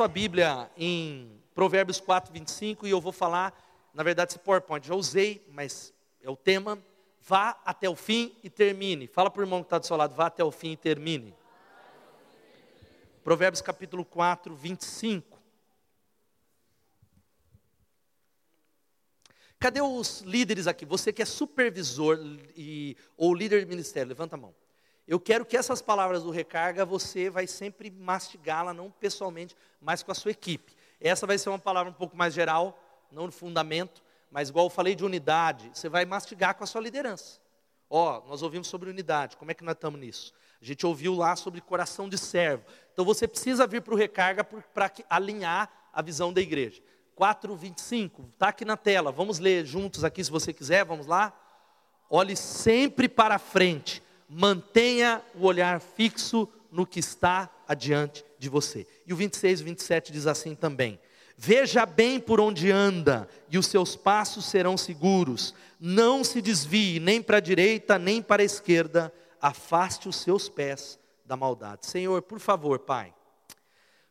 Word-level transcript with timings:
Sua 0.00 0.08
Bíblia 0.08 0.70
em 0.78 1.30
Provérbios 1.54 2.00
4, 2.00 2.32
25 2.32 2.86
e 2.86 2.90
eu 2.90 3.02
vou 3.02 3.12
falar, 3.12 3.52
na 3.92 4.02
verdade, 4.02 4.30
esse 4.30 4.38
PowerPoint 4.38 4.88
já 4.88 4.94
usei, 4.94 5.46
mas 5.52 5.92
é 6.22 6.30
o 6.30 6.36
tema. 6.36 6.82
Vá 7.20 7.60
até 7.66 7.86
o 7.86 7.94
fim 7.94 8.34
e 8.42 8.48
termine. 8.48 9.06
Fala 9.06 9.30
para 9.30 9.40
o 9.40 9.42
irmão 9.42 9.60
que 9.60 9.66
está 9.66 9.76
do 9.76 9.86
seu 9.86 9.98
lado, 9.98 10.14
vá 10.14 10.28
até 10.28 10.42
o 10.42 10.50
fim 10.50 10.70
e 10.70 10.76
termine. 10.78 11.36
Provérbios 13.22 13.60
capítulo 13.60 14.02
4, 14.02 14.56
25. 14.56 15.38
Cadê 19.58 19.82
os 19.82 20.22
líderes 20.22 20.66
aqui? 20.66 20.86
Você 20.86 21.12
que 21.12 21.20
é 21.20 21.26
supervisor 21.26 22.18
e, 22.56 22.96
ou 23.18 23.34
líder 23.34 23.60
de 23.60 23.66
ministério, 23.66 24.08
levanta 24.08 24.34
a 24.34 24.38
mão. 24.38 24.54
Eu 25.10 25.18
quero 25.18 25.44
que 25.44 25.56
essas 25.56 25.82
palavras 25.82 26.22
do 26.22 26.30
recarga 26.30 26.84
você 26.84 27.28
vai 27.28 27.44
sempre 27.44 27.90
mastigá-la, 27.90 28.72
não 28.72 28.92
pessoalmente, 28.92 29.56
mas 29.80 30.04
com 30.04 30.12
a 30.12 30.14
sua 30.14 30.30
equipe. 30.30 30.72
Essa 31.00 31.26
vai 31.26 31.36
ser 31.36 31.48
uma 31.48 31.58
palavra 31.58 31.90
um 31.90 31.94
pouco 31.94 32.16
mais 32.16 32.32
geral, 32.32 32.80
não 33.10 33.26
no 33.26 33.32
fundamento, 33.32 34.04
mas 34.30 34.50
igual 34.50 34.66
eu 34.66 34.70
falei 34.70 34.94
de 34.94 35.04
unidade, 35.04 35.68
você 35.74 35.88
vai 35.88 36.04
mastigar 36.04 36.54
com 36.54 36.62
a 36.62 36.66
sua 36.66 36.80
liderança. 36.80 37.40
Ó, 37.90 38.22
oh, 38.24 38.28
nós 38.28 38.40
ouvimos 38.40 38.68
sobre 38.68 38.88
unidade, 38.88 39.36
como 39.36 39.50
é 39.50 39.54
que 39.54 39.64
nós 39.64 39.74
estamos 39.74 39.98
nisso? 39.98 40.32
A 40.62 40.64
gente 40.64 40.86
ouviu 40.86 41.12
lá 41.12 41.34
sobre 41.34 41.60
coração 41.60 42.08
de 42.08 42.16
servo. 42.16 42.64
Então 42.92 43.04
você 43.04 43.26
precisa 43.26 43.66
vir 43.66 43.82
para 43.82 43.94
o 43.94 43.96
recarga 43.96 44.44
para 44.44 44.92
alinhar 45.08 45.68
a 45.92 46.00
visão 46.02 46.32
da 46.32 46.40
igreja. 46.40 46.80
4:25, 47.16 48.26
está 48.32 48.50
aqui 48.50 48.64
na 48.64 48.76
tela. 48.76 49.10
Vamos 49.10 49.40
ler 49.40 49.66
juntos 49.66 50.04
aqui 50.04 50.22
se 50.22 50.30
você 50.30 50.52
quiser, 50.52 50.84
vamos 50.84 51.08
lá? 51.08 51.36
Olhe 52.08 52.36
sempre 52.36 53.08
para 53.08 53.40
frente. 53.40 54.00
Mantenha 54.32 55.20
o 55.34 55.44
olhar 55.44 55.80
fixo 55.80 56.48
no 56.70 56.86
que 56.86 57.00
está 57.00 57.50
adiante 57.66 58.24
de 58.38 58.48
você. 58.48 58.86
E 59.04 59.12
o 59.12 59.16
26 59.16 59.60
e 59.60 59.64
27 59.64 60.12
diz 60.12 60.26
assim 60.28 60.54
também: 60.54 61.00
Veja 61.36 61.84
bem 61.84 62.20
por 62.20 62.40
onde 62.40 62.70
anda, 62.70 63.28
e 63.50 63.58
os 63.58 63.66
seus 63.66 63.96
passos 63.96 64.44
serão 64.44 64.76
seguros. 64.76 65.52
Não 65.80 66.22
se 66.22 66.40
desvie 66.40 67.00
nem 67.00 67.20
para 67.20 67.38
a 67.38 67.40
direita, 67.40 67.98
nem 67.98 68.22
para 68.22 68.42
a 68.42 68.44
esquerda. 68.44 69.12
Afaste 69.42 70.08
os 70.08 70.16
seus 70.16 70.48
pés 70.48 70.96
da 71.24 71.36
maldade. 71.36 71.86
Senhor, 71.86 72.22
por 72.22 72.38
favor, 72.38 72.78
Pai, 72.78 73.12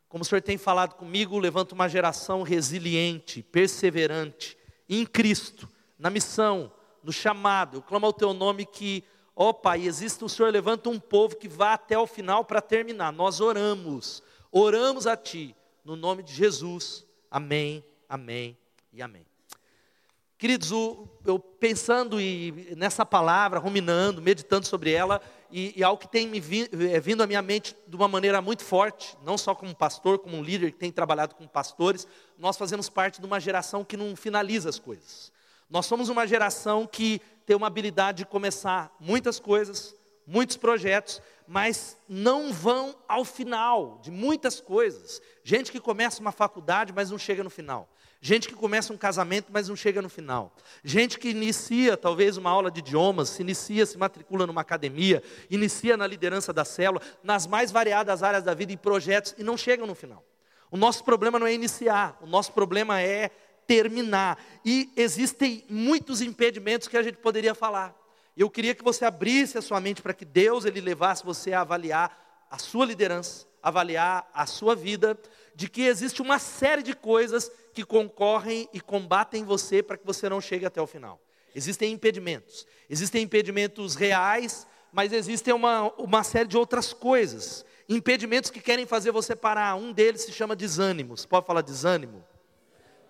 como 0.06 0.22
o 0.22 0.24
Senhor 0.24 0.42
tem 0.42 0.58
falado 0.58 0.96
comigo, 0.96 1.38
levanta 1.38 1.74
uma 1.74 1.88
geração 1.88 2.42
resiliente, 2.42 3.42
perseverante, 3.42 4.58
em 4.88 5.06
Cristo, 5.06 5.68
na 5.96 6.10
missão, 6.10 6.72
no 7.02 7.12
chamado. 7.12 7.78
Eu 7.78 7.82
clamo 7.82 8.06
ao 8.06 8.12
Teu 8.12 8.34
nome 8.34 8.66
que, 8.66 9.04
ó 9.42 9.54
Pai, 9.54 9.86
existe 9.86 10.22
o 10.22 10.28
Senhor, 10.28 10.52
levanta 10.52 10.90
um 10.90 11.00
povo 11.00 11.34
que 11.34 11.48
vá 11.48 11.72
até 11.72 11.98
o 11.98 12.06
final 12.06 12.44
para 12.44 12.60
terminar. 12.60 13.10
Nós 13.10 13.40
oramos, 13.40 14.22
oramos 14.52 15.06
a 15.06 15.16
Ti, 15.16 15.56
no 15.82 15.96
nome 15.96 16.22
de 16.22 16.34
Jesus. 16.34 17.06
Amém, 17.30 17.82
amém 18.06 18.54
e 18.92 19.00
amém. 19.00 19.24
Queridos, 20.36 20.70
eu 21.24 21.38
pensando 21.38 22.18
nessa 22.76 23.06
palavra, 23.06 23.58
ruminando, 23.58 24.20
meditando 24.20 24.66
sobre 24.66 24.92
ela, 24.92 25.22
e, 25.50 25.72
e 25.74 25.82
algo 25.82 26.02
que 26.02 26.08
tem 26.08 26.28
me 26.28 26.38
é, 26.90 27.00
vindo 27.00 27.22
à 27.22 27.26
minha 27.26 27.40
mente 27.40 27.74
de 27.88 27.96
uma 27.96 28.08
maneira 28.08 28.42
muito 28.42 28.62
forte, 28.62 29.16
não 29.24 29.38
só 29.38 29.54
como 29.54 29.74
pastor, 29.74 30.18
como 30.18 30.36
um 30.36 30.42
líder 30.42 30.70
que 30.70 30.78
tem 30.78 30.92
trabalhado 30.92 31.34
com 31.34 31.46
pastores, 31.46 32.06
nós 32.38 32.58
fazemos 32.58 32.90
parte 32.90 33.20
de 33.20 33.26
uma 33.26 33.40
geração 33.40 33.84
que 33.84 33.96
não 33.96 34.14
finaliza 34.14 34.68
as 34.68 34.78
coisas. 34.78 35.32
Nós 35.70 35.86
somos 35.86 36.08
uma 36.08 36.26
geração 36.26 36.84
que 36.86 37.22
tem 37.46 37.56
uma 37.56 37.68
habilidade 37.68 38.18
de 38.18 38.26
começar 38.26 38.94
muitas 38.98 39.38
coisas, 39.38 39.94
muitos 40.26 40.56
projetos, 40.56 41.22
mas 41.46 41.96
não 42.08 42.52
vão 42.52 42.94
ao 43.08 43.24
final 43.24 44.00
de 44.02 44.10
muitas 44.10 44.60
coisas. 44.60 45.22
Gente 45.44 45.70
que 45.70 45.78
começa 45.78 46.20
uma 46.20 46.32
faculdade, 46.32 46.92
mas 46.92 47.10
não 47.10 47.18
chega 47.18 47.44
no 47.44 47.50
final. 47.50 47.88
Gente 48.20 48.48
que 48.48 48.54
começa 48.54 48.92
um 48.92 48.96
casamento, 48.96 49.46
mas 49.50 49.68
não 49.68 49.76
chega 49.76 50.02
no 50.02 50.08
final. 50.08 50.52
Gente 50.84 51.18
que 51.18 51.30
inicia 51.30 51.96
talvez 51.96 52.36
uma 52.36 52.50
aula 52.50 52.70
de 52.70 52.80
idiomas, 52.80 53.30
se 53.30 53.42
inicia, 53.42 53.86
se 53.86 53.96
matricula 53.96 54.46
numa 54.46 54.60
academia, 54.60 55.22
inicia 55.48 55.96
na 55.96 56.06
liderança 56.06 56.52
da 56.52 56.64
célula, 56.64 57.00
nas 57.22 57.46
mais 57.46 57.70
variadas 57.72 58.22
áreas 58.22 58.42
da 58.42 58.54
vida, 58.54 58.72
em 58.72 58.76
projetos, 58.76 59.34
e 59.38 59.42
não 59.42 59.56
chegam 59.56 59.86
no 59.86 59.94
final. 59.94 60.22
O 60.70 60.76
nosso 60.76 61.02
problema 61.02 61.38
não 61.38 61.46
é 61.46 61.54
iniciar, 61.54 62.18
o 62.20 62.26
nosso 62.26 62.52
problema 62.52 63.00
é 63.00 63.30
terminar. 63.70 64.36
E 64.64 64.90
existem 64.96 65.64
muitos 65.70 66.20
impedimentos 66.20 66.88
que 66.88 66.96
a 66.96 67.02
gente 67.04 67.18
poderia 67.18 67.54
falar. 67.54 67.94
Eu 68.36 68.50
queria 68.50 68.74
que 68.74 68.82
você 68.82 69.04
abrisse 69.04 69.56
a 69.56 69.62
sua 69.62 69.80
mente 69.80 70.02
para 70.02 70.12
que 70.12 70.24
Deus 70.24 70.64
ele 70.64 70.80
levasse 70.80 71.24
você 71.24 71.52
a 71.52 71.60
avaliar 71.60 72.48
a 72.50 72.58
sua 72.58 72.84
liderança, 72.84 73.46
avaliar 73.62 74.28
a 74.34 74.44
sua 74.44 74.74
vida, 74.74 75.16
de 75.54 75.68
que 75.68 75.82
existe 75.82 76.20
uma 76.20 76.40
série 76.40 76.82
de 76.82 76.94
coisas 76.94 77.48
que 77.72 77.84
concorrem 77.84 78.68
e 78.72 78.80
combatem 78.80 79.44
você 79.44 79.84
para 79.84 79.96
que 79.96 80.04
você 80.04 80.28
não 80.28 80.40
chegue 80.40 80.66
até 80.66 80.82
o 80.82 80.86
final. 80.86 81.20
Existem 81.54 81.92
impedimentos. 81.92 82.66
Existem 82.88 83.22
impedimentos 83.22 83.94
reais, 83.94 84.66
mas 84.92 85.12
existem 85.12 85.54
uma, 85.54 85.92
uma 85.92 86.24
série 86.24 86.48
de 86.48 86.58
outras 86.58 86.92
coisas. 86.92 87.64
Impedimentos 87.88 88.50
que 88.50 88.60
querem 88.60 88.84
fazer 88.84 89.12
você 89.12 89.36
parar. 89.36 89.76
Um 89.76 89.92
deles 89.92 90.22
se 90.22 90.32
chama 90.32 90.56
desânimo. 90.56 91.16
Você 91.16 91.28
pode 91.28 91.46
falar 91.46 91.60
desânimo? 91.60 92.24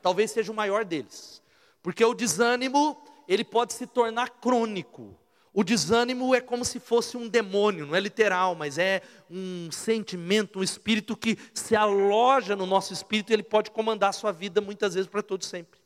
Talvez 0.02 0.30
seja 0.30 0.50
o 0.50 0.54
maior 0.54 0.84
deles. 0.84 1.42
Porque 1.82 2.04
o 2.04 2.14
desânimo, 2.14 3.00
ele 3.26 3.44
pode 3.44 3.72
se 3.72 3.86
tornar 3.86 4.30
crônico. 4.30 5.16
O 5.52 5.64
desânimo 5.64 6.32
é 6.34 6.40
como 6.40 6.64
se 6.64 6.78
fosse 6.78 7.16
um 7.16 7.28
demônio, 7.28 7.84
não 7.84 7.96
é 7.96 8.00
literal, 8.00 8.54
mas 8.54 8.78
é 8.78 9.02
um 9.28 9.68
sentimento, 9.72 10.60
um 10.60 10.62
espírito 10.62 11.16
que 11.16 11.36
se 11.52 11.74
aloja 11.74 12.54
no 12.54 12.66
nosso 12.66 12.92
espírito 12.92 13.30
e 13.30 13.34
ele 13.34 13.42
pode 13.42 13.72
comandar 13.72 14.10
a 14.10 14.12
sua 14.12 14.30
vida 14.30 14.60
muitas 14.60 14.94
vezes 14.94 15.10
para 15.10 15.22
todo 15.22 15.44
sempre. 15.44 15.80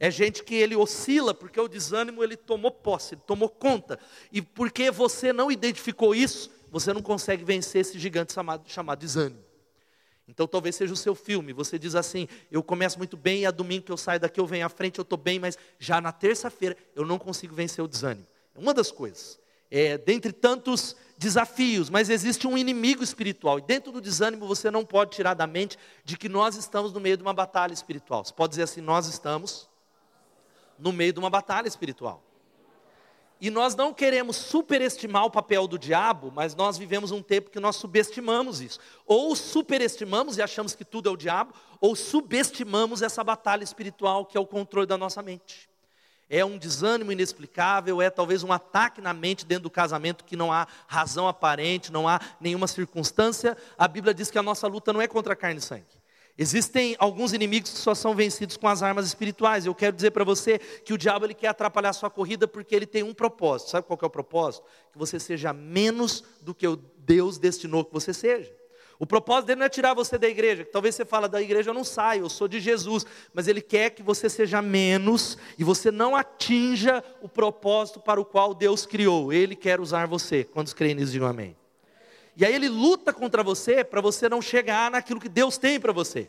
É 0.00 0.10
gente 0.10 0.42
que 0.42 0.54
ele 0.54 0.74
oscila 0.74 1.34
porque 1.34 1.60
o 1.60 1.68
desânimo 1.68 2.24
ele 2.24 2.36
tomou 2.36 2.70
posse, 2.70 3.14
ele 3.14 3.22
tomou 3.26 3.50
conta. 3.50 3.98
E 4.32 4.40
porque 4.40 4.90
você 4.90 5.30
não 5.32 5.52
identificou 5.52 6.14
isso, 6.14 6.50
você 6.70 6.92
não 6.92 7.02
consegue 7.02 7.44
vencer 7.44 7.82
esse 7.82 7.98
gigante 7.98 8.32
chamado, 8.32 8.68
chamado 8.68 8.98
desânimo. 8.98 9.51
Então 10.32 10.46
talvez 10.46 10.74
seja 10.74 10.94
o 10.94 10.96
seu 10.96 11.14
filme. 11.14 11.52
Você 11.52 11.78
diz 11.78 11.94
assim: 11.94 12.26
eu 12.50 12.62
começo 12.62 12.96
muito 12.96 13.16
bem 13.18 13.42
e 13.42 13.46
a 13.46 13.50
domingo 13.50 13.84
que 13.84 13.92
eu 13.92 13.98
saio 13.98 14.18
daqui 14.18 14.40
eu 14.40 14.46
venho 14.46 14.64
à 14.64 14.68
frente, 14.68 14.98
eu 14.98 15.02
estou 15.02 15.18
bem, 15.18 15.38
mas 15.38 15.58
já 15.78 16.00
na 16.00 16.10
terça-feira 16.10 16.74
eu 16.96 17.04
não 17.04 17.18
consigo 17.18 17.54
vencer 17.54 17.84
o 17.84 17.88
desânimo. 17.88 18.26
É 18.54 18.58
uma 18.58 18.72
das 18.72 18.90
coisas. 18.90 19.38
É, 19.70 19.96
dentre 19.96 20.32
tantos 20.32 20.96
desafios, 21.16 21.88
mas 21.88 22.10
existe 22.10 22.46
um 22.46 22.58
inimigo 22.58 23.02
espiritual. 23.02 23.58
E 23.58 23.62
dentro 23.62 23.92
do 23.92 24.00
desânimo 24.00 24.46
você 24.46 24.70
não 24.70 24.84
pode 24.84 25.12
tirar 25.12 25.34
da 25.34 25.46
mente 25.46 25.78
de 26.04 26.16
que 26.16 26.28
nós 26.28 26.56
estamos 26.56 26.92
no 26.92 27.00
meio 27.00 27.16
de 27.16 27.22
uma 27.22 27.34
batalha 27.34 27.72
espiritual. 27.74 28.24
Você 28.24 28.32
pode 28.32 28.50
dizer 28.50 28.62
assim: 28.62 28.80
nós 28.80 29.06
estamos 29.06 29.68
no 30.78 30.92
meio 30.92 31.12
de 31.12 31.18
uma 31.18 31.30
batalha 31.30 31.68
espiritual. 31.68 32.22
E 33.42 33.50
nós 33.50 33.74
não 33.74 33.92
queremos 33.92 34.36
superestimar 34.36 35.24
o 35.24 35.30
papel 35.30 35.66
do 35.66 35.76
diabo, 35.76 36.30
mas 36.32 36.54
nós 36.54 36.78
vivemos 36.78 37.10
um 37.10 37.20
tempo 37.20 37.50
que 37.50 37.58
nós 37.58 37.74
subestimamos 37.74 38.60
isso. 38.60 38.78
Ou 39.04 39.34
superestimamos 39.34 40.38
e 40.38 40.42
achamos 40.42 40.76
que 40.76 40.84
tudo 40.84 41.08
é 41.08 41.12
o 41.12 41.16
diabo, 41.16 41.52
ou 41.80 41.96
subestimamos 41.96 43.02
essa 43.02 43.24
batalha 43.24 43.64
espiritual 43.64 44.24
que 44.24 44.38
é 44.38 44.40
o 44.40 44.46
controle 44.46 44.86
da 44.86 44.96
nossa 44.96 45.20
mente 45.20 45.72
é 46.30 46.42
um 46.42 46.56
desânimo 46.56 47.12
inexplicável, 47.12 48.00
é 48.00 48.08
talvez 48.08 48.42
um 48.42 48.50
ataque 48.50 49.02
na 49.02 49.12
mente 49.12 49.44
dentro 49.44 49.64
do 49.64 49.70
casamento 49.70 50.24
que 50.24 50.34
não 50.34 50.50
há 50.50 50.66
razão 50.86 51.28
aparente, 51.28 51.92
não 51.92 52.08
há 52.08 52.18
nenhuma 52.40 52.66
circunstância. 52.66 53.54
A 53.76 53.86
Bíblia 53.86 54.14
diz 54.14 54.30
que 54.30 54.38
a 54.38 54.42
nossa 54.42 54.66
luta 54.66 54.94
não 54.94 55.02
é 55.02 55.06
contra 55.06 55.36
carne 55.36 55.58
e 55.58 55.62
sangue. 55.62 56.01
Existem 56.36 56.96
alguns 56.98 57.32
inimigos 57.34 57.70
que 57.70 57.78
só 57.78 57.94
são 57.94 58.14
vencidos 58.14 58.56
com 58.56 58.66
as 58.66 58.82
armas 58.82 59.06
espirituais. 59.06 59.66
Eu 59.66 59.74
quero 59.74 59.94
dizer 59.94 60.12
para 60.12 60.24
você 60.24 60.58
que 60.58 60.92
o 60.92 60.98
diabo 60.98 61.26
ele 61.26 61.34
quer 61.34 61.48
atrapalhar 61.48 61.90
a 61.90 61.92
sua 61.92 62.08
corrida 62.08 62.48
porque 62.48 62.74
ele 62.74 62.86
tem 62.86 63.02
um 63.02 63.12
propósito. 63.12 63.70
Sabe 63.70 63.86
qual 63.86 63.98
é 64.02 64.06
o 64.06 64.10
propósito? 64.10 64.64
Que 64.92 64.98
você 64.98 65.20
seja 65.20 65.52
menos 65.52 66.24
do 66.40 66.54
que 66.54 66.66
o 66.66 66.76
Deus 66.76 67.38
destinou 67.38 67.84
que 67.84 67.92
você 67.92 68.14
seja. 68.14 68.52
O 68.98 69.06
propósito 69.06 69.48
dele 69.48 69.58
não 69.58 69.66
é 69.66 69.68
tirar 69.68 69.94
você 69.94 70.16
da 70.16 70.28
igreja. 70.28 70.64
Talvez 70.64 70.94
você 70.94 71.04
fala 71.04 71.28
da 71.28 71.42
igreja 71.42 71.70
eu 71.70 71.74
não 71.74 71.84
saio, 71.84 72.24
eu 72.24 72.30
sou 72.30 72.46
de 72.46 72.60
Jesus, 72.60 73.04
mas 73.34 73.48
ele 73.48 73.60
quer 73.60 73.90
que 73.90 74.02
você 74.02 74.28
seja 74.28 74.62
menos 74.62 75.36
e 75.58 75.64
você 75.64 75.90
não 75.90 76.14
atinja 76.14 77.02
o 77.20 77.28
propósito 77.28 78.00
para 78.00 78.20
o 78.20 78.24
qual 78.24 78.54
Deus 78.54 78.86
criou. 78.86 79.32
Ele 79.32 79.56
quer 79.56 79.80
usar 79.80 80.06
você. 80.06 80.44
Quantos 80.44 80.72
creem 80.72 80.94
nisso 80.94 81.12
digam 81.12 81.28
amém? 81.28 81.56
E 82.42 82.44
aí 82.44 82.56
ele 82.56 82.68
luta 82.68 83.12
contra 83.12 83.40
você 83.40 83.84
para 83.84 84.00
você 84.00 84.28
não 84.28 84.42
chegar 84.42 84.90
naquilo 84.90 85.20
que 85.20 85.28
Deus 85.28 85.56
tem 85.56 85.78
para 85.78 85.92
você. 85.92 86.28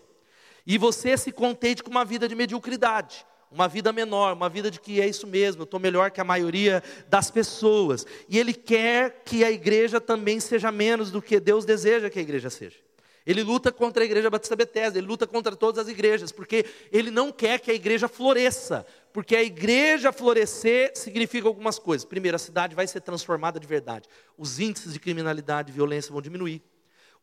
E 0.63 0.77
você 0.77 1.17
se 1.17 1.31
contente 1.31 1.81
com 1.81 1.89
uma 1.89 2.05
vida 2.05 2.27
de 2.27 2.35
mediocridade 2.35 3.25
uma 3.51 3.67
vida 3.67 3.93
menor, 3.93 4.33
uma 4.33 4.49
vida 4.49 4.71
de 4.71 4.79
que 4.79 4.99
é 4.99 5.07
isso 5.07 5.27
mesmo, 5.27 5.61
eu 5.61 5.65
estou 5.65 5.79
melhor 5.79 6.09
que 6.09 6.19
a 6.19 6.23
maioria 6.23 6.81
das 7.07 7.29
pessoas. 7.29 8.03
E 8.27 8.39
Ele 8.39 8.51
quer 8.51 9.21
que 9.23 9.43
a 9.43 9.51
igreja 9.51 10.01
também 10.01 10.39
seja 10.39 10.71
menos 10.71 11.11
do 11.11 11.21
que 11.21 11.39
Deus 11.39 11.63
deseja 11.63 12.09
que 12.09 12.17
a 12.17 12.21
igreja 12.23 12.49
seja. 12.49 12.79
Ele 13.25 13.41
luta 13.41 13.71
contra 13.71 14.03
a 14.03 14.05
igreja 14.05 14.29
Batista 14.29 14.55
Bethesda, 14.55 14.97
ele 14.97 15.07
luta 15.07 15.25
contra 15.25 15.55
todas 15.55 15.85
as 15.85 15.87
igrejas, 15.87 16.31
porque 16.31 16.65
ele 16.91 17.09
não 17.09 17.31
quer 17.31 17.59
que 17.59 17.71
a 17.71 17.73
igreja 17.73 18.07
floresça. 18.07 18.85
Porque 19.13 19.35
a 19.35 19.43
igreja 19.43 20.11
florescer 20.11 20.91
significa 20.95 21.47
algumas 21.47 21.79
coisas. 21.79 22.03
Primeiro, 22.03 22.35
a 22.35 22.39
cidade 22.39 22.75
vai 22.75 22.87
ser 22.87 22.99
transformada 22.99 23.59
de 23.59 23.67
verdade. 23.67 24.09
Os 24.37 24.59
índices 24.59 24.91
de 24.91 24.99
criminalidade 24.99 25.71
e 25.71 25.73
violência 25.73 26.11
vão 26.11 26.21
diminuir. 26.21 26.61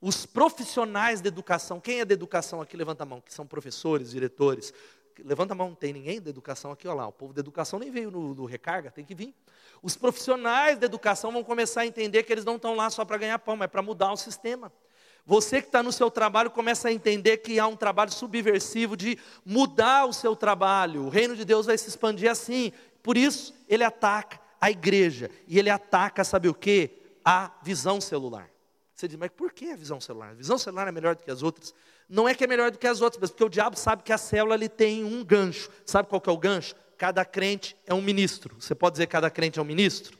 Os 0.00 0.24
profissionais 0.24 1.20
da 1.20 1.28
educação, 1.28 1.78
quem 1.78 2.00
é 2.00 2.04
da 2.04 2.14
educação 2.14 2.62
aqui? 2.62 2.74
Levanta 2.76 3.02
a 3.02 3.06
mão, 3.06 3.20
que 3.20 3.34
são 3.34 3.46
professores, 3.46 4.12
diretores. 4.12 4.72
Levanta 5.22 5.52
a 5.52 5.56
mão, 5.56 5.68
não 5.68 5.74
tem 5.74 5.92
ninguém 5.92 6.20
da 6.22 6.30
educação 6.30 6.72
aqui, 6.72 6.88
olha 6.88 6.98
lá. 6.98 7.08
O 7.08 7.12
povo 7.12 7.34
da 7.34 7.40
educação 7.40 7.78
nem 7.78 7.90
veio 7.90 8.10
no, 8.10 8.34
no 8.34 8.46
recarga, 8.46 8.90
tem 8.90 9.04
que 9.04 9.14
vir. 9.14 9.34
Os 9.82 9.96
profissionais 9.96 10.78
da 10.78 10.86
educação 10.86 11.30
vão 11.30 11.44
começar 11.44 11.82
a 11.82 11.86
entender 11.86 12.22
que 12.22 12.32
eles 12.32 12.44
não 12.44 12.56
estão 12.56 12.74
lá 12.74 12.88
só 12.88 13.04
para 13.04 13.18
ganhar 13.18 13.38
pão, 13.40 13.56
mas 13.56 13.68
para 13.70 13.82
mudar 13.82 14.12
o 14.12 14.16
sistema. 14.16 14.72
Você 15.26 15.60
que 15.60 15.68
está 15.68 15.82
no 15.82 15.92
seu 15.92 16.10
trabalho 16.10 16.50
começa 16.50 16.88
a 16.88 16.92
entender 16.92 17.38
que 17.38 17.58
há 17.58 17.66
um 17.66 17.76
trabalho 17.76 18.12
subversivo 18.12 18.96
de 18.96 19.18
mudar 19.44 20.06
o 20.06 20.12
seu 20.12 20.34
trabalho. 20.34 21.04
O 21.04 21.08
reino 21.08 21.36
de 21.36 21.44
Deus 21.44 21.66
vai 21.66 21.78
se 21.78 21.88
expandir 21.88 22.30
assim. 22.30 22.72
Por 23.02 23.16
isso, 23.16 23.54
ele 23.68 23.84
ataca 23.84 24.40
a 24.60 24.70
igreja. 24.70 25.30
E 25.46 25.58
ele 25.58 25.70
ataca, 25.70 26.24
sabe 26.24 26.48
o 26.48 26.54
que? 26.54 26.90
A 27.24 27.50
visão 27.62 28.00
celular. 28.00 28.48
Você 28.94 29.08
diz, 29.08 29.16
mas 29.16 29.30
por 29.30 29.52
que 29.52 29.70
a 29.70 29.76
visão 29.76 30.00
celular? 30.00 30.30
A 30.30 30.34
visão 30.34 30.58
celular 30.58 30.88
é 30.88 30.92
melhor 30.92 31.16
do 31.16 31.22
que 31.22 31.30
as 31.30 31.42
outras? 31.42 31.74
Não 32.08 32.28
é 32.28 32.34
que 32.34 32.44
é 32.44 32.46
melhor 32.46 32.70
do 32.70 32.78
que 32.78 32.86
as 32.86 33.00
outras, 33.00 33.20
mas 33.20 33.30
porque 33.30 33.44
o 33.44 33.48
diabo 33.48 33.78
sabe 33.78 34.02
que 34.02 34.12
a 34.12 34.18
célula 34.18 34.54
ele 34.54 34.68
tem 34.68 35.04
um 35.04 35.24
gancho. 35.24 35.70
Sabe 35.86 36.08
qual 36.08 36.20
que 36.20 36.28
é 36.28 36.32
o 36.32 36.36
gancho? 36.36 36.74
Cada 36.98 37.24
crente 37.24 37.74
é 37.86 37.94
um 37.94 38.02
ministro. 38.02 38.56
Você 38.58 38.74
pode 38.74 38.94
dizer 38.94 39.06
que 39.06 39.12
cada 39.12 39.30
crente 39.30 39.58
é 39.58 39.62
um 39.62 39.64
ministro? 39.64 40.19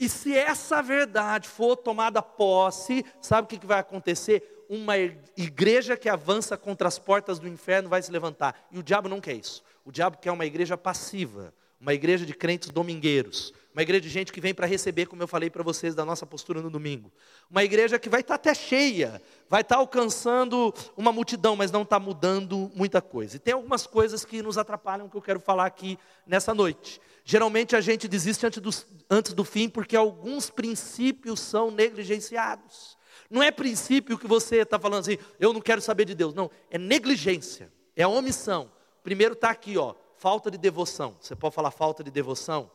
E 0.00 0.08
se 0.08 0.34
essa 0.34 0.82
verdade 0.82 1.46
for 1.46 1.76
tomada 1.76 2.22
posse, 2.22 3.04
sabe 3.20 3.44
o 3.44 3.58
que 3.58 3.66
vai 3.66 3.78
acontecer? 3.78 4.64
Uma 4.66 4.96
igreja 4.96 5.94
que 5.94 6.08
avança 6.08 6.56
contra 6.56 6.88
as 6.88 6.98
portas 6.98 7.38
do 7.38 7.46
inferno 7.46 7.90
vai 7.90 8.00
se 8.00 8.10
levantar. 8.10 8.66
E 8.72 8.78
o 8.78 8.82
diabo 8.82 9.10
não 9.10 9.20
quer 9.20 9.34
isso. 9.34 9.62
O 9.84 9.92
diabo 9.92 10.16
quer 10.16 10.32
uma 10.32 10.46
igreja 10.46 10.74
passiva, 10.74 11.52
uma 11.78 11.92
igreja 11.92 12.24
de 12.24 12.32
crentes 12.32 12.70
domingueiros, 12.70 13.52
uma 13.74 13.82
igreja 13.82 14.00
de 14.00 14.08
gente 14.08 14.32
que 14.32 14.40
vem 14.40 14.54
para 14.54 14.66
receber, 14.66 15.04
como 15.04 15.22
eu 15.22 15.28
falei 15.28 15.50
para 15.50 15.62
vocês 15.62 15.94
da 15.94 16.04
nossa 16.04 16.24
postura 16.24 16.62
no 16.62 16.70
domingo. 16.70 17.12
Uma 17.50 17.62
igreja 17.62 17.98
que 17.98 18.08
vai 18.08 18.20
estar 18.20 18.38
tá 18.38 18.50
até 18.50 18.54
cheia, 18.54 19.20
vai 19.50 19.60
estar 19.60 19.74
tá 19.74 19.80
alcançando 19.80 20.72
uma 20.96 21.12
multidão, 21.12 21.56
mas 21.56 21.70
não 21.70 21.82
está 21.82 22.00
mudando 22.00 22.70
muita 22.74 23.02
coisa. 23.02 23.36
E 23.36 23.38
tem 23.38 23.52
algumas 23.52 23.86
coisas 23.86 24.24
que 24.24 24.40
nos 24.40 24.56
atrapalham 24.56 25.10
que 25.10 25.16
eu 25.16 25.22
quero 25.22 25.40
falar 25.40 25.66
aqui 25.66 25.98
nessa 26.26 26.54
noite. 26.54 27.00
Geralmente 27.30 27.76
a 27.76 27.80
gente 27.80 28.08
desiste 28.08 28.44
antes 28.44 28.60
do, 28.60 28.70
antes 29.08 29.32
do 29.34 29.44
fim 29.44 29.68
porque 29.68 29.94
alguns 29.94 30.50
princípios 30.50 31.38
são 31.38 31.70
negligenciados. 31.70 32.98
Não 33.30 33.40
é 33.40 33.52
princípio 33.52 34.18
que 34.18 34.26
você 34.26 34.56
está 34.56 34.80
falando 34.80 35.02
assim, 35.02 35.16
eu 35.38 35.52
não 35.52 35.60
quero 35.60 35.80
saber 35.80 36.06
de 36.06 36.16
Deus. 36.16 36.34
Não, 36.34 36.50
é 36.68 36.76
negligência, 36.76 37.72
é 37.94 38.04
omissão. 38.04 38.72
Primeiro 39.04 39.34
está 39.34 39.48
aqui, 39.48 39.78
ó, 39.78 39.94
falta 40.16 40.50
de 40.50 40.58
devoção. 40.58 41.16
Você 41.20 41.36
pode 41.36 41.54
falar 41.54 41.70
falta 41.70 42.02
de 42.02 42.10
devoção? 42.10 42.68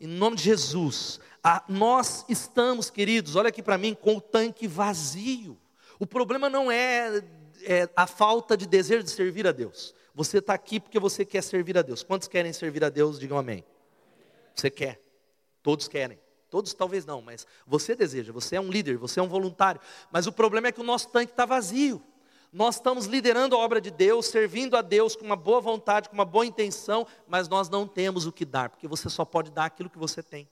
Em 0.00 0.06
nome 0.06 0.36
de 0.36 0.44
Jesus, 0.44 1.20
a, 1.44 1.62
nós 1.68 2.24
estamos, 2.26 2.88
queridos, 2.88 3.36
olha 3.36 3.50
aqui 3.50 3.62
para 3.62 3.76
mim, 3.76 3.94
com 3.94 4.16
o 4.16 4.20
tanque 4.20 4.66
vazio. 4.66 5.58
O 5.98 6.06
problema 6.06 6.48
não 6.48 6.70
é, 6.70 7.22
é 7.64 7.86
a 7.94 8.06
falta 8.06 8.56
de 8.56 8.66
desejo 8.66 9.02
de 9.02 9.10
servir 9.10 9.46
a 9.46 9.52
Deus. 9.52 9.94
Você 10.18 10.38
está 10.38 10.52
aqui 10.52 10.80
porque 10.80 10.98
você 10.98 11.24
quer 11.24 11.42
servir 11.42 11.78
a 11.78 11.82
Deus. 11.82 12.02
Quantos 12.02 12.26
querem 12.26 12.52
servir 12.52 12.82
a 12.82 12.88
Deus? 12.88 13.20
Digam 13.20 13.38
amém. 13.38 13.64
Você 14.52 14.68
quer. 14.68 15.00
Todos 15.62 15.86
querem. 15.86 16.18
Todos 16.50 16.74
talvez 16.74 17.06
não, 17.06 17.22
mas 17.22 17.46
você 17.64 17.94
deseja, 17.94 18.32
você 18.32 18.56
é 18.56 18.60
um 18.60 18.70
líder, 18.70 18.96
você 18.96 19.20
é 19.20 19.22
um 19.22 19.28
voluntário. 19.28 19.80
Mas 20.10 20.26
o 20.26 20.32
problema 20.32 20.68
é 20.68 20.72
que 20.72 20.80
o 20.80 20.84
nosso 20.84 21.08
tanque 21.10 21.32
está 21.32 21.46
vazio 21.46 22.02
nós 22.52 22.76
estamos 22.76 23.04
liderando 23.04 23.54
a 23.54 23.58
obra 23.58 23.80
de 23.80 23.90
Deus, 23.90 24.26
servindo 24.26 24.76
a 24.76 24.80
Deus 24.80 25.14
com 25.14 25.24
uma 25.24 25.36
boa 25.36 25.60
vontade, 25.60 26.08
com 26.08 26.14
uma 26.14 26.24
boa 26.24 26.46
intenção, 26.46 27.06
mas 27.26 27.46
nós 27.46 27.68
não 27.68 27.86
temos 27.86 28.26
o 28.26 28.32
que 28.32 28.44
dar, 28.44 28.70
porque 28.70 28.88
você 28.88 29.10
só 29.10 29.22
pode 29.24 29.50
dar 29.50 29.66
aquilo 29.66 29.90
que 29.90 29.98
você 29.98 30.22
tem. 30.22 30.48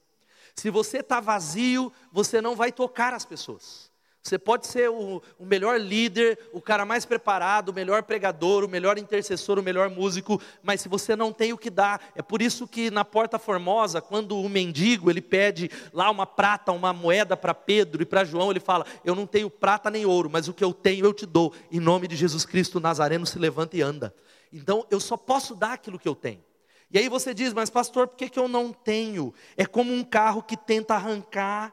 Se 0.55 0.69
você 0.69 0.99
está 0.99 1.21
vazio, 1.21 1.91
você 2.13 2.41
não 2.41 2.55
vai 2.55 2.71
tocar 2.71 3.15
as 3.15 3.25
pessoas. 3.25 3.91
Você 4.27 4.41
pode 4.41 4.67
ser 4.67 4.91
o, 4.91 5.23
o, 5.39 5.47
melhor 5.47 5.81
líder, 5.81 6.37
o 6.53 6.61
cara 6.61 6.85
mais 6.85 7.07
preparado, 7.07 7.69
o 7.69 7.73
melhor 7.73 8.03
pregador, 8.03 8.65
o 8.65 8.69
melhor 8.69 8.99
intercessor, 8.99 9.57
o 9.57 9.63
melhor 9.63 9.89
músico, 9.89 10.43
mas 10.65 10.81
se 10.81 10.89
você 10.89 11.15
não 11.15 11.33
tem 11.33 11.53
o 11.53 11.59
que 11.59 11.71
dar, 11.71 12.11
é 12.13 12.21
por 12.23 12.43
isso 12.43 12.67
que 12.67 12.91
na 12.91 13.05
Porta 13.05 13.39
Formosa, 13.39 14.01
quando 14.01 14.37
o 14.37 14.49
mendigo 14.49 15.09
ele 15.09 15.23
pede 15.23 15.71
lá 15.93 16.11
uma 16.11 16.27
prata, 16.27 16.73
uma 16.73 16.93
moeda 16.93 17.37
para 17.37 17.55
Pedro 17.55 18.03
e 18.03 18.05
para 18.05 18.25
João, 18.25 18.51
ele 18.51 18.59
fala: 18.59 18.85
Eu 19.05 19.15
não 19.15 19.29
tenho 19.29 19.49
prata 19.49 19.93
nem 19.93 20.05
ouro, 20.05 20.29
mas 20.29 20.49
o 20.49 20.53
que 20.53 20.65
eu 20.65 20.75
tenho 20.75 21.07
eu 21.07 21.15
te 21.15 21.25
dou. 21.25 21.55
Em 21.71 21.79
nome 21.79 22.09
de 22.09 22.17
Jesus 22.17 22.45
Cristo 22.45 22.81
Nazareno, 22.81 23.25
se 23.25 23.39
levanta 23.39 23.77
e 23.77 23.83
anda. 23.83 24.13
Então 24.53 24.85
eu 24.91 24.99
só 24.99 25.17
posso 25.17 25.55
dar 25.55 25.75
aquilo 25.75 26.01
que 26.01 26.09
eu 26.09 26.17
tenho. 26.17 26.43
E 26.91 26.99
aí 26.99 27.09
você 27.09 27.33
diz, 27.33 27.53
mas 27.53 27.71
pastor, 27.71 28.09
por 28.09 28.17
que, 28.17 28.29
que 28.29 28.41
eu 28.41 28.49
não 28.49 28.73
tenho? 28.73 29.33
É 29.57 29.65
como 29.65 29.93
um 29.93 30.03
carro 30.03 30.43
que 30.43 30.57
tenta 30.57 30.95
arrancar 30.95 31.73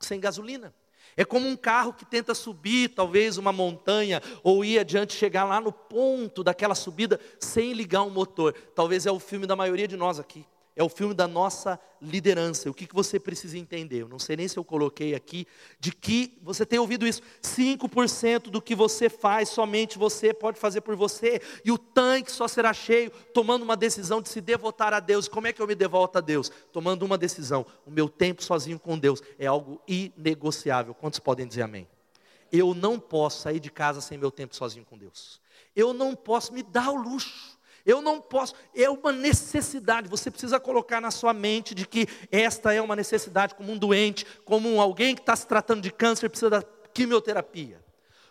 sem 0.00 0.18
gasolina. 0.18 0.74
É 1.16 1.24
como 1.24 1.46
um 1.46 1.56
carro 1.56 1.92
que 1.92 2.04
tenta 2.04 2.34
subir, 2.34 2.88
talvez 2.90 3.38
uma 3.38 3.52
montanha, 3.52 4.22
ou 4.42 4.64
ir 4.64 4.78
adiante, 4.78 5.14
chegar 5.14 5.44
lá 5.44 5.60
no 5.60 5.72
ponto 5.72 6.42
daquela 6.42 6.74
subida 6.74 7.20
sem 7.38 7.72
ligar 7.72 8.02
um 8.02 8.10
motor. 8.10 8.54
Talvez 8.74 9.06
é 9.06 9.10
o 9.10 9.18
filme 9.18 9.46
da 9.46 9.56
maioria 9.56 9.88
de 9.88 9.96
nós 9.96 10.18
aqui 10.18 10.44
é 10.74 10.82
o 10.82 10.88
filme 10.88 11.14
da 11.14 11.28
nossa 11.28 11.78
liderança. 12.00 12.70
O 12.70 12.74
que, 12.74 12.86
que 12.86 12.94
você 12.94 13.20
precisa 13.20 13.58
entender? 13.58 14.02
Eu 14.02 14.08
não 14.08 14.18
sei 14.18 14.36
nem 14.36 14.48
se 14.48 14.58
eu 14.58 14.64
coloquei 14.64 15.14
aqui, 15.14 15.46
de 15.78 15.92
que 15.92 16.38
você 16.42 16.64
tem 16.64 16.78
ouvido 16.78 17.06
isso. 17.06 17.22
5% 17.42 18.50
do 18.50 18.60
que 18.60 18.74
você 18.74 19.08
faz, 19.08 19.50
somente 19.50 19.98
você 19.98 20.32
pode 20.32 20.58
fazer 20.58 20.80
por 20.80 20.96
você. 20.96 21.40
E 21.64 21.70
o 21.70 21.78
tanque 21.78 22.32
só 22.32 22.48
será 22.48 22.72
cheio 22.72 23.10
tomando 23.34 23.62
uma 23.62 23.76
decisão 23.76 24.22
de 24.22 24.28
se 24.28 24.40
devotar 24.40 24.94
a 24.94 25.00
Deus. 25.00 25.28
Como 25.28 25.46
é 25.46 25.52
que 25.52 25.60
eu 25.60 25.66
me 25.66 25.74
devoto 25.74 26.18
a 26.18 26.20
Deus? 26.20 26.50
Tomando 26.72 27.02
uma 27.04 27.18
decisão. 27.18 27.66
O 27.86 27.90
meu 27.90 28.08
tempo 28.08 28.42
sozinho 28.42 28.78
com 28.78 28.98
Deus 28.98 29.22
é 29.38 29.46
algo 29.46 29.80
inegociável. 29.86 30.94
Quantos 30.94 31.18
podem 31.18 31.46
dizer 31.46 31.62
amém? 31.62 31.86
Eu 32.50 32.74
não 32.74 32.98
posso 32.98 33.42
sair 33.42 33.60
de 33.60 33.70
casa 33.70 34.00
sem 34.00 34.18
meu 34.18 34.30
tempo 34.30 34.54
sozinho 34.54 34.84
com 34.84 34.98
Deus. 34.98 35.40
Eu 35.74 35.92
não 35.92 36.14
posso 36.14 36.52
me 36.52 36.62
dar 36.62 36.90
o 36.90 36.96
luxo 36.96 37.58
eu 37.84 38.00
não 38.00 38.20
posso, 38.20 38.54
é 38.74 38.88
uma 38.88 39.12
necessidade. 39.12 40.08
Você 40.08 40.30
precisa 40.30 40.60
colocar 40.60 41.00
na 41.00 41.10
sua 41.10 41.32
mente 41.32 41.74
de 41.74 41.86
que 41.86 42.06
esta 42.30 42.72
é 42.72 42.80
uma 42.80 42.96
necessidade, 42.96 43.54
como 43.54 43.72
um 43.72 43.78
doente, 43.78 44.24
como 44.44 44.80
alguém 44.80 45.14
que 45.14 45.22
está 45.22 45.34
se 45.34 45.46
tratando 45.46 45.82
de 45.82 45.90
câncer 45.90 46.28
precisa 46.28 46.50
da 46.50 46.62
quimioterapia. 46.92 47.82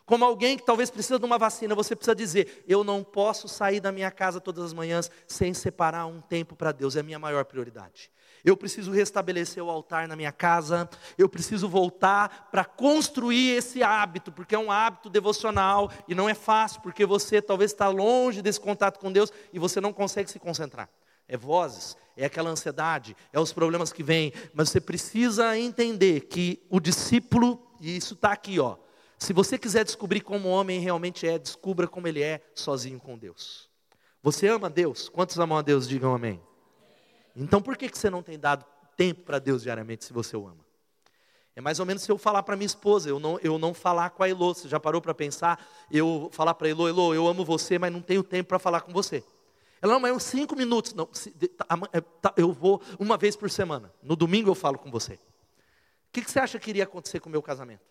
Como 0.05 0.25
alguém 0.25 0.57
que 0.57 0.65
talvez 0.65 0.89
precisa 0.89 1.17
de 1.17 1.25
uma 1.25 1.37
vacina, 1.37 1.75
você 1.75 1.95
precisa 1.95 2.15
dizer: 2.15 2.63
eu 2.67 2.83
não 2.83 3.03
posso 3.03 3.47
sair 3.47 3.79
da 3.79 3.91
minha 3.91 4.11
casa 4.11 4.41
todas 4.41 4.65
as 4.65 4.73
manhãs 4.73 5.09
sem 5.27 5.53
separar 5.53 6.05
um 6.05 6.19
tempo 6.21 6.55
para 6.55 6.71
Deus, 6.71 6.95
é 6.95 6.99
a 6.99 7.03
minha 7.03 7.19
maior 7.19 7.45
prioridade 7.45 8.11
eu 8.43 8.57
preciso 8.57 8.91
restabelecer 8.91 9.63
o 9.63 9.69
altar 9.69 10.07
na 10.07 10.15
minha 10.15 10.31
casa, 10.31 10.89
eu 11.17 11.29
preciso 11.29 11.67
voltar 11.67 12.49
para 12.51 12.65
construir 12.65 13.51
esse 13.51 13.83
hábito, 13.83 14.31
porque 14.31 14.55
é 14.55 14.59
um 14.59 14.71
hábito 14.71 15.09
devocional 15.09 15.91
e 16.07 16.15
não 16.15 16.27
é 16.27 16.33
fácil, 16.33 16.81
porque 16.81 17.05
você 17.05 17.41
talvez 17.41 17.71
está 17.71 17.87
longe 17.87 18.41
desse 18.41 18.59
contato 18.59 18.99
com 18.99 19.11
Deus 19.11 19.31
e 19.53 19.59
você 19.59 19.79
não 19.79 19.93
consegue 19.93 20.29
se 20.29 20.39
concentrar. 20.39 20.89
É 21.27 21.37
vozes, 21.37 21.95
é 22.17 22.25
aquela 22.25 22.49
ansiedade, 22.49 23.15
é 23.31 23.39
os 23.39 23.53
problemas 23.53 23.93
que 23.93 24.03
vêm, 24.03 24.33
mas 24.53 24.69
você 24.69 24.81
precisa 24.81 25.57
entender 25.57 26.21
que 26.21 26.61
o 26.69 26.79
discípulo, 26.79 27.61
e 27.79 27.95
isso 27.95 28.15
está 28.15 28.31
aqui, 28.31 28.59
ó. 28.59 28.75
Se 29.17 29.33
você 29.33 29.57
quiser 29.57 29.85
descobrir 29.85 30.21
como 30.21 30.49
o 30.49 30.51
homem 30.51 30.79
realmente 30.79 31.27
é, 31.27 31.37
descubra 31.37 31.87
como 31.87 32.07
ele 32.07 32.23
é 32.23 32.41
sozinho 32.55 32.99
com 32.99 33.17
Deus. 33.17 33.69
Você 34.23 34.47
ama 34.47 34.69
Deus? 34.69 35.09
Quantos 35.09 35.39
amam 35.39 35.57
a 35.57 35.61
Deus? 35.61 35.87
Digam 35.87 36.13
amém. 36.13 36.41
Então 37.35 37.61
por 37.61 37.77
que, 37.77 37.89
que 37.89 37.97
você 37.97 38.09
não 38.09 38.23
tem 38.23 38.37
dado 38.37 38.65
tempo 38.95 39.21
para 39.21 39.39
Deus 39.39 39.63
diariamente 39.63 40.05
se 40.05 40.13
você 40.13 40.35
o 40.35 40.47
ama? 40.47 40.65
É 41.55 41.61
mais 41.61 41.79
ou 41.79 41.85
menos 41.85 42.03
se 42.03 42.11
eu 42.11 42.17
falar 42.17 42.43
para 42.43 42.55
minha 42.55 42.65
esposa, 42.65 43.09
eu 43.09 43.19
não, 43.19 43.37
eu 43.39 43.59
não 43.59 43.73
falar 43.73 44.09
com 44.11 44.23
a 44.23 44.29
Elô. 44.29 44.53
Você 44.53 44.69
já 44.69 44.79
parou 44.79 45.01
para 45.01 45.13
pensar? 45.13 45.63
Eu 45.91 46.29
falar 46.31 46.53
para 46.53 46.69
Elô, 46.69 46.87
Elô, 46.87 47.13
eu 47.13 47.27
amo 47.27 47.43
você, 47.43 47.77
mas 47.77 47.91
não 47.91 48.01
tenho 48.01 48.23
tempo 48.23 48.49
para 48.49 48.59
falar 48.59 48.81
com 48.81 48.93
você. 48.93 49.23
Ela, 49.81 49.93
não, 49.93 49.99
mas 49.99 50.11
é 50.11 50.13
uns 50.13 50.23
cinco 50.23 50.55
minutos. 50.55 50.93
Não, 50.93 51.05
tá, 51.05 51.65
é, 51.91 52.01
tá, 52.01 52.33
eu 52.37 52.53
vou 52.53 52.81
uma 52.99 53.17
vez 53.17 53.35
por 53.35 53.49
semana. 53.49 53.91
No 54.01 54.15
domingo 54.15 54.49
eu 54.49 54.55
falo 54.55 54.77
com 54.77 54.89
você. 54.89 55.13
O 55.13 55.19
que, 56.13 56.21
que 56.21 56.31
você 56.31 56.39
acha 56.39 56.59
que 56.59 56.69
iria 56.69 56.83
acontecer 56.83 57.19
com 57.19 57.29
o 57.29 57.31
meu 57.31 57.41
casamento? 57.41 57.90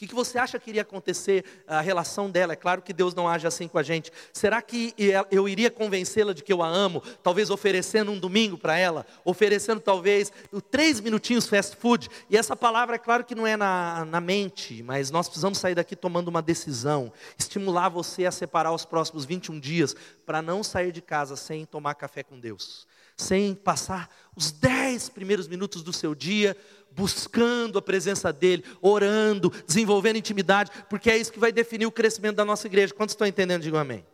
Que, 0.00 0.06
que 0.06 0.14
você 0.14 0.38
acha 0.38 0.58
que 0.58 0.70
iria 0.70 0.80
acontecer 0.80 1.44
a 1.66 1.82
relação 1.82 2.30
dela? 2.30 2.54
É 2.54 2.56
claro 2.56 2.80
que 2.80 2.90
Deus 2.90 3.14
não 3.14 3.28
age 3.28 3.46
assim 3.46 3.68
com 3.68 3.76
a 3.76 3.82
gente. 3.82 4.10
Será 4.32 4.62
que 4.62 4.94
eu 5.30 5.46
iria 5.46 5.70
convencê-la 5.70 6.32
de 6.32 6.42
que 6.42 6.50
eu 6.50 6.62
a 6.62 6.68
amo? 6.68 7.02
Talvez 7.22 7.50
oferecendo 7.50 8.10
um 8.10 8.18
domingo 8.18 8.56
para 8.56 8.78
ela, 8.78 9.04
oferecendo 9.26 9.78
talvez 9.78 10.32
três 10.70 11.00
minutinhos 11.00 11.46
fast 11.46 11.76
food. 11.76 12.08
E 12.30 12.36
essa 12.38 12.56
palavra 12.56 12.94
é 12.96 12.98
claro 12.98 13.24
que 13.24 13.34
não 13.34 13.46
é 13.46 13.58
na, 13.58 14.06
na 14.06 14.22
mente, 14.22 14.82
mas 14.82 15.10
nós 15.10 15.28
precisamos 15.28 15.58
sair 15.58 15.74
daqui 15.74 15.94
tomando 15.94 16.28
uma 16.28 16.40
decisão, 16.40 17.12
estimular 17.38 17.90
você 17.90 18.24
a 18.24 18.30
separar 18.30 18.72
os 18.72 18.86
próximos 18.86 19.26
21 19.26 19.60
dias 19.60 19.94
para 20.24 20.40
não 20.40 20.64
sair 20.64 20.92
de 20.92 21.02
casa 21.02 21.36
sem 21.36 21.66
tomar 21.66 21.94
café 21.94 22.22
com 22.22 22.40
Deus, 22.40 22.86
sem 23.18 23.54
passar 23.54 24.08
os 24.34 24.50
dez 24.50 25.10
primeiros 25.10 25.46
minutos 25.46 25.82
do 25.82 25.92
seu 25.92 26.14
dia 26.14 26.56
buscando 26.92 27.78
a 27.78 27.82
presença 27.82 28.32
dEle, 28.32 28.64
orando, 28.80 29.52
desenvolvendo 29.66 30.16
intimidade, 30.16 30.70
porque 30.88 31.10
é 31.10 31.16
isso 31.16 31.32
que 31.32 31.38
vai 31.38 31.52
definir 31.52 31.86
o 31.86 31.92
crescimento 31.92 32.36
da 32.36 32.44
nossa 32.44 32.66
igreja. 32.66 32.94
Quantos 32.94 33.12
estão 33.12 33.26
entendendo? 33.26 33.62
Digam 33.62 33.78
amém. 33.78 34.04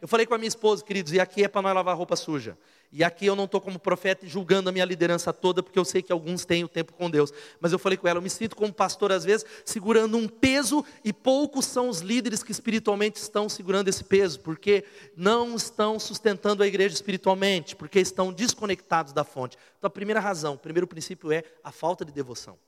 Eu 0.00 0.08
falei 0.08 0.26
com 0.26 0.34
a 0.34 0.38
minha 0.38 0.48
esposa, 0.48 0.84
queridos, 0.84 1.12
e 1.12 1.20
aqui 1.20 1.44
é 1.44 1.48
para 1.48 1.62
nós 1.62 1.74
lavar 1.74 1.96
roupa 1.96 2.16
suja. 2.16 2.58
E 2.92 3.02
aqui 3.02 3.24
eu 3.24 3.34
não 3.34 3.44
estou 3.44 3.58
como 3.58 3.78
profeta 3.78 4.26
julgando 4.26 4.68
a 4.68 4.72
minha 4.72 4.84
liderança 4.84 5.32
toda, 5.32 5.62
porque 5.62 5.78
eu 5.78 5.84
sei 5.84 6.02
que 6.02 6.12
alguns 6.12 6.44
têm 6.44 6.62
o 6.62 6.68
tempo 6.68 6.92
com 6.92 7.10
Deus. 7.10 7.32
Mas 7.58 7.72
eu 7.72 7.78
falei 7.78 7.96
com 7.96 8.06
ela, 8.06 8.18
eu 8.18 8.22
me 8.22 8.28
sinto 8.28 8.54
como 8.54 8.70
pastor 8.70 9.10
às 9.10 9.24
vezes, 9.24 9.46
segurando 9.64 10.18
um 10.18 10.28
peso, 10.28 10.84
e 11.02 11.10
poucos 11.10 11.64
são 11.64 11.88
os 11.88 12.00
líderes 12.00 12.42
que 12.42 12.52
espiritualmente 12.52 13.18
estão 13.18 13.48
segurando 13.48 13.88
esse 13.88 14.04
peso, 14.04 14.40
porque 14.40 14.84
não 15.16 15.56
estão 15.56 15.98
sustentando 15.98 16.62
a 16.62 16.66
igreja 16.66 16.94
espiritualmente, 16.94 17.74
porque 17.74 17.98
estão 17.98 18.30
desconectados 18.30 19.14
da 19.14 19.24
fonte. 19.24 19.56
Então 19.78 19.88
a 19.88 19.90
primeira 19.90 20.20
razão, 20.20 20.54
o 20.54 20.58
primeiro 20.58 20.86
princípio 20.86 21.32
é 21.32 21.44
a 21.64 21.72
falta 21.72 22.04
de 22.04 22.12
devoção. 22.12 22.58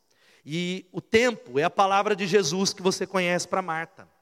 E 0.46 0.86
o 0.90 1.02
tempo 1.02 1.58
é 1.58 1.64
a 1.64 1.70
palavra 1.70 2.16
de 2.16 2.26
Jesus 2.26 2.72
que 2.72 2.82
você 2.82 3.06
conhece 3.06 3.46
para 3.46 3.60
Marta. 3.60 4.13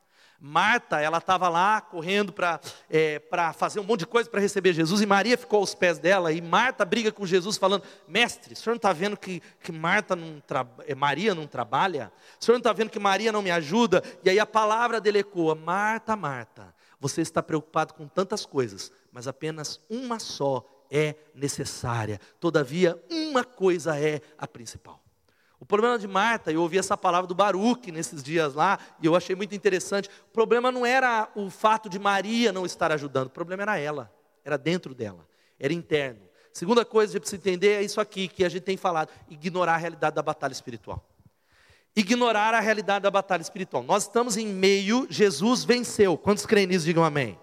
Marta, 0.44 1.00
ela 1.00 1.18
estava 1.18 1.48
lá 1.48 1.80
correndo 1.80 2.32
para 2.32 2.60
é, 2.90 3.22
fazer 3.54 3.78
um 3.78 3.84
monte 3.84 4.00
de 4.00 4.06
coisa 4.06 4.28
para 4.28 4.40
receber 4.40 4.72
Jesus, 4.72 5.00
e 5.00 5.06
Maria 5.06 5.38
ficou 5.38 5.60
aos 5.60 5.72
pés 5.72 6.00
dela, 6.00 6.32
e 6.32 6.40
Marta 6.40 6.84
briga 6.84 7.12
com 7.12 7.24
Jesus, 7.24 7.56
falando: 7.56 7.84
Mestre, 8.08 8.54
o 8.54 8.56
senhor 8.56 8.72
não 8.72 8.78
está 8.78 8.92
vendo 8.92 9.16
que, 9.16 9.40
que 9.62 9.70
Marta 9.70 10.16
não 10.16 10.42
é, 10.84 10.96
Maria 10.96 11.32
não 11.32 11.46
trabalha? 11.46 12.12
O 12.40 12.44
senhor 12.44 12.54
não 12.54 12.60
está 12.60 12.72
vendo 12.72 12.90
que 12.90 12.98
Maria 12.98 13.30
não 13.30 13.40
me 13.40 13.52
ajuda? 13.52 14.02
E 14.24 14.30
aí 14.30 14.40
a 14.40 14.44
palavra 14.44 15.00
dele 15.00 15.20
ecoa: 15.20 15.54
Marta, 15.54 16.16
Marta, 16.16 16.74
você 16.98 17.20
está 17.20 17.40
preocupado 17.40 17.94
com 17.94 18.08
tantas 18.08 18.44
coisas, 18.44 18.90
mas 19.12 19.28
apenas 19.28 19.80
uma 19.88 20.18
só 20.18 20.66
é 20.90 21.14
necessária. 21.36 22.20
Todavia, 22.40 23.00
uma 23.08 23.44
coisa 23.44 23.96
é 23.96 24.20
a 24.36 24.48
principal. 24.48 25.01
O 25.62 25.64
problema 25.64 25.96
de 25.96 26.08
Marta, 26.08 26.50
eu 26.50 26.60
ouvi 26.60 26.76
essa 26.76 26.96
palavra 26.96 27.24
do 27.24 27.36
Baruque 27.36 27.92
nesses 27.92 28.20
dias 28.20 28.52
lá, 28.52 28.80
e 29.00 29.06
eu 29.06 29.14
achei 29.14 29.36
muito 29.36 29.54
interessante. 29.54 30.08
O 30.28 30.32
problema 30.32 30.72
não 30.72 30.84
era 30.84 31.30
o 31.36 31.48
fato 31.50 31.88
de 31.88 32.00
Maria 32.00 32.50
não 32.50 32.66
estar 32.66 32.90
ajudando, 32.90 33.28
o 33.28 33.30
problema 33.30 33.62
era 33.62 33.78
ela, 33.78 34.12
era 34.44 34.58
dentro 34.58 34.92
dela, 34.92 35.24
era 35.60 35.72
interno. 35.72 36.18
Segunda 36.52 36.84
coisa 36.84 37.12
que 37.12 37.16
a 37.16 37.18
gente 37.18 37.30
precisa 37.30 37.40
entender 37.40 37.74
é 37.74 37.82
isso 37.84 38.00
aqui 38.00 38.26
que 38.26 38.44
a 38.44 38.48
gente 38.48 38.62
tem 38.62 38.76
falado: 38.76 39.10
ignorar 39.30 39.74
a 39.74 39.76
realidade 39.76 40.16
da 40.16 40.20
batalha 40.20 40.50
espiritual. 40.50 41.00
Ignorar 41.94 42.54
a 42.54 42.60
realidade 42.60 43.04
da 43.04 43.10
batalha 43.12 43.42
espiritual. 43.42 43.84
Nós 43.84 44.02
estamos 44.02 44.36
em 44.36 44.48
meio, 44.48 45.06
Jesus 45.08 45.62
venceu. 45.62 46.18
Quantos 46.18 46.44
creem 46.44 46.66
nisso, 46.66 46.84
digam 46.84 47.04
amém. 47.04 47.38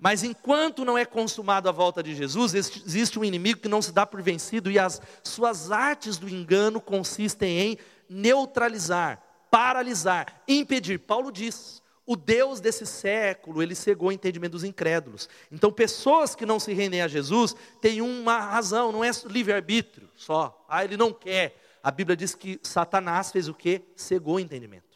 Mas 0.00 0.24
enquanto 0.24 0.82
não 0.82 0.96
é 0.96 1.04
consumado 1.04 1.68
a 1.68 1.72
volta 1.72 2.02
de 2.02 2.14
Jesus, 2.14 2.54
existe 2.54 3.18
um 3.18 3.24
inimigo 3.24 3.60
que 3.60 3.68
não 3.68 3.82
se 3.82 3.92
dá 3.92 4.06
por 4.06 4.22
vencido 4.22 4.70
e 4.70 4.78
as 4.78 5.00
suas 5.22 5.70
artes 5.70 6.16
do 6.16 6.26
engano 6.26 6.80
consistem 6.80 7.58
em 7.58 7.78
neutralizar, 8.08 9.22
paralisar, 9.50 10.42
impedir. 10.48 10.98
Paulo 10.98 11.30
diz: 11.30 11.82
o 12.06 12.16
Deus 12.16 12.60
desse 12.60 12.86
século, 12.86 13.62
ele 13.62 13.74
cegou 13.74 14.08
o 14.08 14.12
entendimento 14.12 14.52
dos 14.52 14.64
incrédulos. 14.64 15.28
Então, 15.52 15.70
pessoas 15.70 16.34
que 16.34 16.46
não 16.46 16.58
se 16.58 16.72
rendem 16.72 17.02
a 17.02 17.08
Jesus 17.08 17.54
têm 17.82 18.00
uma 18.00 18.40
razão, 18.40 18.90
não 18.90 19.04
é 19.04 19.10
livre-arbítrio 19.26 20.08
só. 20.16 20.64
Ah, 20.66 20.82
ele 20.82 20.96
não 20.96 21.12
quer. 21.12 21.60
A 21.82 21.90
Bíblia 21.90 22.16
diz 22.16 22.34
que 22.34 22.58
Satanás 22.62 23.30
fez 23.30 23.48
o 23.48 23.54
quê? 23.54 23.82
Cegou 23.94 24.36
o 24.36 24.40
entendimento 24.40 24.89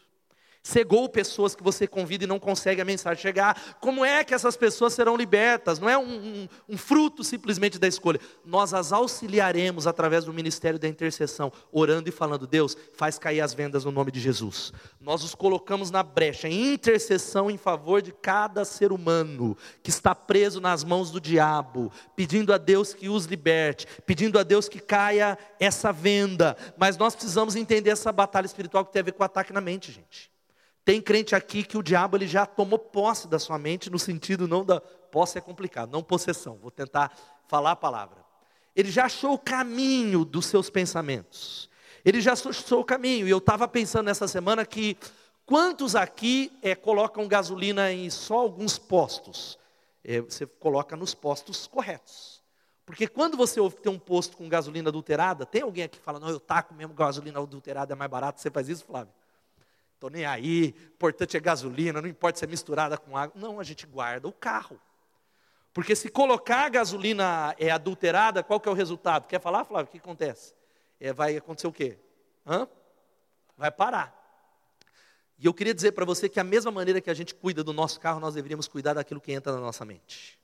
cegou 0.64 1.06
pessoas 1.10 1.54
que 1.54 1.62
você 1.62 1.86
convida 1.86 2.24
e 2.24 2.26
não 2.26 2.40
consegue 2.40 2.80
a 2.80 2.84
mensagem 2.86 3.20
chegar. 3.20 3.76
Como 3.80 4.02
é 4.02 4.24
que 4.24 4.34
essas 4.34 4.56
pessoas 4.56 4.94
serão 4.94 5.14
libertas? 5.14 5.78
Não 5.78 5.90
é 5.90 5.98
um, 5.98 6.02
um, 6.02 6.48
um, 6.70 6.76
fruto 6.78 7.22
simplesmente 7.22 7.78
da 7.78 7.86
escolha. 7.86 8.18
Nós 8.42 8.72
as 8.72 8.90
auxiliaremos 8.90 9.86
através 9.86 10.24
do 10.24 10.32
ministério 10.32 10.78
da 10.78 10.88
intercessão, 10.88 11.52
orando 11.70 12.08
e 12.08 12.12
falando: 12.12 12.46
Deus, 12.46 12.74
faz 12.94 13.18
cair 13.18 13.42
as 13.42 13.52
vendas 13.52 13.84
no 13.84 13.92
nome 13.92 14.10
de 14.10 14.18
Jesus. 14.18 14.72
Nós 14.98 15.22
os 15.22 15.34
colocamos 15.34 15.90
na 15.90 16.02
brecha, 16.02 16.48
em 16.48 16.72
intercessão 16.72 17.50
em 17.50 17.58
favor 17.58 18.00
de 18.00 18.10
cada 18.10 18.64
ser 18.64 18.90
humano 18.90 19.58
que 19.82 19.90
está 19.90 20.14
preso 20.14 20.62
nas 20.62 20.82
mãos 20.82 21.10
do 21.10 21.20
diabo, 21.20 21.92
pedindo 22.16 22.54
a 22.54 22.58
Deus 22.58 22.94
que 22.94 23.10
os 23.10 23.26
liberte, 23.26 23.86
pedindo 24.06 24.38
a 24.38 24.42
Deus 24.42 24.66
que 24.66 24.80
caia 24.80 25.36
essa 25.60 25.92
venda. 25.92 26.56
Mas 26.78 26.96
nós 26.96 27.14
precisamos 27.14 27.54
entender 27.54 27.90
essa 27.90 28.10
batalha 28.10 28.46
espiritual 28.46 28.82
que 28.86 28.92
tem 28.92 29.00
a 29.00 29.04
ver 29.04 29.12
com 29.12 29.22
o 29.22 29.26
ataque 29.26 29.52
na 29.52 29.60
mente, 29.60 29.92
gente. 29.92 30.33
Tem 30.84 31.00
crente 31.00 31.34
aqui 31.34 31.64
que 31.64 31.78
o 31.78 31.82
diabo 31.82 32.16
ele 32.16 32.26
já 32.26 32.44
tomou 32.44 32.78
posse 32.78 33.26
da 33.26 33.38
sua 33.38 33.58
mente, 33.58 33.88
no 33.88 33.98
sentido 33.98 34.46
não 34.46 34.64
da. 34.64 34.80
Posse 34.80 35.38
é 35.38 35.40
complicado, 35.40 35.90
não 35.90 36.02
possessão. 36.02 36.58
Vou 36.60 36.70
tentar 36.70 37.16
falar 37.48 37.70
a 37.70 37.76
palavra. 37.76 38.24
Ele 38.76 38.90
já 38.90 39.06
achou 39.06 39.34
o 39.34 39.38
caminho 39.38 40.24
dos 40.24 40.46
seus 40.46 40.68
pensamentos. 40.68 41.70
Ele 42.04 42.20
já 42.20 42.32
achou 42.32 42.80
o 42.80 42.84
caminho. 42.84 43.26
E 43.26 43.30
eu 43.30 43.38
estava 43.38 43.66
pensando 43.66 44.06
nessa 44.06 44.28
semana 44.28 44.66
que 44.66 44.96
quantos 45.46 45.96
aqui 45.96 46.52
é, 46.60 46.74
colocam 46.74 47.26
gasolina 47.26 47.90
em 47.90 48.10
só 48.10 48.40
alguns 48.40 48.76
postos? 48.76 49.58
É, 50.02 50.20
você 50.20 50.44
coloca 50.44 50.96
nos 50.96 51.14
postos 51.14 51.66
corretos. 51.66 52.42
Porque 52.84 53.08
quando 53.08 53.36
você 53.36 53.58
ouve 53.58 53.76
que 53.76 53.82
tem 53.82 53.92
um 53.92 53.98
posto 53.98 54.36
com 54.36 54.46
gasolina 54.48 54.90
adulterada, 54.90 55.46
tem 55.46 55.62
alguém 55.62 55.84
aqui 55.84 55.98
que 55.98 56.04
fala, 56.04 56.20
não, 56.20 56.28
eu 56.28 56.38
taco 56.38 56.74
mesmo 56.74 56.92
gasolina 56.92 57.40
adulterada, 57.40 57.94
é 57.94 57.96
mais 57.96 58.10
barato, 58.10 58.40
você 58.40 58.50
faz 58.50 58.68
isso, 58.68 58.84
Flávio? 58.84 59.12
Estou 60.04 60.10
nem 60.10 60.26
aí, 60.26 60.74
importante 60.94 61.36
é 61.36 61.40
gasolina, 61.40 62.02
não 62.02 62.08
importa 62.08 62.38
se 62.38 62.44
é 62.44 62.48
misturada 62.48 62.98
com 62.98 63.16
água. 63.16 63.34
Não, 63.40 63.58
a 63.58 63.64
gente 63.64 63.86
guarda 63.86 64.28
o 64.28 64.32
carro. 64.32 64.78
Porque 65.72 65.96
se 65.96 66.08
colocar 66.08 66.66
a 66.66 66.68
gasolina 66.68 67.54
é 67.58 67.70
adulterada, 67.70 68.42
qual 68.42 68.60
que 68.60 68.68
é 68.68 68.72
o 68.72 68.74
resultado? 68.74 69.26
Quer 69.26 69.40
falar, 69.40 69.64
Flávio? 69.64 69.88
O 69.88 69.90
que 69.90 69.98
acontece? 69.98 70.54
É, 71.00 71.12
vai 71.12 71.36
acontecer 71.36 71.66
o 71.66 71.72
quê? 71.72 71.98
Hã? 72.46 72.68
Vai 73.56 73.70
parar. 73.70 74.20
E 75.38 75.46
eu 75.46 75.54
queria 75.54 75.74
dizer 75.74 75.92
para 75.92 76.04
você 76.04 76.28
que 76.28 76.38
a 76.38 76.44
mesma 76.44 76.70
maneira 76.70 77.00
que 77.00 77.10
a 77.10 77.14
gente 77.14 77.34
cuida 77.34 77.64
do 77.64 77.72
nosso 77.72 77.98
carro, 77.98 78.20
nós 78.20 78.34
deveríamos 78.34 78.68
cuidar 78.68 78.92
daquilo 78.92 79.20
que 79.20 79.32
entra 79.32 79.52
na 79.52 79.60
nossa 79.60 79.84
mente 79.84 80.38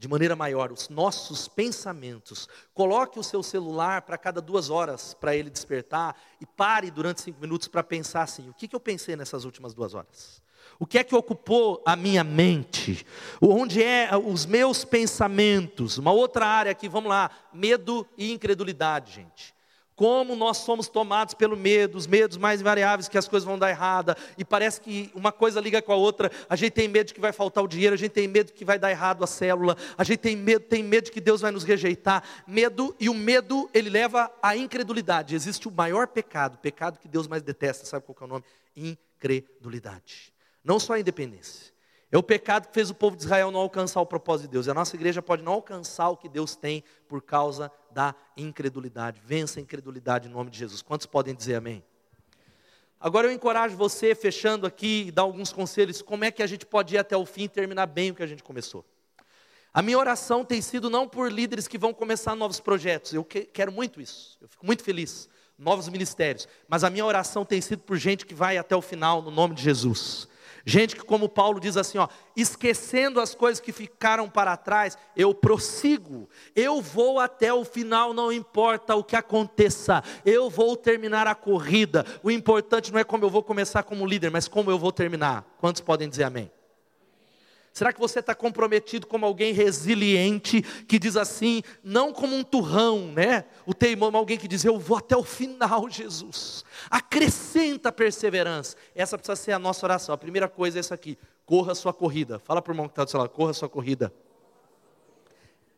de 0.00 0.08
maneira 0.08 0.34
maior 0.34 0.72
os 0.72 0.88
nossos 0.88 1.46
pensamentos. 1.46 2.48
Coloque 2.72 3.18
o 3.18 3.22
seu 3.22 3.42
celular 3.42 4.00
para 4.00 4.16
cada 4.16 4.40
duas 4.40 4.70
horas 4.70 5.12
para 5.12 5.36
ele 5.36 5.50
despertar 5.50 6.16
e 6.40 6.46
pare 6.46 6.90
durante 6.90 7.20
cinco 7.20 7.38
minutos 7.38 7.68
para 7.68 7.82
pensar 7.82 8.22
assim: 8.22 8.48
o 8.48 8.54
que, 8.54 8.66
que 8.66 8.74
eu 8.74 8.80
pensei 8.80 9.14
nessas 9.14 9.44
últimas 9.44 9.74
duas 9.74 9.92
horas? 9.92 10.42
O 10.78 10.86
que 10.86 10.96
é 10.96 11.04
que 11.04 11.14
ocupou 11.14 11.82
a 11.84 11.94
minha 11.94 12.24
mente? 12.24 13.06
Onde 13.42 13.82
é 13.82 14.08
os 14.16 14.46
meus 14.46 14.86
pensamentos? 14.86 15.98
Uma 15.98 16.12
outra 16.12 16.46
área 16.46 16.72
aqui, 16.72 16.88
vamos 16.88 17.10
lá: 17.10 17.30
medo 17.52 18.06
e 18.16 18.32
incredulidade, 18.32 19.12
gente 19.12 19.59
como 20.00 20.34
nós 20.34 20.56
somos 20.56 20.88
tomados 20.88 21.34
pelo 21.34 21.54
medo, 21.54 21.98
os 21.98 22.06
medos 22.06 22.38
mais 22.38 22.62
variáveis 22.62 23.06
que 23.06 23.18
as 23.18 23.28
coisas 23.28 23.46
vão 23.46 23.58
dar 23.58 23.68
errada, 23.68 24.16
e 24.38 24.42
parece 24.42 24.80
que 24.80 25.10
uma 25.14 25.30
coisa 25.30 25.60
liga 25.60 25.82
com 25.82 25.92
a 25.92 25.94
outra, 25.94 26.32
a 26.48 26.56
gente 26.56 26.72
tem 26.72 26.88
medo 26.88 27.12
que 27.12 27.20
vai 27.20 27.32
faltar 27.32 27.62
o 27.62 27.68
dinheiro, 27.68 27.92
a 27.92 27.98
gente 27.98 28.12
tem 28.12 28.26
medo 28.26 28.50
que 28.50 28.64
vai 28.64 28.78
dar 28.78 28.90
errado 28.90 29.22
a 29.22 29.26
célula, 29.26 29.76
a 29.98 30.02
gente 30.02 30.20
tem 30.20 30.34
medo, 30.34 30.64
tem 30.64 30.82
medo 30.82 31.10
que 31.10 31.20
Deus 31.20 31.42
vai 31.42 31.50
nos 31.50 31.64
rejeitar, 31.64 32.24
medo, 32.46 32.96
e 32.98 33.10
o 33.10 33.14
medo, 33.14 33.68
ele 33.74 33.90
leva 33.90 34.32
à 34.42 34.56
incredulidade, 34.56 35.34
existe 35.34 35.68
o 35.68 35.70
maior 35.70 36.06
pecado, 36.06 36.56
pecado 36.56 36.98
que 36.98 37.06
Deus 37.06 37.28
mais 37.28 37.42
detesta, 37.42 37.84
sabe 37.84 38.06
qual 38.06 38.16
é 38.22 38.24
o 38.24 38.26
nome? 38.26 38.44
Incredulidade, 38.74 40.32
não 40.64 40.80
só 40.80 40.94
a 40.94 40.98
independência, 40.98 41.74
é 42.12 42.18
o 42.18 42.22
pecado 42.22 42.68
que 42.68 42.74
fez 42.74 42.90
o 42.90 42.94
povo 42.94 43.16
de 43.16 43.22
Israel 43.22 43.50
não 43.50 43.60
alcançar 43.60 44.00
o 44.00 44.06
propósito 44.06 44.46
de 44.46 44.52
Deus. 44.52 44.66
E 44.66 44.70
a 44.70 44.74
nossa 44.74 44.96
igreja 44.96 45.22
pode 45.22 45.42
não 45.42 45.52
alcançar 45.52 46.08
o 46.08 46.16
que 46.16 46.28
Deus 46.28 46.56
tem 46.56 46.82
por 47.08 47.22
causa 47.22 47.70
da 47.92 48.14
incredulidade. 48.36 49.20
Vença 49.24 49.60
a 49.60 49.62
incredulidade 49.62 50.28
em 50.28 50.30
nome 50.30 50.50
de 50.50 50.58
Jesus. 50.58 50.82
Quantos 50.82 51.06
podem 51.06 51.34
dizer 51.34 51.54
amém? 51.54 51.84
Agora 52.98 53.28
eu 53.28 53.32
encorajo 53.32 53.76
você, 53.76 54.14
fechando 54.14 54.66
aqui, 54.66 55.10
dar 55.10 55.22
alguns 55.22 55.52
conselhos, 55.52 56.02
como 56.02 56.24
é 56.24 56.30
que 56.30 56.42
a 56.42 56.46
gente 56.46 56.66
pode 56.66 56.96
ir 56.96 56.98
até 56.98 57.16
o 57.16 57.24
fim 57.24 57.44
e 57.44 57.48
terminar 57.48 57.86
bem 57.86 58.10
o 58.10 58.14
que 58.14 58.22
a 58.22 58.26
gente 58.26 58.42
começou. 58.42 58.84
A 59.72 59.80
minha 59.80 59.96
oração 59.96 60.44
tem 60.44 60.60
sido 60.60 60.90
não 60.90 61.08
por 61.08 61.32
líderes 61.32 61.68
que 61.68 61.78
vão 61.78 61.94
começar 61.94 62.34
novos 62.34 62.60
projetos, 62.60 63.14
eu 63.14 63.24
quero 63.24 63.70
muito 63.70 64.00
isso, 64.00 64.36
eu 64.40 64.48
fico 64.48 64.66
muito 64.66 64.82
feliz, 64.82 65.28
novos 65.56 65.88
ministérios, 65.88 66.48
mas 66.68 66.82
a 66.82 66.90
minha 66.90 67.06
oração 67.06 67.44
tem 67.44 67.60
sido 67.60 67.82
por 67.84 67.96
gente 67.96 68.26
que 68.26 68.34
vai 68.34 68.58
até 68.58 68.74
o 68.74 68.82
final, 68.82 69.22
no 69.22 69.30
nome 69.30 69.54
de 69.54 69.62
Jesus. 69.62 70.28
Gente 70.64 70.94
que, 70.94 71.02
como 71.02 71.28
Paulo 71.28 71.58
diz 71.58 71.76
assim, 71.76 71.98
ó, 71.98 72.08
esquecendo 72.36 73.20
as 73.20 73.34
coisas 73.34 73.60
que 73.60 73.72
ficaram 73.72 74.28
para 74.28 74.56
trás, 74.56 74.96
eu 75.16 75.34
prossigo, 75.34 76.28
eu 76.54 76.80
vou 76.80 77.18
até 77.18 77.52
o 77.52 77.64
final, 77.64 78.12
não 78.12 78.32
importa 78.32 78.94
o 78.94 79.04
que 79.04 79.16
aconteça, 79.16 80.02
eu 80.24 80.50
vou 80.50 80.76
terminar 80.76 81.26
a 81.26 81.34
corrida. 81.34 82.04
O 82.22 82.30
importante 82.30 82.92
não 82.92 83.00
é 83.00 83.04
como 83.04 83.24
eu 83.24 83.30
vou 83.30 83.42
começar 83.42 83.82
como 83.82 84.06
líder, 84.06 84.30
mas 84.30 84.48
como 84.48 84.70
eu 84.70 84.78
vou 84.78 84.92
terminar. 84.92 85.44
Quantos 85.58 85.80
podem 85.80 86.08
dizer 86.08 86.24
amém? 86.24 86.50
Será 87.72 87.92
que 87.92 88.00
você 88.00 88.18
está 88.18 88.34
comprometido 88.34 89.06
como 89.06 89.24
alguém 89.24 89.52
resiliente, 89.52 90.60
que 90.88 90.98
diz 90.98 91.16
assim, 91.16 91.62
não 91.84 92.12
como 92.12 92.34
um 92.34 92.42
turrão, 92.42 93.12
né? 93.12 93.44
O 93.64 93.72
teimão, 93.72 94.14
alguém 94.16 94.36
que 94.36 94.48
diz, 94.48 94.64
eu 94.64 94.78
vou 94.78 94.98
até 94.98 95.16
o 95.16 95.22
final, 95.22 95.88
Jesus. 95.88 96.64
Acrescenta 96.90 97.92
perseverança. 97.92 98.76
Essa 98.94 99.16
precisa 99.16 99.36
ser 99.36 99.52
a 99.52 99.58
nossa 99.58 99.86
oração. 99.86 100.12
A 100.12 100.18
primeira 100.18 100.48
coisa 100.48 100.78
é 100.78 100.80
essa 100.80 100.94
aqui: 100.94 101.16
corra 101.46 101.74
sua 101.74 101.92
corrida. 101.92 102.40
Fala 102.40 102.60
para 102.60 102.72
o 102.72 102.74
irmão 102.74 102.88
que 102.88 102.92
está 102.92 103.04
do 103.04 103.10
seu 103.10 103.20
lado, 103.20 103.30
corra 103.30 103.52
sua 103.52 103.68
corrida. 103.68 104.12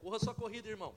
Corra 0.02 0.18
sua 0.18 0.34
corrida, 0.34 0.68
irmão. 0.68 0.94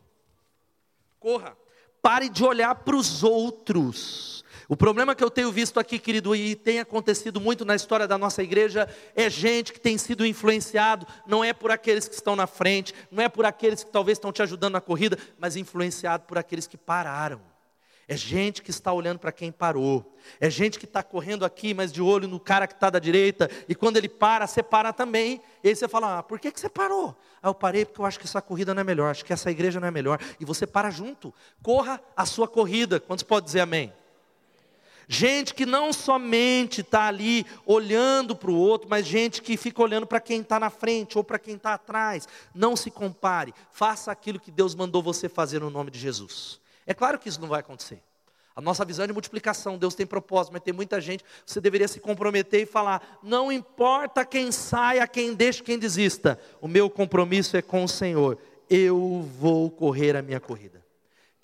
Corra. 1.19 1.57
Pare 2.01 2.29
de 2.29 2.43
olhar 2.43 2.73
para 2.75 2.95
os 2.95 3.21
outros. 3.21 4.44
O 4.67 4.75
problema 4.75 5.13
que 5.13 5.23
eu 5.23 5.29
tenho 5.29 5.51
visto 5.51 5.79
aqui, 5.79 5.99
querido, 5.99 6.35
e 6.35 6.55
tem 6.55 6.79
acontecido 6.79 7.39
muito 7.39 7.63
na 7.63 7.75
história 7.75 8.07
da 8.07 8.17
nossa 8.17 8.41
igreja, 8.41 8.89
é 9.15 9.29
gente 9.29 9.71
que 9.71 9.79
tem 9.79 9.97
sido 9.97 10.25
influenciado, 10.25 11.05
não 11.27 11.43
é 11.43 11.53
por 11.53 11.71
aqueles 11.71 12.07
que 12.07 12.15
estão 12.15 12.35
na 12.35 12.47
frente, 12.47 12.93
não 13.11 13.23
é 13.23 13.29
por 13.29 13.45
aqueles 13.45 13.83
que 13.83 13.91
talvez 13.91 14.17
estão 14.17 14.31
te 14.31 14.41
ajudando 14.41 14.73
na 14.73 14.81
corrida, 14.81 15.17
mas 15.37 15.55
influenciado 15.55 16.23
por 16.25 16.37
aqueles 16.37 16.65
que 16.65 16.77
pararam. 16.77 17.41
É 18.07 18.15
gente 18.15 18.61
que 18.61 18.69
está 18.69 18.93
olhando 18.93 19.17
para 19.17 19.31
quem 19.31 19.51
parou. 19.51 20.15
É 20.39 20.47
gente 20.47 20.77
que 20.77 20.85
está 20.85 21.01
correndo 21.01 21.43
aqui, 21.43 21.73
mas 21.73 21.91
de 21.91 22.03
olho 22.03 22.27
no 22.27 22.39
cara 22.39 22.67
que 22.67 22.75
está 22.75 22.91
da 22.91 22.99
direita. 22.99 23.49
E 23.67 23.73
quando 23.73 23.97
ele 23.97 24.07
para, 24.07 24.45
você 24.45 24.61
para 24.61 24.93
também. 24.93 25.41
E 25.63 25.69
aí 25.69 25.75
você 25.75 25.87
fala: 25.87 26.19
ah, 26.19 26.23
por 26.23 26.39
que, 26.39 26.51
que 26.51 26.59
você 26.59 26.69
parou? 26.69 27.17
Ah, 27.41 27.49
eu 27.49 27.55
parei 27.55 27.83
porque 27.83 27.99
eu 27.99 28.05
acho 28.05 28.19
que 28.19 28.25
essa 28.25 28.43
corrida 28.43 28.75
não 28.75 28.81
é 28.81 28.83
melhor, 28.83 29.09
acho 29.09 29.25
que 29.25 29.33
essa 29.33 29.49
igreja 29.49 29.79
não 29.79 29.87
é 29.87 29.91
melhor. 29.91 30.19
E 30.39 30.45
você 30.45 30.67
para 30.67 30.91
junto. 30.91 31.33
Corra 31.63 31.99
a 32.15 32.27
sua 32.27 32.47
corrida. 32.47 32.99
Quantos 32.99 33.23
pode 33.23 33.47
dizer 33.47 33.61
amém? 33.61 33.91
Gente 35.07 35.53
que 35.53 35.65
não 35.65 35.93
somente 35.93 36.81
está 36.81 37.07
ali 37.07 37.45
olhando 37.65 38.35
para 38.35 38.49
o 38.49 38.55
outro, 38.55 38.89
mas 38.89 39.05
gente 39.05 39.41
que 39.41 39.55
fica 39.55 39.81
olhando 39.81 40.07
para 40.07 40.19
quem 40.19 40.41
está 40.41 40.59
na 40.59 40.69
frente 40.69 41.17
ou 41.17 41.23
para 41.23 41.37
quem 41.37 41.55
está 41.55 41.73
atrás. 41.73 42.27
Não 42.53 42.75
se 42.75 42.89
compare, 42.89 43.53
faça 43.71 44.11
aquilo 44.11 44.39
que 44.39 44.51
Deus 44.51 44.73
mandou 44.73 45.03
você 45.03 45.29
fazer 45.29 45.59
no 45.59 45.69
nome 45.69 45.91
de 45.91 45.99
Jesus. 45.99 46.59
É 46.87 46.93
claro 46.93 47.19
que 47.19 47.29
isso 47.29 47.41
não 47.41 47.47
vai 47.47 47.59
acontecer. 47.59 48.01
A 48.55 48.61
nossa 48.61 48.85
visão 48.85 49.03
é 49.03 49.07
de 49.07 49.13
multiplicação, 49.13 49.77
Deus 49.77 49.95
tem 49.95 50.05
propósito, 50.05 50.53
mas 50.53 50.63
tem 50.63 50.73
muita 50.73 51.01
gente, 51.01 51.25
você 51.45 51.59
deveria 51.59 51.89
se 51.89 51.99
comprometer 51.99 52.61
e 52.61 52.65
falar: 52.65 53.19
não 53.21 53.51
importa 53.51 54.23
quem 54.23 54.49
saia, 54.49 55.05
quem 55.07 55.33
deixe, 55.33 55.61
quem 55.61 55.77
desista, 55.77 56.39
o 56.61 56.67
meu 56.67 56.89
compromisso 56.89 57.57
é 57.57 57.61
com 57.61 57.83
o 57.83 57.89
Senhor, 57.89 58.37
eu 58.69 59.29
vou 59.39 59.69
correr 59.69 60.15
a 60.15 60.21
minha 60.21 60.39
corrida. 60.39 60.84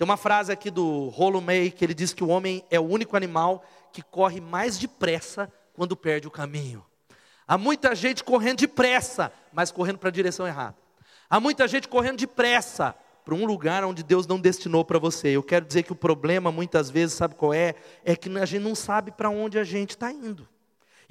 Tem 0.01 0.03
uma 0.03 0.17
frase 0.17 0.51
aqui 0.51 0.71
do 0.71 1.09
Rolo 1.09 1.39
May 1.39 1.69
que 1.69 1.85
ele 1.85 1.93
diz 1.93 2.11
que 2.11 2.23
o 2.23 2.27
homem 2.27 2.65
é 2.71 2.79
o 2.79 2.83
único 2.83 3.15
animal 3.15 3.63
que 3.93 4.01
corre 4.01 4.41
mais 4.41 4.79
depressa 4.79 5.47
quando 5.75 5.95
perde 5.95 6.27
o 6.27 6.31
caminho. 6.31 6.83
Há 7.47 7.55
muita 7.55 7.93
gente 7.93 8.23
correndo 8.23 8.61
depressa, 8.61 9.31
mas 9.53 9.71
correndo 9.71 9.99
para 9.99 10.09
a 10.09 10.11
direção 10.11 10.47
errada. 10.47 10.75
Há 11.29 11.39
muita 11.39 11.67
gente 11.67 11.87
correndo 11.87 12.17
depressa, 12.17 12.95
para 13.23 13.35
um 13.35 13.45
lugar 13.45 13.83
onde 13.83 14.01
Deus 14.01 14.25
não 14.25 14.39
destinou 14.39 14.83
para 14.83 14.97
você. 14.97 15.27
Eu 15.27 15.43
quero 15.43 15.65
dizer 15.65 15.83
que 15.83 15.91
o 15.91 15.95
problema, 15.95 16.51
muitas 16.51 16.89
vezes, 16.89 17.15
sabe 17.15 17.35
qual 17.35 17.53
é? 17.53 17.75
É 18.03 18.15
que 18.15 18.27
a 18.39 18.45
gente 18.47 18.63
não 18.63 18.73
sabe 18.73 19.11
para 19.11 19.29
onde 19.29 19.59
a 19.59 19.63
gente 19.63 19.91
está 19.91 20.11
indo. 20.11 20.49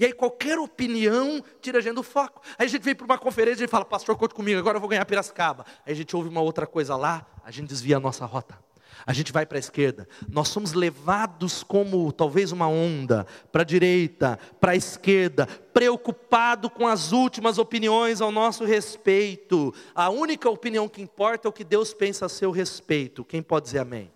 E 0.01 0.05
aí 0.05 0.13
qualquer 0.13 0.59
opinião 0.59 1.41
tira 1.61 1.79
a 1.79 1.81
gente 1.81 1.95
do 1.95 2.03
foco. 2.03 2.43
Aí 2.59 2.67
a 2.67 2.69
gente 2.69 2.83
vem 2.83 2.97
para 2.97 3.05
uma 3.05 3.19
conferência 3.19 3.65
e 3.65 3.69
fala, 3.69 3.85
pastor, 3.85 4.17
conte 4.17 4.35
comigo, 4.35 4.59
agora 4.59 4.79
eu 4.79 4.81
vou 4.81 4.91
ganhar 4.91 5.05
Piracicaba. 5.05 5.65
Aí 5.87 5.93
a 5.93 5.97
gente 5.97 6.17
ouve 6.17 6.29
uma 6.29 6.41
outra 6.41 6.67
coisa 6.67 6.97
lá, 6.97 7.25
a 7.45 7.53
gente 7.53 7.69
desvia 7.69 7.99
a 7.99 8.01
nossa 8.01 8.27
rota 8.27 8.59
a 9.07 9.13
gente 9.13 9.33
vai 9.33 9.47
para 9.47 9.59
a 9.59 9.61
esquerda. 9.61 10.09
Nós 10.29 10.49
somos 10.49 10.73
levados 10.73 11.63
como 11.63 12.13
talvez 12.13 12.53
uma 12.53 12.69
onda 12.69 13.27
para 13.51 13.63
a 13.63 13.65
direita, 13.65 14.39
para 14.61 14.73
a 14.73 14.77
esquerda, 14.77 15.47
preocupado 15.47 16.69
com 16.69 16.87
as 16.87 17.13
últimas 17.13 17.59
opiniões 17.59 18.21
ao 18.21 18.31
nosso 18.31 18.65
respeito. 18.65 19.75
A 19.95 20.11
única 20.11 20.49
opinião 20.49 20.89
que 20.89 21.03
importa 21.03 21.47
é 21.47 21.51
o 21.51 21.53
que 21.53 21.65
Deus 21.65 21.95
pensa 21.95 22.27
a 22.27 22.29
seu 22.29 22.51
respeito. 22.51 23.25
Quem 23.25 23.43
pode 23.43 23.67
dizer 23.67 23.79
amém? 23.79 24.11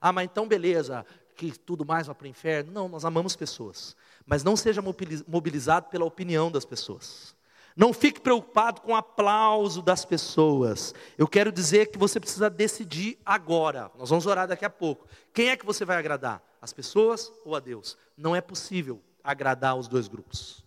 Ah, 0.00 0.12
mas 0.12 0.24
então 0.24 0.48
beleza, 0.48 1.04
que 1.36 1.58
tudo 1.58 1.84
mais 1.84 2.06
vai 2.06 2.14
para 2.14 2.24
o 2.26 2.28
inferno. 2.28 2.72
Não, 2.72 2.88
nós 2.88 3.04
amamos 3.04 3.34
pessoas. 3.34 3.96
Mas 4.26 4.44
não 4.44 4.56
seja 4.56 4.82
mobilizado 5.26 5.88
pela 5.88 6.04
opinião 6.04 6.50
das 6.50 6.64
pessoas. 6.64 7.34
Não 7.76 7.92
fique 7.92 8.20
preocupado 8.20 8.80
com 8.80 8.92
o 8.92 8.96
aplauso 8.96 9.80
das 9.80 10.04
pessoas. 10.04 10.94
Eu 11.16 11.28
quero 11.28 11.52
dizer 11.52 11.86
que 11.86 11.98
você 11.98 12.18
precisa 12.18 12.50
decidir 12.50 13.18
agora. 13.24 13.90
Nós 13.98 14.10
vamos 14.10 14.26
orar 14.26 14.48
daqui 14.48 14.64
a 14.64 14.70
pouco. 14.70 15.06
Quem 15.32 15.50
é 15.50 15.56
que 15.56 15.64
você 15.64 15.84
vai 15.84 15.96
agradar? 15.96 16.42
As 16.60 16.72
pessoas 16.72 17.32
ou 17.44 17.54
a 17.54 17.60
Deus? 17.60 17.96
Não 18.16 18.34
é 18.34 18.40
possível 18.40 19.00
agradar 19.22 19.76
os 19.76 19.88
dois 19.88 20.08
grupos. 20.08 20.64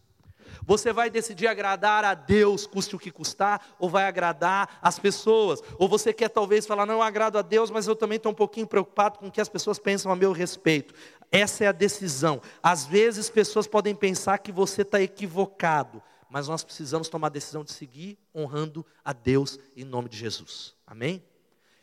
Você 0.66 0.94
vai 0.94 1.10
decidir 1.10 1.48
agradar 1.48 2.06
a 2.06 2.14
Deus, 2.14 2.66
custe 2.66 2.96
o 2.96 3.00
que 3.00 3.12
custar, 3.12 3.62
ou 3.78 3.90
vai 3.90 4.06
agradar 4.06 4.80
as 4.82 4.98
pessoas? 4.98 5.62
Ou 5.78 5.90
você 5.90 6.14
quer 6.14 6.30
talvez 6.30 6.66
falar, 6.66 6.86
não, 6.86 6.96
eu 6.96 7.02
agrado 7.02 7.38
a 7.38 7.42
Deus, 7.42 7.70
mas 7.70 7.88
eu 7.88 7.96
também 7.96 8.16
estou 8.16 8.32
um 8.32 8.36
pouquinho 8.36 8.68
preocupado 8.68 9.20
com 9.20 9.28
o 9.28 9.32
que 9.32 9.42
as 9.42 9.50
pessoas 9.50 9.78
pensam 9.78 10.12
a 10.12 10.16
meu 10.16 10.32
respeito. 10.32 10.94
Essa 11.32 11.66
é 11.66 11.68
a 11.68 11.72
decisão. 11.72 12.42
Às 12.62 12.86
vezes 12.86 13.30
pessoas 13.30 13.68
podem 13.68 13.96
pensar 13.96 14.38
que 14.38 14.52
você 14.52 14.84
está 14.84 15.02
equivocado 15.02 16.02
mas 16.34 16.48
nós 16.48 16.64
precisamos 16.64 17.10
tomar 17.10 17.28
a 17.28 17.30
decisão 17.30 17.64
de 17.64 17.72
seguir 17.72 18.18
honrando 18.34 18.84
a 19.06 19.14
Deus 19.14 19.60
em 19.78 19.84
nome 19.84 20.10
de 20.10 20.18
Jesus. 20.18 20.74
Amém? 20.88 21.24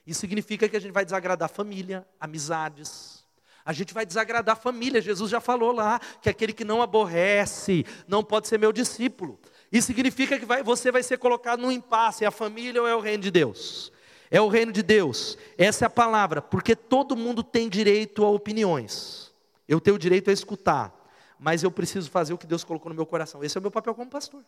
Isso 0.05 0.19
significa 0.19 0.69
que 0.69 0.77
a 0.77 0.81
gente 0.81 0.91
vai 0.91 1.05
desagradar 1.05 1.49
família, 1.49 2.05
amizades. 2.19 3.25
A 3.65 3.73
gente 3.73 3.95
vai 3.95 4.05
desagradar 4.05 4.57
família. 4.57 5.01
Jesus 5.01 5.31
já 5.31 5.41
falou 5.41 5.71
lá 5.71 6.01
que 6.21 6.29
aquele 6.29 6.53
que 6.53 6.65
não 6.65 6.83
aborrece 6.83 7.87
não 8.09 8.25
pode 8.25 8.49
ser 8.49 8.59
meu 8.59 8.73
discípulo. 8.73 9.39
Isso 9.71 9.87
significa 9.87 10.37
que 10.37 10.45
vai, 10.45 10.65
você 10.65 10.91
vai 10.91 11.05
ser 11.05 11.19
colocado 11.19 11.61
num 11.61 11.71
impasse. 11.71 12.25
É 12.25 12.27
a 12.27 12.33
família 12.33 12.83
ou 12.83 12.89
é 12.89 12.97
o 12.97 12.99
reino 12.99 13.23
de 13.23 13.31
Deus? 13.31 13.93
É 14.33 14.41
o 14.41 14.49
reino 14.49 14.73
de 14.73 14.83
Deus. 14.83 15.39
Essa 15.57 15.85
é 15.85 15.87
a 15.87 15.91
palavra, 15.91 16.43
porque 16.43 16.75
todo 16.75 17.15
mundo 17.15 17.45
tem 17.45 17.69
direito 17.69 18.25
a 18.25 18.29
opiniões. 18.29 19.33
Eu 19.69 19.81
tenho 19.81 19.97
direito 19.97 20.29
a 20.29 20.33
escutar 20.33 21.00
mas 21.41 21.63
eu 21.63 21.71
preciso 21.71 22.11
fazer 22.11 22.35
o 22.35 22.39
que 22.39 22.47
Deus 22.47 22.63
colocou 22.63 22.91
no 22.91 22.95
meu 22.95 23.07
coração. 23.07 23.43
Esse 23.43 23.57
é 23.57 23.61
o 23.61 23.63
meu 23.63 23.71
papel 23.71 23.95
como 23.95 24.11
pastor. 24.11 24.45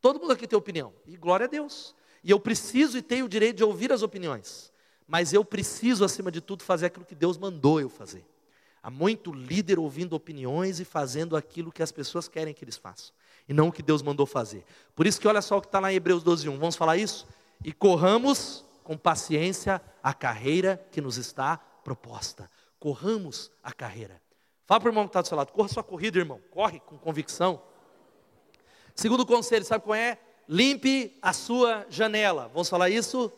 Todo 0.00 0.18
mundo 0.18 0.32
aqui 0.32 0.46
tem 0.46 0.58
opinião, 0.58 0.94
e 1.06 1.14
glória 1.14 1.44
a 1.44 1.48
Deus. 1.48 1.94
E 2.24 2.30
eu 2.30 2.40
preciso 2.40 2.96
e 2.96 3.02
tenho 3.02 3.26
o 3.26 3.28
direito 3.28 3.58
de 3.58 3.64
ouvir 3.64 3.92
as 3.92 4.02
opiniões, 4.02 4.72
mas 5.06 5.34
eu 5.34 5.44
preciso, 5.44 6.04
acima 6.04 6.32
de 6.32 6.40
tudo, 6.40 6.64
fazer 6.64 6.86
aquilo 6.86 7.04
que 7.04 7.14
Deus 7.14 7.36
mandou 7.36 7.80
eu 7.80 7.90
fazer. 7.90 8.24
Há 8.82 8.90
muito 8.90 9.30
líder 9.30 9.78
ouvindo 9.78 10.14
opiniões 10.14 10.80
e 10.80 10.86
fazendo 10.86 11.36
aquilo 11.36 11.70
que 11.70 11.82
as 11.82 11.92
pessoas 11.92 12.28
querem 12.28 12.54
que 12.54 12.64
eles 12.64 12.78
façam, 12.78 13.12
e 13.46 13.52
não 13.52 13.68
o 13.68 13.72
que 13.72 13.82
Deus 13.82 14.00
mandou 14.00 14.24
fazer. 14.24 14.64
Por 14.94 15.06
isso 15.06 15.20
que 15.20 15.28
olha 15.28 15.42
só 15.42 15.58
o 15.58 15.60
que 15.60 15.68
está 15.68 15.80
lá 15.80 15.92
em 15.92 15.96
Hebreus 15.96 16.22
12, 16.22 16.48
1. 16.48 16.58
Vamos 16.58 16.76
falar 16.76 16.96
isso? 16.96 17.28
E 17.62 17.74
corramos 17.74 18.64
com 18.82 18.96
paciência 18.96 19.82
a 20.02 20.14
carreira 20.14 20.82
que 20.90 21.00
nos 21.02 21.18
está 21.18 21.58
proposta. 21.58 22.50
Corramos 22.78 23.50
a 23.62 23.72
carreira. 23.72 24.20
Fala 24.66 24.80
para 24.80 24.88
o 24.88 24.90
irmão 24.90 25.04
que 25.04 25.10
está 25.10 25.22
do 25.22 25.28
seu 25.28 25.36
lado, 25.36 25.52
corra 25.52 25.68
sua 25.68 25.84
corrida, 25.84 26.18
irmão. 26.18 26.40
Corre 26.50 26.80
com 26.80 26.98
convicção. 26.98 27.62
Segundo 28.96 29.24
conselho, 29.24 29.64
sabe 29.64 29.84
qual 29.84 29.94
é? 29.94 30.18
Limpe 30.48 31.16
a 31.22 31.32
sua 31.32 31.86
janela. 31.88 32.48
Vamos 32.48 32.68
falar 32.68 32.90
isso? 32.90 33.32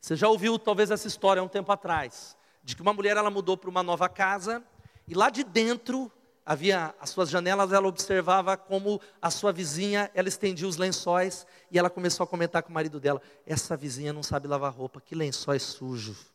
Você 0.00 0.16
já 0.16 0.26
ouviu 0.26 0.58
talvez 0.58 0.90
essa 0.90 1.06
história 1.06 1.40
há 1.40 1.44
um 1.44 1.48
tempo 1.48 1.70
atrás, 1.70 2.36
de 2.64 2.74
que 2.74 2.82
uma 2.82 2.94
mulher 2.94 3.16
ela 3.16 3.30
mudou 3.30 3.56
para 3.56 3.68
uma 3.68 3.82
nova 3.82 4.08
casa 4.08 4.64
e 5.06 5.14
lá 5.14 5.28
de 5.28 5.44
dentro 5.44 6.10
havia 6.44 6.94
as 6.98 7.10
suas 7.10 7.28
janelas, 7.28 7.72
ela 7.72 7.86
observava 7.86 8.56
como 8.56 9.00
a 9.20 9.30
sua 9.30 9.52
vizinha, 9.52 10.10
ela 10.14 10.28
estendia 10.28 10.66
os 10.66 10.76
lençóis 10.76 11.46
e 11.70 11.78
ela 11.78 11.90
começou 11.90 12.24
a 12.24 12.26
comentar 12.26 12.62
com 12.62 12.70
o 12.70 12.72
marido 12.72 12.98
dela: 12.98 13.20
"Essa 13.46 13.76
vizinha 13.76 14.12
não 14.12 14.22
sabe 14.22 14.48
lavar 14.48 14.72
roupa, 14.72 15.00
que 15.00 15.14
lençóis 15.14 15.62
sujos". 15.62 16.31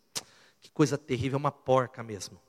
Que 0.62 0.72
coisa 0.72 0.98
terrível, 0.98 1.38
uma 1.38 1.52
porca 1.52 2.04
mesmo. 2.04 2.40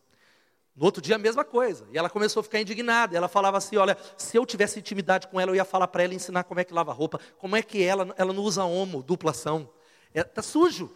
No 0.79 0.85
outro 0.85 1.03
dia 1.03 1.17
a 1.17 1.19
mesma 1.19 1.45
coisa. 1.45 1.87
E 1.93 1.99
ela 1.99 2.09
começou 2.09 2.41
a 2.41 2.43
ficar 2.45 2.61
indignada. 2.61 3.17
Ela 3.17 3.27
falava 3.27 3.59
assim: 3.59 3.77
olha, 3.77 3.99
se 4.17 4.37
eu 4.37 4.47
tivesse 4.47 4.79
intimidade 4.79 5.27
com 5.27 5.41
ela, 5.41 5.51
eu 5.51 5.57
ia 5.57 5.65
falar 5.65 5.89
para 5.89 6.05
ela 6.05 6.15
ensinar 6.15 6.45
como 6.45 6.61
é 6.61 6.65
que 6.65 6.73
lava 6.73 6.93
roupa. 6.93 7.19
Como 7.37 7.57
é 7.57 7.63
que 7.63 7.83
ela, 7.83 8.15
ela 8.17 8.33
não 8.33 8.45
usa 8.45 8.65
homo, 8.65 9.03
duplação. 9.03 9.69
Está 10.15 10.41
é, 10.41 10.43
sujo. 10.43 10.89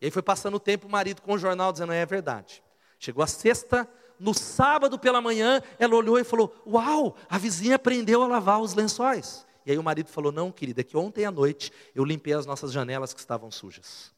E 0.00 0.06
aí 0.06 0.10
foi 0.10 0.22
passando 0.22 0.54
o 0.54 0.60
tempo, 0.60 0.86
o 0.86 0.90
marido 0.90 1.20
com 1.20 1.34
o 1.34 1.38
jornal 1.38 1.70
dizendo: 1.70 1.92
é 1.92 2.06
verdade. 2.06 2.64
Chegou 2.98 3.22
a 3.22 3.26
sexta, 3.26 3.86
no 4.18 4.32
sábado 4.32 4.98
pela 4.98 5.20
manhã, 5.20 5.60
ela 5.78 5.94
olhou 5.94 6.18
e 6.18 6.24
falou: 6.24 6.54
Uau, 6.66 7.14
a 7.28 7.36
vizinha 7.36 7.76
aprendeu 7.76 8.22
a 8.22 8.26
lavar 8.26 8.58
os 8.58 8.72
lençóis. 8.72 9.46
E 9.66 9.70
aí 9.70 9.76
o 9.76 9.82
marido 9.82 10.08
falou: 10.08 10.32
Não, 10.32 10.50
querida, 10.50 10.80
é 10.80 10.84
que 10.84 10.96
ontem 10.96 11.26
à 11.26 11.30
noite 11.30 11.70
eu 11.94 12.06
limpei 12.06 12.32
as 12.32 12.46
nossas 12.46 12.72
janelas 12.72 13.12
que 13.12 13.20
estavam 13.20 13.50
sujas. 13.50 14.13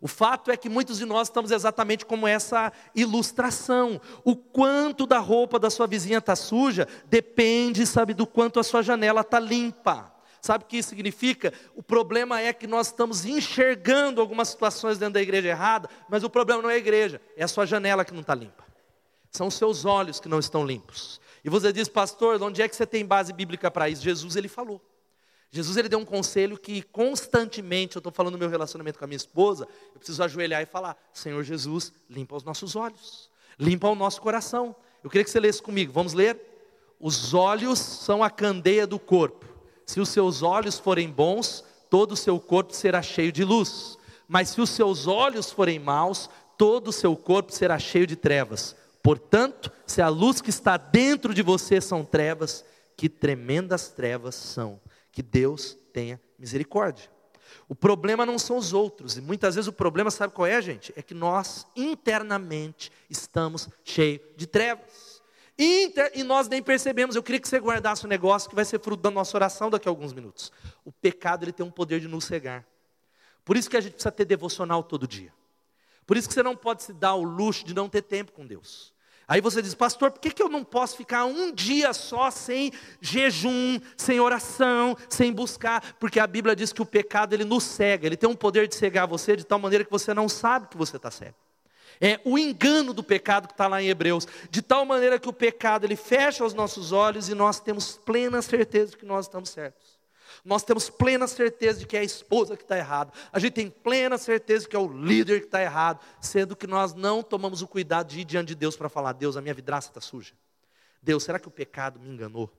O 0.00 0.08
fato 0.08 0.50
é 0.50 0.56
que 0.56 0.68
muitos 0.68 0.98
de 0.98 1.04
nós 1.04 1.28
estamos 1.28 1.50
exatamente 1.50 2.04
como 2.04 2.26
essa 2.26 2.72
ilustração. 2.94 4.00
O 4.24 4.36
quanto 4.36 5.06
da 5.06 5.18
roupa 5.18 5.58
da 5.58 5.70
sua 5.70 5.86
vizinha 5.86 6.18
está 6.18 6.36
suja 6.36 6.86
depende, 7.06 7.86
sabe, 7.86 8.14
do 8.14 8.26
quanto 8.26 8.60
a 8.60 8.62
sua 8.62 8.82
janela 8.82 9.22
está 9.22 9.38
limpa. 9.38 10.12
Sabe 10.40 10.64
o 10.64 10.66
que 10.66 10.76
isso 10.76 10.90
significa? 10.90 11.54
O 11.74 11.82
problema 11.82 12.38
é 12.38 12.52
que 12.52 12.66
nós 12.66 12.88
estamos 12.88 13.24
enxergando 13.24 14.20
algumas 14.20 14.48
situações 14.48 14.98
dentro 14.98 15.14
da 15.14 15.22
igreja 15.22 15.48
errada, 15.48 15.88
mas 16.06 16.22
o 16.22 16.28
problema 16.28 16.60
não 16.60 16.68
é 16.68 16.74
a 16.74 16.78
igreja, 16.78 17.18
é 17.34 17.44
a 17.44 17.48
sua 17.48 17.64
janela 17.64 18.04
que 18.04 18.12
não 18.12 18.20
está 18.20 18.34
limpa. 18.34 18.62
São 19.30 19.46
os 19.46 19.54
seus 19.54 19.86
olhos 19.86 20.20
que 20.20 20.28
não 20.28 20.38
estão 20.38 20.66
limpos. 20.66 21.18
E 21.42 21.48
você 21.48 21.72
diz, 21.72 21.88
pastor, 21.88 22.42
onde 22.42 22.60
é 22.60 22.68
que 22.68 22.76
você 22.76 22.86
tem 22.86 23.06
base 23.06 23.32
bíblica 23.32 23.70
para 23.70 23.88
isso? 23.88 24.02
Jesus, 24.02 24.36
ele 24.36 24.48
falou. 24.48 24.82
Jesus 25.54 25.76
ele 25.76 25.88
deu 25.88 26.00
um 26.00 26.04
conselho 26.04 26.58
que 26.58 26.82
constantemente, 26.82 27.94
eu 27.94 28.00
estou 28.00 28.12
falando 28.12 28.32
do 28.32 28.38
meu 28.40 28.48
relacionamento 28.48 28.98
com 28.98 29.04
a 29.04 29.06
minha 29.06 29.16
esposa, 29.16 29.68
eu 29.94 30.00
preciso 30.00 30.20
ajoelhar 30.24 30.60
e 30.60 30.66
falar: 30.66 30.96
Senhor 31.12 31.44
Jesus, 31.44 31.92
limpa 32.10 32.34
os 32.34 32.42
nossos 32.42 32.74
olhos, 32.74 33.30
limpa 33.56 33.88
o 33.88 33.94
nosso 33.94 34.20
coração. 34.20 34.74
Eu 35.04 35.08
queria 35.08 35.22
que 35.22 35.30
você 35.30 35.38
lesse 35.38 35.62
comigo, 35.62 35.92
vamos 35.92 36.12
ler? 36.12 36.40
Os 36.98 37.34
olhos 37.34 37.78
são 37.78 38.20
a 38.20 38.28
candeia 38.28 38.84
do 38.84 38.98
corpo. 38.98 39.46
Se 39.86 40.00
os 40.00 40.08
seus 40.08 40.42
olhos 40.42 40.80
forem 40.80 41.08
bons, 41.08 41.62
todo 41.88 42.12
o 42.12 42.16
seu 42.16 42.40
corpo 42.40 42.74
será 42.74 43.00
cheio 43.00 43.30
de 43.30 43.44
luz. 43.44 43.96
Mas 44.26 44.48
se 44.48 44.60
os 44.60 44.70
seus 44.70 45.06
olhos 45.06 45.52
forem 45.52 45.78
maus, 45.78 46.28
todo 46.58 46.88
o 46.88 46.92
seu 46.92 47.16
corpo 47.16 47.52
será 47.52 47.78
cheio 47.78 48.08
de 48.08 48.16
trevas. 48.16 48.74
Portanto, 49.00 49.70
se 49.86 50.02
a 50.02 50.08
luz 50.08 50.40
que 50.40 50.50
está 50.50 50.76
dentro 50.76 51.32
de 51.32 51.42
você 51.42 51.80
são 51.80 52.04
trevas, 52.04 52.64
que 52.96 53.08
tremendas 53.08 53.90
trevas 53.90 54.34
são. 54.34 54.80
Que 55.14 55.22
Deus 55.22 55.78
tenha 55.92 56.20
misericórdia. 56.36 57.08
O 57.68 57.74
problema 57.74 58.26
não 58.26 58.36
são 58.36 58.56
os 58.56 58.72
outros, 58.72 59.16
e 59.16 59.20
muitas 59.20 59.54
vezes 59.54 59.68
o 59.68 59.72
problema, 59.72 60.10
sabe 60.10 60.34
qual 60.34 60.44
é, 60.44 60.60
gente? 60.60 60.92
É 60.96 61.02
que 61.02 61.14
nós 61.14 61.66
internamente 61.76 62.90
estamos 63.08 63.68
cheios 63.84 64.20
de 64.36 64.46
trevas. 64.48 65.22
Inter, 65.56 66.10
e 66.16 66.24
nós 66.24 66.48
nem 66.48 66.60
percebemos. 66.60 67.14
Eu 67.14 67.22
queria 67.22 67.40
que 67.40 67.48
você 67.48 67.60
guardasse 67.60 68.04
um 68.04 68.08
negócio 68.08 68.48
que 68.50 68.56
vai 68.56 68.64
ser 68.64 68.80
fruto 68.80 69.04
da 69.04 69.10
nossa 69.10 69.36
oração 69.36 69.70
daqui 69.70 69.86
a 69.86 69.90
alguns 69.90 70.12
minutos. 70.12 70.50
O 70.84 70.90
pecado 70.90 71.44
ele 71.44 71.52
tem 71.52 71.64
um 71.64 71.70
poder 71.70 72.00
de 72.00 72.08
nos 72.08 72.24
cegar. 72.24 72.66
Por 73.44 73.56
isso 73.56 73.70
que 73.70 73.76
a 73.76 73.80
gente 73.80 73.92
precisa 73.92 74.10
ter 74.10 74.24
devocional 74.24 74.82
todo 74.82 75.06
dia. 75.06 75.32
Por 76.04 76.16
isso 76.16 76.26
que 76.26 76.34
você 76.34 76.42
não 76.42 76.56
pode 76.56 76.82
se 76.82 76.92
dar 76.92 77.14
o 77.14 77.22
luxo 77.22 77.64
de 77.64 77.72
não 77.72 77.88
ter 77.88 78.02
tempo 78.02 78.32
com 78.32 78.44
Deus. 78.44 78.92
Aí 79.26 79.40
você 79.40 79.62
diz, 79.62 79.74
pastor, 79.74 80.10
por 80.10 80.20
que, 80.20 80.30
que 80.30 80.42
eu 80.42 80.48
não 80.48 80.62
posso 80.62 80.96
ficar 80.96 81.24
um 81.24 81.52
dia 81.52 81.92
só 81.94 82.30
sem 82.30 82.72
jejum, 83.00 83.80
sem 83.96 84.20
oração, 84.20 84.96
sem 85.08 85.32
buscar? 85.32 85.94
Porque 85.98 86.20
a 86.20 86.26
Bíblia 86.26 86.54
diz 86.54 86.72
que 86.72 86.82
o 86.82 86.86
pecado 86.86 87.32
ele 87.32 87.44
nos 87.44 87.64
cega, 87.64 88.06
ele 88.06 88.16
tem 88.16 88.28
um 88.28 88.36
poder 88.36 88.68
de 88.68 88.74
cegar 88.74 89.06
você 89.06 89.34
de 89.34 89.44
tal 89.44 89.58
maneira 89.58 89.84
que 89.84 89.90
você 89.90 90.12
não 90.12 90.28
sabe 90.28 90.68
que 90.68 90.76
você 90.76 90.96
está 90.96 91.10
cego. 91.10 91.36
É 92.00 92.20
o 92.24 92.38
engano 92.38 92.92
do 92.92 93.02
pecado 93.02 93.46
que 93.46 93.54
está 93.54 93.66
lá 93.66 93.80
em 93.80 93.88
Hebreus, 93.88 94.26
de 94.50 94.60
tal 94.60 94.84
maneira 94.84 95.18
que 95.18 95.28
o 95.28 95.32
pecado 95.32 95.84
ele 95.84 95.96
fecha 95.96 96.44
os 96.44 96.52
nossos 96.52 96.92
olhos 96.92 97.28
e 97.28 97.34
nós 97.34 97.60
temos 97.60 97.96
plena 98.04 98.42
certeza 98.42 98.90
de 98.90 98.96
que 98.98 99.06
nós 99.06 99.26
estamos 99.26 99.50
certos. 99.50 99.93
Nós 100.44 100.62
temos 100.62 100.90
plena 100.90 101.26
certeza 101.26 101.78
de 101.78 101.86
que 101.86 101.96
é 101.96 102.00
a 102.00 102.04
esposa 102.04 102.54
que 102.54 102.62
está 102.62 102.76
errada. 102.76 103.10
A 103.32 103.38
gente 103.38 103.54
tem 103.54 103.70
plena 103.70 104.18
certeza 104.18 104.68
que 104.68 104.76
é 104.76 104.78
o 104.78 104.86
líder 104.86 105.40
que 105.40 105.46
está 105.46 105.62
errado, 105.62 106.00
sendo 106.20 106.54
que 106.54 106.66
nós 106.66 106.92
não 106.92 107.22
tomamos 107.22 107.62
o 107.62 107.66
cuidado 107.66 108.08
de 108.08 108.20
ir 108.20 108.24
diante 108.24 108.48
de 108.48 108.54
Deus 108.54 108.76
para 108.76 108.90
falar: 108.90 109.14
Deus, 109.14 109.38
a 109.38 109.40
minha 109.40 109.54
vidraça 109.54 109.88
está 109.88 110.02
suja. 110.02 110.34
Deus, 111.02 111.22
será 111.22 111.38
que 111.38 111.48
o 111.48 111.50
pecado 111.50 111.98
me 111.98 112.10
enganou? 112.10 112.50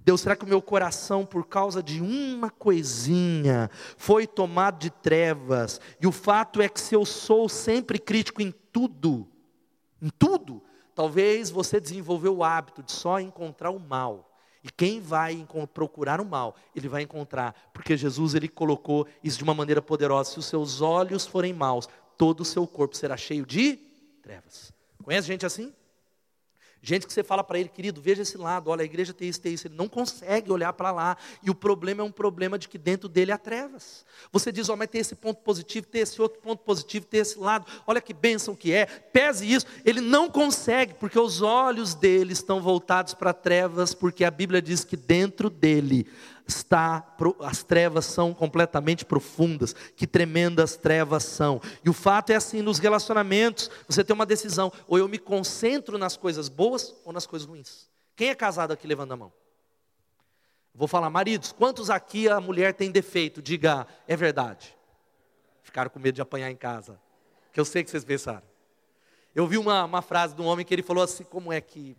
Deus, 0.00 0.20
será 0.20 0.36
que 0.36 0.44
o 0.44 0.48
meu 0.48 0.60
coração, 0.60 1.24
por 1.24 1.46
causa 1.46 1.82
de 1.82 2.02
uma 2.02 2.50
coisinha, 2.50 3.70
foi 3.96 4.26
tomado 4.26 4.78
de 4.78 4.90
trevas? 4.90 5.80
E 6.00 6.06
o 6.06 6.12
fato 6.12 6.60
é 6.60 6.68
que 6.68 6.80
se 6.80 6.94
eu 6.94 7.06
sou 7.06 7.48
sempre 7.48 7.98
crítico 7.98 8.42
em 8.42 8.52
tudo, 8.72 9.26
em 10.02 10.10
tudo, 10.10 10.62
talvez 10.94 11.50
você 11.50 11.80
desenvolveu 11.80 12.36
o 12.36 12.44
hábito 12.44 12.82
de 12.82 12.92
só 12.92 13.18
encontrar 13.20 13.70
o 13.70 13.78
mal 13.78 14.31
e 14.64 14.70
quem 14.70 15.00
vai 15.00 15.46
procurar 15.74 16.20
o 16.20 16.24
mal, 16.24 16.56
ele 16.74 16.88
vai 16.88 17.02
encontrar, 17.02 17.70
porque 17.72 17.96
Jesus 17.96 18.34
ele 18.34 18.48
colocou 18.48 19.06
isso 19.22 19.38
de 19.38 19.44
uma 19.44 19.54
maneira 19.54 19.82
poderosa. 19.82 20.30
Se 20.30 20.38
os 20.38 20.46
seus 20.46 20.80
olhos 20.80 21.26
forem 21.26 21.52
maus, 21.52 21.88
todo 22.16 22.40
o 22.40 22.44
seu 22.44 22.66
corpo 22.66 22.96
será 22.96 23.16
cheio 23.16 23.44
de 23.44 23.76
trevas. 24.22 24.72
Conhece 25.02 25.26
gente 25.26 25.44
assim? 25.44 25.72
Gente 26.84 27.06
que 27.06 27.12
você 27.12 27.22
fala 27.22 27.44
para 27.44 27.60
ele, 27.60 27.68
querido, 27.68 28.00
veja 28.02 28.22
esse 28.22 28.36
lado, 28.36 28.68
olha, 28.68 28.82
a 28.82 28.84
igreja 28.84 29.14
tem 29.14 29.28
isso, 29.28 29.40
tem 29.40 29.54
isso. 29.54 29.68
Ele 29.68 29.76
não 29.76 29.88
consegue 29.88 30.50
olhar 30.50 30.72
para 30.72 30.90
lá. 30.90 31.16
E 31.40 31.48
o 31.48 31.54
problema 31.54 32.02
é 32.02 32.04
um 32.04 32.10
problema 32.10 32.58
de 32.58 32.68
que 32.68 32.76
dentro 32.76 33.08
dele 33.08 33.30
há 33.30 33.38
trevas. 33.38 34.04
Você 34.32 34.50
diz, 34.50 34.68
ó, 34.68 34.74
oh, 34.74 34.76
mas 34.76 34.88
tem 34.88 35.00
esse 35.00 35.14
ponto 35.14 35.40
positivo, 35.42 35.86
tem 35.86 36.00
esse 36.00 36.20
outro 36.20 36.40
ponto 36.40 36.58
positivo, 36.64 37.06
tem 37.06 37.20
esse 37.20 37.38
lado. 37.38 37.66
Olha 37.86 38.00
que 38.00 38.12
bênção 38.12 38.56
que 38.56 38.72
é. 38.72 38.86
Pese 38.86 39.48
isso. 39.48 39.64
Ele 39.84 40.00
não 40.00 40.28
consegue, 40.28 40.94
porque 40.94 41.18
os 41.18 41.40
olhos 41.40 41.94
dele 41.94 42.32
estão 42.32 42.60
voltados 42.60 43.14
para 43.14 43.32
trevas, 43.32 43.94
porque 43.94 44.24
a 44.24 44.30
Bíblia 44.30 44.60
diz 44.60 44.82
que 44.82 44.96
dentro 44.96 45.48
dele 45.48 46.08
está, 46.46 47.16
as 47.40 47.62
trevas 47.62 48.06
são 48.06 48.34
completamente 48.34 49.04
profundas, 49.04 49.74
que 49.96 50.06
tremendas 50.06 50.76
trevas 50.76 51.24
são. 51.24 51.60
E 51.84 51.90
o 51.90 51.92
fato 51.92 52.30
é 52.30 52.36
assim, 52.36 52.62
nos 52.62 52.78
relacionamentos, 52.78 53.70
você 53.86 54.02
tem 54.04 54.14
uma 54.14 54.26
decisão, 54.26 54.72
ou 54.86 54.98
eu 54.98 55.08
me 55.08 55.18
concentro 55.18 55.98
nas 55.98 56.16
coisas 56.16 56.48
boas 56.48 56.94
ou 57.04 57.12
nas 57.12 57.26
coisas 57.26 57.48
ruins. 57.48 57.88
Quem 58.16 58.28
é 58.28 58.34
casado 58.34 58.72
aqui, 58.72 58.86
levando 58.86 59.12
a 59.12 59.16
mão. 59.16 59.32
Vou 60.74 60.88
falar, 60.88 61.10
maridos, 61.10 61.52
quantos 61.52 61.90
aqui 61.90 62.28
a 62.28 62.40
mulher 62.40 62.74
tem 62.74 62.90
defeito? 62.90 63.42
Diga, 63.42 63.86
é 64.08 64.16
verdade. 64.16 64.74
Ficaram 65.62 65.90
com 65.90 65.98
medo 65.98 66.14
de 66.14 66.22
apanhar 66.22 66.50
em 66.50 66.56
casa, 66.56 66.98
que 67.52 67.60
eu 67.60 67.64
sei 67.64 67.84
que 67.84 67.90
vocês 67.90 68.04
pensaram. 68.04 68.42
Eu 69.34 69.46
vi 69.46 69.56
uma, 69.58 69.84
uma 69.84 70.02
frase 70.02 70.34
de 70.34 70.42
um 70.42 70.46
homem 70.46 70.64
que 70.64 70.74
ele 70.74 70.82
falou 70.82 71.02
assim, 71.02 71.24
como 71.24 71.52
é 71.52 71.60
que 71.60 71.96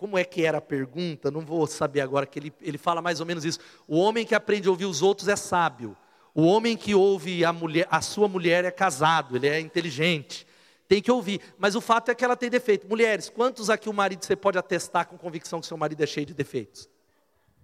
como 0.00 0.16
é 0.16 0.24
que 0.24 0.46
era 0.46 0.56
a 0.56 0.62
pergunta? 0.62 1.30
Não 1.30 1.42
vou 1.42 1.66
saber 1.66 2.00
agora, 2.00 2.24
que 2.24 2.38
ele, 2.38 2.50
ele 2.62 2.78
fala 2.78 3.02
mais 3.02 3.20
ou 3.20 3.26
menos 3.26 3.44
isso. 3.44 3.58
O 3.86 3.98
homem 3.98 4.24
que 4.24 4.34
aprende 4.34 4.66
a 4.66 4.70
ouvir 4.70 4.86
os 4.86 5.02
outros 5.02 5.28
é 5.28 5.36
sábio. 5.36 5.94
O 6.34 6.46
homem 6.46 6.74
que 6.74 6.94
ouve 6.94 7.44
a, 7.44 7.52
mulher, 7.52 7.86
a 7.90 8.00
sua 8.00 8.26
mulher 8.26 8.64
é 8.64 8.70
casado, 8.70 9.36
ele 9.36 9.46
é 9.46 9.60
inteligente. 9.60 10.46
Tem 10.88 11.02
que 11.02 11.12
ouvir. 11.12 11.42
Mas 11.58 11.74
o 11.74 11.82
fato 11.82 12.10
é 12.10 12.14
que 12.14 12.24
ela 12.24 12.34
tem 12.34 12.48
defeito. 12.48 12.88
Mulheres, 12.88 13.28
quantos 13.28 13.68
aqui 13.68 13.90
o 13.90 13.92
marido 13.92 14.24
você 14.24 14.34
pode 14.34 14.56
atestar 14.56 15.06
com 15.06 15.18
convicção 15.18 15.60
que 15.60 15.66
seu 15.66 15.76
marido 15.76 16.02
é 16.02 16.06
cheio 16.06 16.24
de 16.24 16.32
defeitos? 16.32 16.88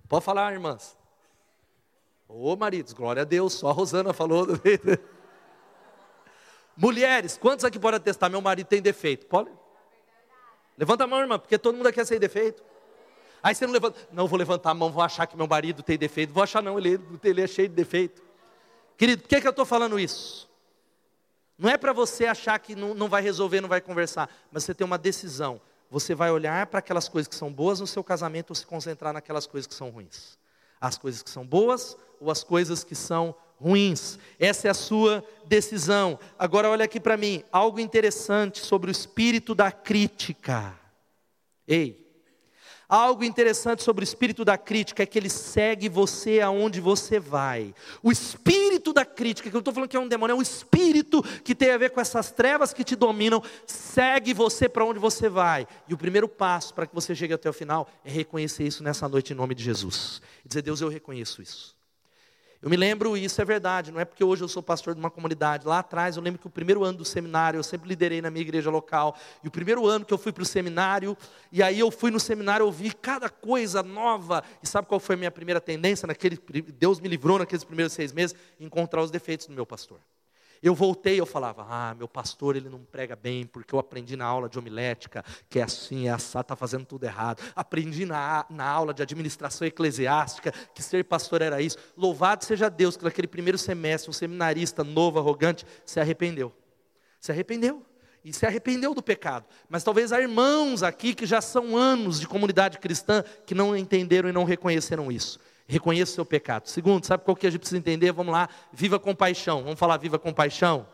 Pode 0.07 0.22
falar, 0.22 0.53
irmãs. 0.53 0.94
Ô 2.29 2.55
maridos, 2.55 2.92
glória 2.92 3.22
a 3.22 3.25
Deus, 3.25 3.55
só 3.55 3.70
a 3.70 3.72
Rosana 3.72 4.12
falou. 4.12 4.46
Mulheres, 6.77 7.38
quantos 7.38 7.64
aqui 7.64 7.79
podem 7.79 7.96
atestar? 7.96 8.31
Meu 8.31 8.42
marido 8.42 8.66
tem 8.66 8.83
defeito? 8.83 9.25
Pode? 9.25 9.51
Levanta 10.77 11.05
a 11.05 11.07
mão, 11.07 11.21
irmã, 11.21 11.39
porque 11.39 11.57
todo 11.59 11.77
mundo 11.77 11.93
quer 11.93 12.05
ser 12.05 12.19
defeito. 12.19 12.62
Aí 13.43 13.55
você 13.55 13.67
não 13.67 13.73
levanta, 13.73 13.99
não 14.12 14.27
vou 14.27 14.39
levantar 14.39 14.71
a 14.71 14.75
mão, 14.75 14.91
vou 14.91 15.03
achar 15.03 15.27
que 15.27 15.37
meu 15.37 15.47
marido 15.47 15.83
tem 15.83 15.97
defeito. 15.97 16.33
Vou 16.33 16.43
achar 16.43 16.62
não, 16.62 16.79
ele, 16.79 17.01
ele 17.23 17.43
é 17.43 17.47
cheio 17.47 17.69
de 17.69 17.75
defeito. 17.75 18.23
Querido, 18.97 19.23
por 19.23 19.29
que, 19.29 19.37
é 19.37 19.41
que 19.41 19.47
eu 19.47 19.51
estou 19.51 19.65
falando 19.65 19.99
isso? 19.99 20.51
Não 21.59 21.71
é 21.71 21.79
para 21.79 21.93
você 21.93 22.27
achar 22.27 22.59
que 22.59 22.75
não, 22.75 22.95
não 22.95 23.09
vai 23.09 23.23
resolver, 23.23 23.61
não 23.61 23.69
vai 23.69 23.81
conversar, 23.81 24.29
mas 24.51 24.65
você 24.65 24.75
tem 24.75 24.85
uma 24.85 24.99
decisão. 24.99 25.61
Você 25.91 26.15
vai 26.15 26.31
olhar 26.31 26.67
para 26.67 26.81
aquelas 26.81 27.09
coisas 27.09 27.29
que 27.29 27.35
são 27.35 27.53
boas 27.53 27.81
no 27.81 27.87
seu 27.87 28.03
casamento 28.03 28.51
ou 28.51 28.57
se 28.57 28.67
concentrar 28.67 29.12
naquelas 29.12 29.47
coisas 29.47 29.67
que 29.67 29.75
são 29.75 29.91
ruins. 29.91 30.39
As 30.81 30.99
coisas 30.99 31.23
que 31.23 31.31
são 31.31 31.47
boas 31.47 31.97
ou 32.21 32.31
as 32.31 32.43
coisas 32.43 32.85
que 32.85 32.95
são 32.95 33.35
ruins. 33.61 34.19
Essa 34.38 34.69
é 34.69 34.71
a 34.71 34.75
sua 34.75 35.25
decisão. 35.47 36.19
Agora 36.38 36.71
olha 36.71 36.85
aqui 36.85 37.01
para 37.01 37.16
mim, 37.16 37.42
algo 37.51 37.81
interessante 37.81 38.61
sobre 38.61 38.90
o 38.90 38.92
espírito 38.92 39.55
da 39.55 39.73
crítica. 39.73 40.79
Ei, 41.66 42.07
Algo 42.88 43.25
interessante 43.25 43.83
sobre 43.83 44.05
o 44.05 44.07
espírito 44.07 44.45
da 44.45 44.57
crítica 44.57 45.03
é 45.03 45.07
que 45.07 45.19
ele 45.19 45.29
segue 45.29 45.88
você 45.88 46.40
aonde 46.40 46.81
você 46.81 47.19
vai. 47.19 47.75
O 48.01 48.12
espírito 48.12 48.92
da 48.92 49.05
crítica, 49.05 49.51
que 49.51 49.57
eu 49.57 49.59
estou 49.59 49.75
falando 49.75 49.88
que 49.88 49.97
é 49.97 50.01
um 50.01 50.07
demônio, 50.07 50.35
é 50.35 50.37
um 50.37 50.42
espírito 50.42 51.21
que 51.42 51.53
tem 51.53 51.73
a 51.73 51.79
ver 51.79 51.90
com 51.90 52.01
essas 52.01 52.31
trevas 52.31 52.73
que 52.73 52.85
te 52.85 52.95
dominam, 52.95 53.42
segue 53.66 54.33
você 54.33 54.69
para 54.69 54.85
onde 54.85 55.01
você 55.01 55.29
vai. 55.29 55.66
E 55.88 55.95
o 55.95 55.99
primeiro 55.99 56.29
passo 56.29 56.73
para 56.75 56.87
que 56.87 56.95
você 56.95 57.12
chegue 57.12 57.35
até 57.35 57.51
o 57.51 57.53
final 57.53 57.88
é 58.05 58.11
reconhecer 58.11 58.64
isso 58.64 58.85
nessa 58.85 59.09
noite 59.09 59.33
em 59.33 59.37
nome 59.37 59.57
de 59.57 59.64
Jesus. 59.64 60.23
E 60.45 60.49
dizer, 60.49 60.62
Deus, 60.62 60.81
eu 60.81 60.88
reconheço 60.88 61.42
isso. 61.42 61.76
Eu 62.62 62.71
me 62.71 62.77
lembro, 62.77 63.16
e 63.16 63.25
isso 63.25 63.40
é 63.40 63.45
verdade, 63.45 63.92
não 63.92 64.01
é 64.01 64.05
porque 64.05 64.25
hoje 64.25 64.42
eu 64.42 64.49
sou 64.49 64.62
pastor 64.62 64.95
de 64.95 65.01
uma 65.01 65.11
comunidade. 65.11 65.66
Lá 65.66 65.81
atrás, 65.81 66.16
eu 66.16 66.23
lembro 66.23 66.40
que 66.40 66.47
o 66.47 66.51
primeiro 66.51 66.83
ano 66.85 66.99
do 66.99 67.05
seminário, 67.05 67.59
eu 67.59 67.62
sempre 67.62 67.88
liderei 67.88 68.23
na 68.23 68.31
minha 68.31 68.42
igreja 68.42 68.71
local. 68.71 69.16
E 69.45 69.49
o 69.49 69.51
primeiro 69.51 69.87
ano 69.87 70.05
que 70.05 70.12
eu 70.12 70.19
fui 70.19 70.33
para 70.33 70.42
o 70.42 70.47
seminário, 70.47 71.16
e 71.53 71.62
aí 71.62 71.79
eu 71.79 71.90
fui 71.90 72.11
no 72.11 72.19
seminário, 72.19 72.64
eu 72.64 72.73
vi 72.73 72.92
cada 72.92 73.29
coisa 73.29 73.83
nova. 73.83 74.42
E 74.62 74.66
sabe 74.66 74.88
qual 74.88 74.99
foi 74.99 75.14
a 75.14 75.19
minha 75.19 75.31
primeira 75.31 75.61
tendência? 75.61 76.07
Naquele, 76.07 76.38
Deus 76.79 76.99
me 76.99 77.09
livrou 77.09 77.38
naqueles 77.38 77.64
primeiros 77.64 77.92
seis 77.92 78.12
meses, 78.12 78.35
encontrar 78.59 79.03
os 79.03 79.11
defeitos 79.11 79.47
do 79.47 79.53
meu 79.53 79.66
pastor. 79.66 80.01
Eu 80.62 80.75
voltei, 80.75 81.21
eu 81.21 81.27
falava, 81.27 81.66
ah, 81.69 81.95
meu 81.95 82.09
pastor 82.09 82.57
ele 82.57 82.69
não 82.69 82.81
prega 82.81 83.14
bem, 83.14 83.47
porque 83.47 83.75
eu 83.75 83.79
aprendi 83.79 84.16
na 84.16 84.25
aula 84.25 84.49
de 84.49 84.59
homilética, 84.59 85.25
que 85.49 85.59
é 85.59 85.62
assim, 85.62 86.09
é 86.09 86.11
assado, 86.11 86.42
está 86.42 86.57
fazendo 86.57 86.85
tudo 86.85 87.05
errado. 87.05 87.42
Aprendi 87.55 88.05
na, 88.05 88.47
na 88.49 88.66
aula 88.66 88.92
de 88.95 89.03
administração 89.03 89.66
eclesiástica, 89.66 90.53
que 90.75 90.83
ser 90.83 91.05
pastor 91.05 91.42
era 91.42 91.61
isso. 91.61 91.77
Louvado 91.97 92.45
seja 92.45 92.69
Deus, 92.69 92.97
que 92.97 93.05
naquele 93.05 93.29
primeiro 93.29 93.59
semestre, 93.59 94.11
um 94.11 94.12
seminarista 94.12 94.83
novo, 94.83 95.19
arrogante, 95.19 95.66
se 95.85 96.01
arrependeu. 96.01 96.53
Se 97.21 97.33
arrependeu. 97.33 97.85
E 98.25 98.33
se 98.33 98.45
arrependeu 98.45 98.92
do 98.92 99.03
pecado. 99.03 99.47
Mas 99.69 99.85
talvez 99.85 100.12
há 100.12 100.21
irmãos 100.21 100.83
aqui 100.83 101.14
que 101.14 101.25
já 101.25 101.40
são 101.40 101.77
anos 101.77 102.19
de 102.19 102.27
comunidade 102.27 102.79
cristã 102.79 103.23
que 103.47 103.55
não 103.55 103.77
entenderam 103.77 104.29
e 104.29 104.33
não 104.33 104.42
reconheceram 104.42 105.12
isso. 105.12 105.38
Reconheça 105.69 106.13
o 106.13 106.15
seu 106.15 106.25
pecado. 106.25 106.69
Segundo, 106.69 107.05
sabe 107.05 107.25
qual 107.25 107.37
que 107.37 107.47
a 107.47 107.51
gente 107.51 107.61
precisa 107.61 107.79
entender? 107.79 108.13
Vamos 108.13 108.33
lá, 108.33 108.49
viva 108.73 109.01
com 109.01 109.15
paixão. 109.15 109.65
Vamos 109.65 109.79
falar 109.79 109.97
viva 109.97 110.19
com 110.19 110.33
paixão? 110.33 110.87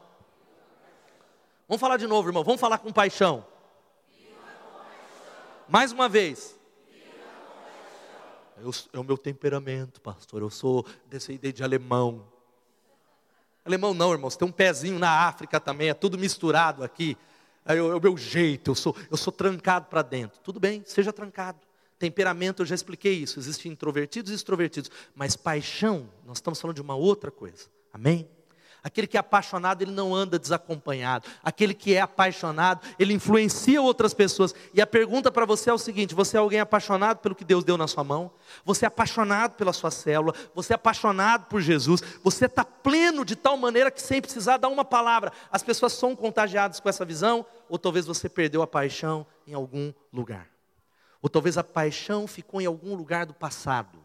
Vamos 1.68 1.80
falar 1.80 1.98
de 1.98 2.06
novo, 2.06 2.28
irmão. 2.28 2.42
Vamos 2.42 2.60
falar 2.60 2.78
com 2.78 2.90
paixão. 2.90 3.44
Mais 5.68 5.92
uma 5.92 6.08
vez. 6.08 6.58
Eu, 8.58 8.70
é 8.92 8.98
o 8.98 9.04
meu 9.04 9.18
temperamento, 9.18 10.00
pastor. 10.00 10.40
Eu 10.40 10.50
sou 10.50 10.86
descendente 11.06 11.56
de 11.56 11.64
alemão. 11.64 12.26
Alemão 13.64 13.92
não, 13.92 14.12
irmãos. 14.12 14.36
Tem 14.36 14.46
um 14.46 14.52
pezinho 14.52 14.98
na 14.98 15.26
África 15.26 15.60
também. 15.60 15.90
É 15.90 15.94
tudo 15.94 16.16
misturado 16.16 16.82
aqui. 16.82 17.16
É 17.64 17.80
o 17.80 18.00
meu 18.00 18.16
jeito. 18.16 18.70
Eu 18.70 18.74
sou, 18.74 18.96
eu 19.10 19.16
sou 19.16 19.32
trancado 19.32 19.86
para 19.86 20.02
dentro. 20.02 20.40
Tudo 20.40 20.58
bem, 20.58 20.82
seja 20.86 21.12
trancado. 21.12 21.58
Temperamento, 22.02 22.62
eu 22.62 22.66
já 22.66 22.74
expliquei 22.74 23.12
isso. 23.12 23.38
Existem 23.38 23.70
introvertidos 23.70 24.32
e 24.32 24.34
extrovertidos. 24.34 24.90
Mas 25.14 25.36
paixão, 25.36 26.08
nós 26.26 26.38
estamos 26.38 26.60
falando 26.60 26.74
de 26.74 26.82
uma 26.82 26.96
outra 26.96 27.30
coisa. 27.30 27.66
Amém? 27.92 28.28
Aquele 28.82 29.06
que 29.06 29.16
é 29.16 29.20
apaixonado, 29.20 29.82
ele 29.82 29.92
não 29.92 30.12
anda 30.12 30.36
desacompanhado. 30.36 31.28
Aquele 31.44 31.72
que 31.72 31.94
é 31.94 32.00
apaixonado, 32.00 32.80
ele 32.98 33.14
influencia 33.14 33.80
outras 33.80 34.12
pessoas. 34.12 34.52
E 34.74 34.80
a 34.80 34.86
pergunta 34.86 35.30
para 35.30 35.46
você 35.46 35.70
é 35.70 35.72
o 35.72 35.78
seguinte: 35.78 36.12
você 36.12 36.36
é 36.36 36.40
alguém 36.40 36.58
apaixonado 36.58 37.18
pelo 37.18 37.36
que 37.36 37.44
Deus 37.44 37.62
deu 37.62 37.78
na 37.78 37.86
sua 37.86 38.02
mão? 38.02 38.32
Você 38.64 38.84
é 38.84 38.88
apaixonado 38.88 39.54
pela 39.54 39.72
sua 39.72 39.92
célula? 39.92 40.34
Você 40.56 40.72
é 40.72 40.74
apaixonado 40.74 41.46
por 41.46 41.60
Jesus? 41.60 42.02
Você 42.24 42.46
está 42.46 42.64
pleno 42.64 43.24
de 43.24 43.36
tal 43.36 43.56
maneira 43.56 43.92
que 43.92 44.02
sem 44.02 44.20
precisar 44.20 44.56
dar 44.56 44.70
uma 44.70 44.84
palavra, 44.84 45.32
as 45.52 45.62
pessoas 45.62 45.92
são 45.92 46.16
contagiadas 46.16 46.80
com 46.80 46.88
essa 46.88 47.04
visão? 47.04 47.46
Ou 47.68 47.78
talvez 47.78 48.06
você 48.06 48.28
perdeu 48.28 48.60
a 48.60 48.66
paixão 48.66 49.24
em 49.46 49.54
algum 49.54 49.92
lugar? 50.12 50.51
Ou 51.22 51.30
talvez 51.30 51.56
a 51.56 51.64
paixão 51.64 52.26
ficou 52.26 52.60
em 52.60 52.66
algum 52.66 52.94
lugar 52.94 53.24
do 53.24 53.32
passado? 53.32 54.02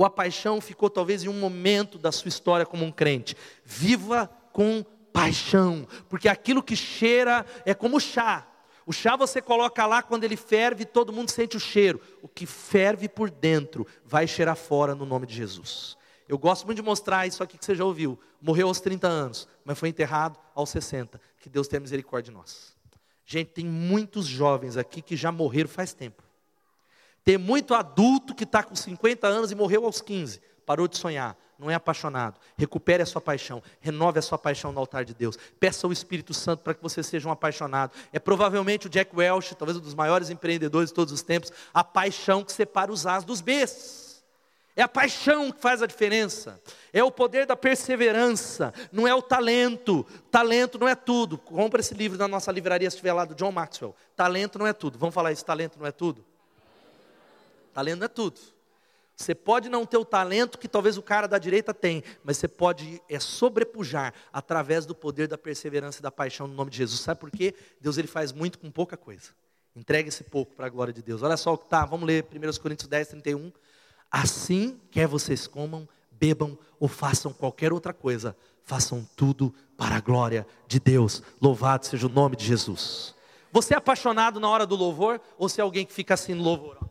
ou 0.00 0.04
a 0.04 0.08
paixão 0.10 0.60
ficou 0.60 0.88
talvez 0.88 1.24
em 1.24 1.28
um 1.28 1.38
momento 1.38 1.98
da 1.98 2.10
sua 2.10 2.30
história 2.30 2.64
como 2.64 2.84
um 2.84 2.90
crente. 2.90 3.36
Viva 3.64 4.30
com 4.52 4.82
paixão, 5.12 5.86
porque 6.08 6.28
aquilo 6.28 6.62
que 6.62 6.74
cheira 6.76 7.44
é 7.66 7.74
como 7.74 8.00
chá. 8.00 8.46
O 8.86 8.92
chá 8.92 9.14
você 9.14 9.42
coloca 9.42 9.84
lá 9.86 10.02
quando 10.02 10.24
ele 10.24 10.36
ferve, 10.36 10.84
todo 10.84 11.12
mundo 11.12 11.30
sente 11.30 11.56
o 11.56 11.60
cheiro. 11.60 12.00
O 12.22 12.28
que 12.28 12.46
ferve 12.46 13.08
por 13.08 13.30
dentro 13.30 13.86
vai 14.04 14.26
cheirar 14.26 14.56
fora 14.56 14.94
no 14.94 15.04
nome 15.04 15.26
de 15.26 15.34
Jesus. 15.34 15.96
Eu 16.26 16.38
gosto 16.38 16.64
muito 16.64 16.76
de 16.76 16.82
mostrar 16.82 17.26
isso 17.26 17.42
aqui 17.42 17.58
que 17.58 17.64
você 17.64 17.74
já 17.74 17.84
ouviu. 17.84 18.18
Morreu 18.40 18.68
aos 18.68 18.80
30 18.80 19.06
anos, 19.06 19.48
mas 19.64 19.78
foi 19.78 19.88
enterrado 19.88 20.38
aos 20.54 20.70
60. 20.70 21.20
Que 21.40 21.48
Deus 21.48 21.68
tenha 21.68 21.80
misericórdia 21.80 22.32
de 22.32 22.38
nós. 22.38 22.74
Gente, 23.26 23.48
tem 23.48 23.66
muitos 23.66 24.26
jovens 24.26 24.76
aqui 24.76 25.02
que 25.02 25.16
já 25.16 25.30
morreram 25.30 25.68
faz 25.68 25.92
tempo. 25.92 26.22
Tem 27.30 27.38
muito 27.38 27.74
adulto 27.74 28.34
que 28.34 28.42
está 28.42 28.60
com 28.60 28.74
50 28.74 29.24
anos 29.28 29.52
e 29.52 29.54
morreu 29.54 29.84
aos 29.84 30.00
15, 30.00 30.40
parou 30.66 30.88
de 30.88 30.98
sonhar, 30.98 31.36
não 31.56 31.70
é 31.70 31.74
apaixonado. 31.74 32.40
Recupere 32.58 33.04
a 33.04 33.06
sua 33.06 33.20
paixão, 33.20 33.62
renove 33.78 34.18
a 34.18 34.22
sua 34.22 34.36
paixão 34.36 34.72
no 34.72 34.80
altar 34.80 35.04
de 35.04 35.14
Deus. 35.14 35.38
Peça 35.60 35.86
ao 35.86 35.92
Espírito 35.92 36.34
Santo 36.34 36.64
para 36.64 36.74
que 36.74 36.82
você 36.82 37.04
seja 37.04 37.28
um 37.28 37.30
apaixonado. 37.30 37.92
É 38.12 38.18
provavelmente 38.18 38.88
o 38.88 38.90
Jack 38.90 39.14
Welch, 39.14 39.54
talvez 39.54 39.78
um 39.78 39.80
dos 39.80 39.94
maiores 39.94 40.28
empreendedores 40.28 40.88
de 40.88 40.94
todos 40.96 41.12
os 41.12 41.22
tempos, 41.22 41.52
a 41.72 41.84
paixão 41.84 42.42
que 42.42 42.50
separa 42.50 42.90
os 42.90 43.06
As 43.06 43.22
dos 43.22 43.40
Bs. 43.40 44.24
É 44.74 44.82
a 44.82 44.88
paixão 44.88 45.52
que 45.52 45.60
faz 45.60 45.82
a 45.82 45.86
diferença. 45.86 46.60
É 46.92 47.04
o 47.04 47.12
poder 47.12 47.46
da 47.46 47.54
perseverança, 47.54 48.74
não 48.90 49.06
é 49.06 49.14
o 49.14 49.22
talento. 49.22 50.04
Talento 50.32 50.80
não 50.80 50.88
é 50.88 50.96
tudo. 50.96 51.38
Compre 51.38 51.78
esse 51.78 51.94
livro 51.94 52.18
na 52.18 52.26
nossa 52.26 52.50
livraria 52.50 52.90
se 52.90 52.96
estiver 52.96 53.12
lá 53.12 53.24
do 53.24 53.36
John 53.36 53.52
Maxwell. 53.52 53.94
Talento 54.16 54.58
não 54.58 54.66
é 54.66 54.72
tudo. 54.72 54.98
Vamos 54.98 55.14
falar 55.14 55.30
isso, 55.30 55.44
talento 55.44 55.78
não 55.78 55.86
é 55.86 55.92
tudo? 55.92 56.28
Talento 57.72 58.04
é 58.04 58.08
tudo. 58.08 58.40
Você 59.20 59.34
pode 59.34 59.68
não 59.68 59.84
ter 59.84 59.98
o 59.98 60.04
talento 60.04 60.56
que 60.56 60.66
talvez 60.66 60.96
o 60.96 61.02
cara 61.02 61.28
da 61.28 61.36
direita 61.36 61.74
tem, 61.74 62.02
mas 62.24 62.38
você 62.38 62.48
pode 62.48 63.02
é, 63.06 63.20
sobrepujar 63.20 64.14
através 64.32 64.86
do 64.86 64.94
poder 64.94 65.28
da 65.28 65.36
perseverança 65.36 65.98
e 65.98 66.02
da 66.02 66.10
paixão 66.10 66.46
no 66.46 66.54
nome 66.54 66.70
de 66.70 66.78
Jesus. 66.78 67.00
Sabe 67.00 67.20
por 67.20 67.30
quê? 67.30 67.54
Deus 67.78 67.98
ele 67.98 68.08
faz 68.08 68.32
muito 68.32 68.58
com 68.58 68.70
pouca 68.70 68.96
coisa. 68.96 69.28
Entrega 69.76 70.08
esse 70.08 70.24
pouco 70.24 70.54
para 70.54 70.66
a 70.66 70.68
glória 70.70 70.92
de 70.92 71.02
Deus. 71.02 71.22
Olha 71.22 71.36
só 71.36 71.52
o 71.52 71.58
que 71.58 71.64
está, 71.64 71.84
vamos 71.84 72.06
ler 72.06 72.26
1 72.32 72.62
Coríntios 72.62 72.88
10, 72.88 73.08
31. 73.08 73.52
Assim, 74.10 74.80
quer 74.90 75.06
vocês 75.06 75.46
comam, 75.46 75.86
bebam 76.10 76.58
ou 76.78 76.88
façam 76.88 77.30
qualquer 77.30 77.74
outra 77.74 77.92
coisa, 77.92 78.34
façam 78.64 79.06
tudo 79.14 79.54
para 79.76 79.96
a 79.96 80.00
glória 80.00 80.46
de 80.66 80.80
Deus. 80.80 81.22
Louvado 81.40 81.84
seja 81.84 82.06
o 82.06 82.10
nome 82.10 82.36
de 82.36 82.46
Jesus. 82.46 83.14
Você 83.52 83.74
é 83.74 83.76
apaixonado 83.76 84.40
na 84.40 84.48
hora 84.48 84.64
do 84.64 84.76
louvor 84.76 85.20
ou 85.36 85.46
você 85.46 85.60
é 85.60 85.64
alguém 85.64 85.84
que 85.84 85.92
fica 85.92 86.14
assim 86.14 86.32
no 86.32 86.42
louvor? 86.42 86.89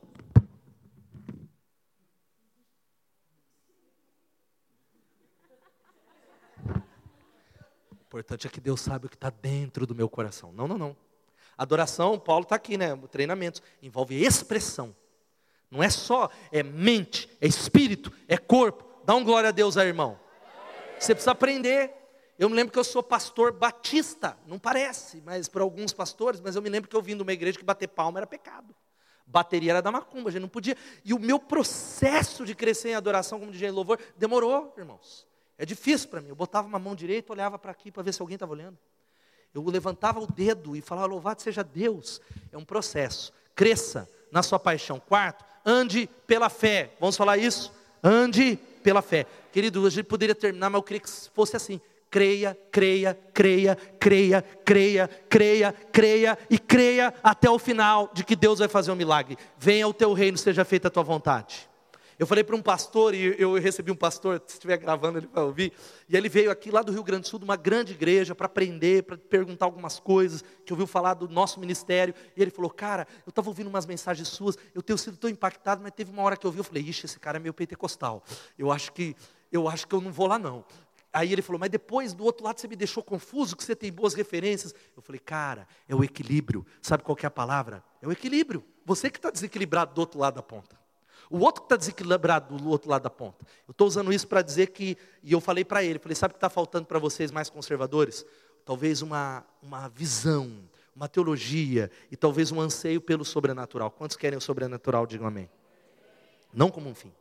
Importante 8.10 8.48
é 8.48 8.50
que 8.50 8.60
Deus 8.60 8.82
sabe 8.82 9.06
o 9.06 9.10
que 9.10 9.15
está 9.15 9.30
dentro 9.30 9.86
do 9.86 9.93
meu 9.93 10.10
coração. 10.10 10.52
Não, 10.52 10.67
não, 10.67 10.80
não. 10.80 10.98
Adoração, 11.56 12.17
Paulo 12.17 12.41
está 12.41 12.56
aqui, 12.56 12.76
né? 12.76 12.98
Treinamento, 13.12 13.62
envolve 13.84 14.19
expressão. 14.19 14.95
Não 15.69 15.84
é 15.84 15.91
só, 15.91 16.28
é 16.52 16.63
mente, 16.63 17.30
é 17.39 17.45
espírito, 17.45 18.12
é 18.28 18.36
corpo. 18.36 18.84
Dá 19.06 19.13
um 19.13 19.24
glória 19.24 19.50
a 19.50 19.52
Deus 19.52 19.78
aí, 19.78 19.88
irmão. 19.88 20.19
Você 20.98 21.13
precisa 21.13 21.32
aprender. 21.32 21.93
Eu 22.39 22.50
me 22.50 22.56
lembro 22.56 22.74
que 22.74 22.80
eu 22.80 22.84
sou 22.84 23.04
pastor 23.04 23.52
batista, 23.52 24.36
não 24.48 24.58
parece, 24.58 25.22
mas 25.24 25.48
para 25.48 25.62
alguns 25.62 25.93
pastores, 25.93 26.39
mas 26.39 26.56
eu 26.56 26.62
me 26.62 26.69
lembro 26.69 26.89
que 26.89 26.95
eu 26.95 27.02
vim 27.02 27.15
de 27.15 27.22
uma 27.22 27.34
igreja 27.34 27.60
que 27.60 27.65
bater 27.65 27.89
palma 27.89 28.19
era 28.19 28.26
pecado. 28.26 28.74
Bateria 29.28 29.74
era 29.74 29.82
da 29.82 29.91
macumba, 29.91 30.30
a 30.30 30.32
gente 30.32 30.41
não 30.41 30.50
podia. 30.50 30.76
E 31.06 31.13
o 31.13 31.19
meu 31.19 31.38
processo 31.38 32.43
de 32.43 32.56
crescer 32.56 32.89
em 32.89 32.95
adoração 32.95 33.39
como 33.39 33.52
DJ 33.52 33.69
louvor 33.69 34.00
demorou, 34.17 34.74
irmãos. 34.76 35.29
É 35.60 35.65
difícil 35.65 36.08
para 36.08 36.22
mim. 36.22 36.30
Eu 36.30 36.36
botava 36.36 36.65
uma 36.65 36.80
mão 36.80 36.95
direita, 36.95 37.34
olhava 37.34 37.60
para 37.60 37.69
aqui 37.69 37.91
para 37.91 38.02
ver 38.02 38.13
se 38.13 38.22
alguém 38.22 38.36
estava 38.36 38.54
olhando. 38.54 38.78
Eu 39.54 39.62
levantava 39.65 40.17
o 40.19 40.26
dedo 40.26 40.74
e 40.74 40.82
falava, 40.82 41.08
louvado 41.08 41.41
seja 41.41 41.62
Deus. 41.62 42.22
É 42.50 42.58
um 42.58 42.63
processo. 42.63 43.34
Cresça 43.54 44.10
na 44.32 44.41
sua 44.41 44.58
paixão. 44.58 45.02
Quarto, 45.02 45.43
ande 45.65 46.10
pela 46.26 46.50
fé. 46.50 46.93
Vamos 46.98 47.17
falar 47.17 47.38
isso? 47.38 47.74
Ande 48.02 48.58
pela 48.82 49.02
fé. 49.02 49.26
Querido, 49.52 49.86
a 49.86 49.89
gente 49.89 50.06
poderia 50.06 50.34
terminar, 50.34 50.69
mas 50.69 50.80
eu 50.80 50.84
queria 50.84 51.02
que 51.02 51.10
fosse 51.10 51.58
assim. 51.58 51.82
Creia, 52.10 52.58
creia, 52.72 53.13
creia, 53.34 53.76
creia, 54.00 54.41
creia, 54.41 55.10
creia, 55.30 55.74
creia 55.91 56.38
e 56.50 56.58
creia 56.58 57.13
até 57.22 57.50
o 57.50 57.60
final 57.60 58.10
de 58.13 58.24
que 58.24 58.36
Deus 58.36 58.60
vai 58.60 58.69
fazer 58.69 58.91
um 58.91 58.95
milagre. 58.95 59.38
Venha 59.58 59.88
o 59.88 59.93
teu 59.93 60.13
reino, 60.13 60.38
seja 60.38 60.63
feita 60.63 60.88
a 60.88 60.91
tua 60.91 61.04
vontade. 61.04 61.69
Eu 62.20 62.28
falei 62.28 62.44
para 62.44 62.54
um 62.54 62.62
pastor, 62.62 63.16
e 63.16 63.34
eu 63.40 63.54
recebi 63.54 63.94
um 63.94 63.96
pastor, 63.96 64.44
se 64.46 64.56
estiver 64.56 64.76
gravando 64.76 65.20
ele 65.20 65.30
vai 65.34 65.42
ouvir, 65.42 65.72
e 66.10 66.18
ele 66.18 66.28
veio 66.28 66.52
aqui 66.52 66.70
lá 66.70 66.82
do 66.82 66.92
Rio 66.92 67.02
Grande 67.02 67.22
do 67.22 67.28
Sul, 67.30 67.40
de 67.40 67.46
uma 67.46 67.56
grande 67.56 67.94
igreja, 67.94 68.36
para 68.36 68.46
aprender, 68.46 69.04
para 69.04 69.18
perguntar 69.18 69.64
algumas 69.64 70.02
coisas, 70.02 70.44
que 70.66 70.74
ouviu 70.74 70.86
falar 70.86 71.14
do 71.14 71.30
nosso 71.30 71.62
ministério, 71.62 72.14
e 72.36 72.42
ele 72.42 72.52
falou, 72.52 72.70
cara, 72.70 73.08
eu 73.26 73.30
estava 73.30 73.48
ouvindo 73.48 73.68
umas 73.68 73.86
mensagens 73.86 74.28
suas, 74.28 74.58
eu 74.76 74.82
tenho 74.82 74.98
sido 74.98 75.16
tão 75.16 75.30
impactado, 75.30 75.82
mas 75.82 75.94
teve 75.94 76.12
uma 76.12 76.22
hora 76.22 76.36
que 76.36 76.46
eu 76.46 76.50
ouvi, 76.50 76.60
eu 76.60 76.64
falei, 76.66 76.84
ixi, 76.84 77.06
esse 77.06 77.18
cara 77.18 77.38
é 77.38 77.40
meio 77.40 77.54
pentecostal, 77.54 78.22
eu 78.58 78.70
acho 78.70 78.92
que, 78.92 79.16
eu 79.50 79.70
acho 79.70 79.88
que 79.88 79.96
eu 79.96 80.02
não 80.02 80.12
vou 80.12 80.28
lá 80.28 80.38
não. 80.38 80.66
Aí 81.14 81.32
ele 81.32 81.42
falou, 81.42 81.58
mas 81.58 81.70
depois 81.70 82.14
do 82.14 82.26
outro 82.26 82.44
lado 82.44 82.60
você 82.60 82.68
me 82.68 82.76
deixou 82.76 83.02
confuso, 83.02 83.56
que 83.56 83.64
você 83.64 83.76
tem 83.76 83.92
boas 83.92 84.14
referências. 84.14 84.76
Eu 84.96 85.02
falei, 85.02 85.20
cara, 85.20 85.68
é 85.88 85.96
o 85.96 86.04
equilíbrio. 86.04 86.64
Sabe 86.84 87.02
qual 87.02 87.18
é 87.20 87.26
a 87.26 87.32
palavra? 87.32 87.84
É 88.00 88.08
o 88.08 88.12
equilíbrio. 88.12 88.64
Você 88.86 89.10
que 89.10 89.18
está 89.18 89.32
desequilibrado 89.32 89.96
do 89.96 90.02
outro 90.02 90.20
lado 90.20 90.36
da 90.36 90.44
ponta. 90.44 90.79
O 91.30 91.39
outro 91.39 91.62
que 91.62 91.65
está 91.65 91.76
desequilibrado 91.76 92.58
do 92.58 92.70
outro 92.70 92.89
lado 92.89 93.04
da 93.04 93.10
ponta. 93.10 93.46
Eu 93.68 93.72
estou 93.72 93.88
usando 93.88 94.12
isso 94.12 94.28
para 94.28 94.42
dizer 94.42 94.68
que, 94.68 94.98
e 95.22 95.32
eu 95.32 95.39
falei 95.39 95.63
para 95.63 95.84
ele, 95.84 96.00
falei, 96.00 96.15
sabe 96.15 96.32
o 96.32 96.34
que 96.34 96.38
está 96.38 96.50
faltando 96.50 96.86
para 96.88 96.98
vocês 96.98 97.32
mais 97.32 97.50
conservadores? 97.50 98.26
Talvez 98.65 99.02
uma, 99.02 99.46
uma 99.62 99.88
visão, 99.89 100.52
uma 100.96 101.08
teologia 101.08 101.92
e 102.12 102.18
talvez 102.18 102.52
um 102.52 102.60
anseio 102.60 103.00
pelo 103.00 103.24
sobrenatural. 103.24 103.92
Quantos 103.92 104.18
querem 104.18 104.38
o 104.38 104.42
sobrenatural? 104.42 105.06
Digam 105.06 105.28
amém. 105.28 105.50
Não 106.52 106.70
como 106.72 106.89
um 106.89 106.96
fim. 106.96 107.12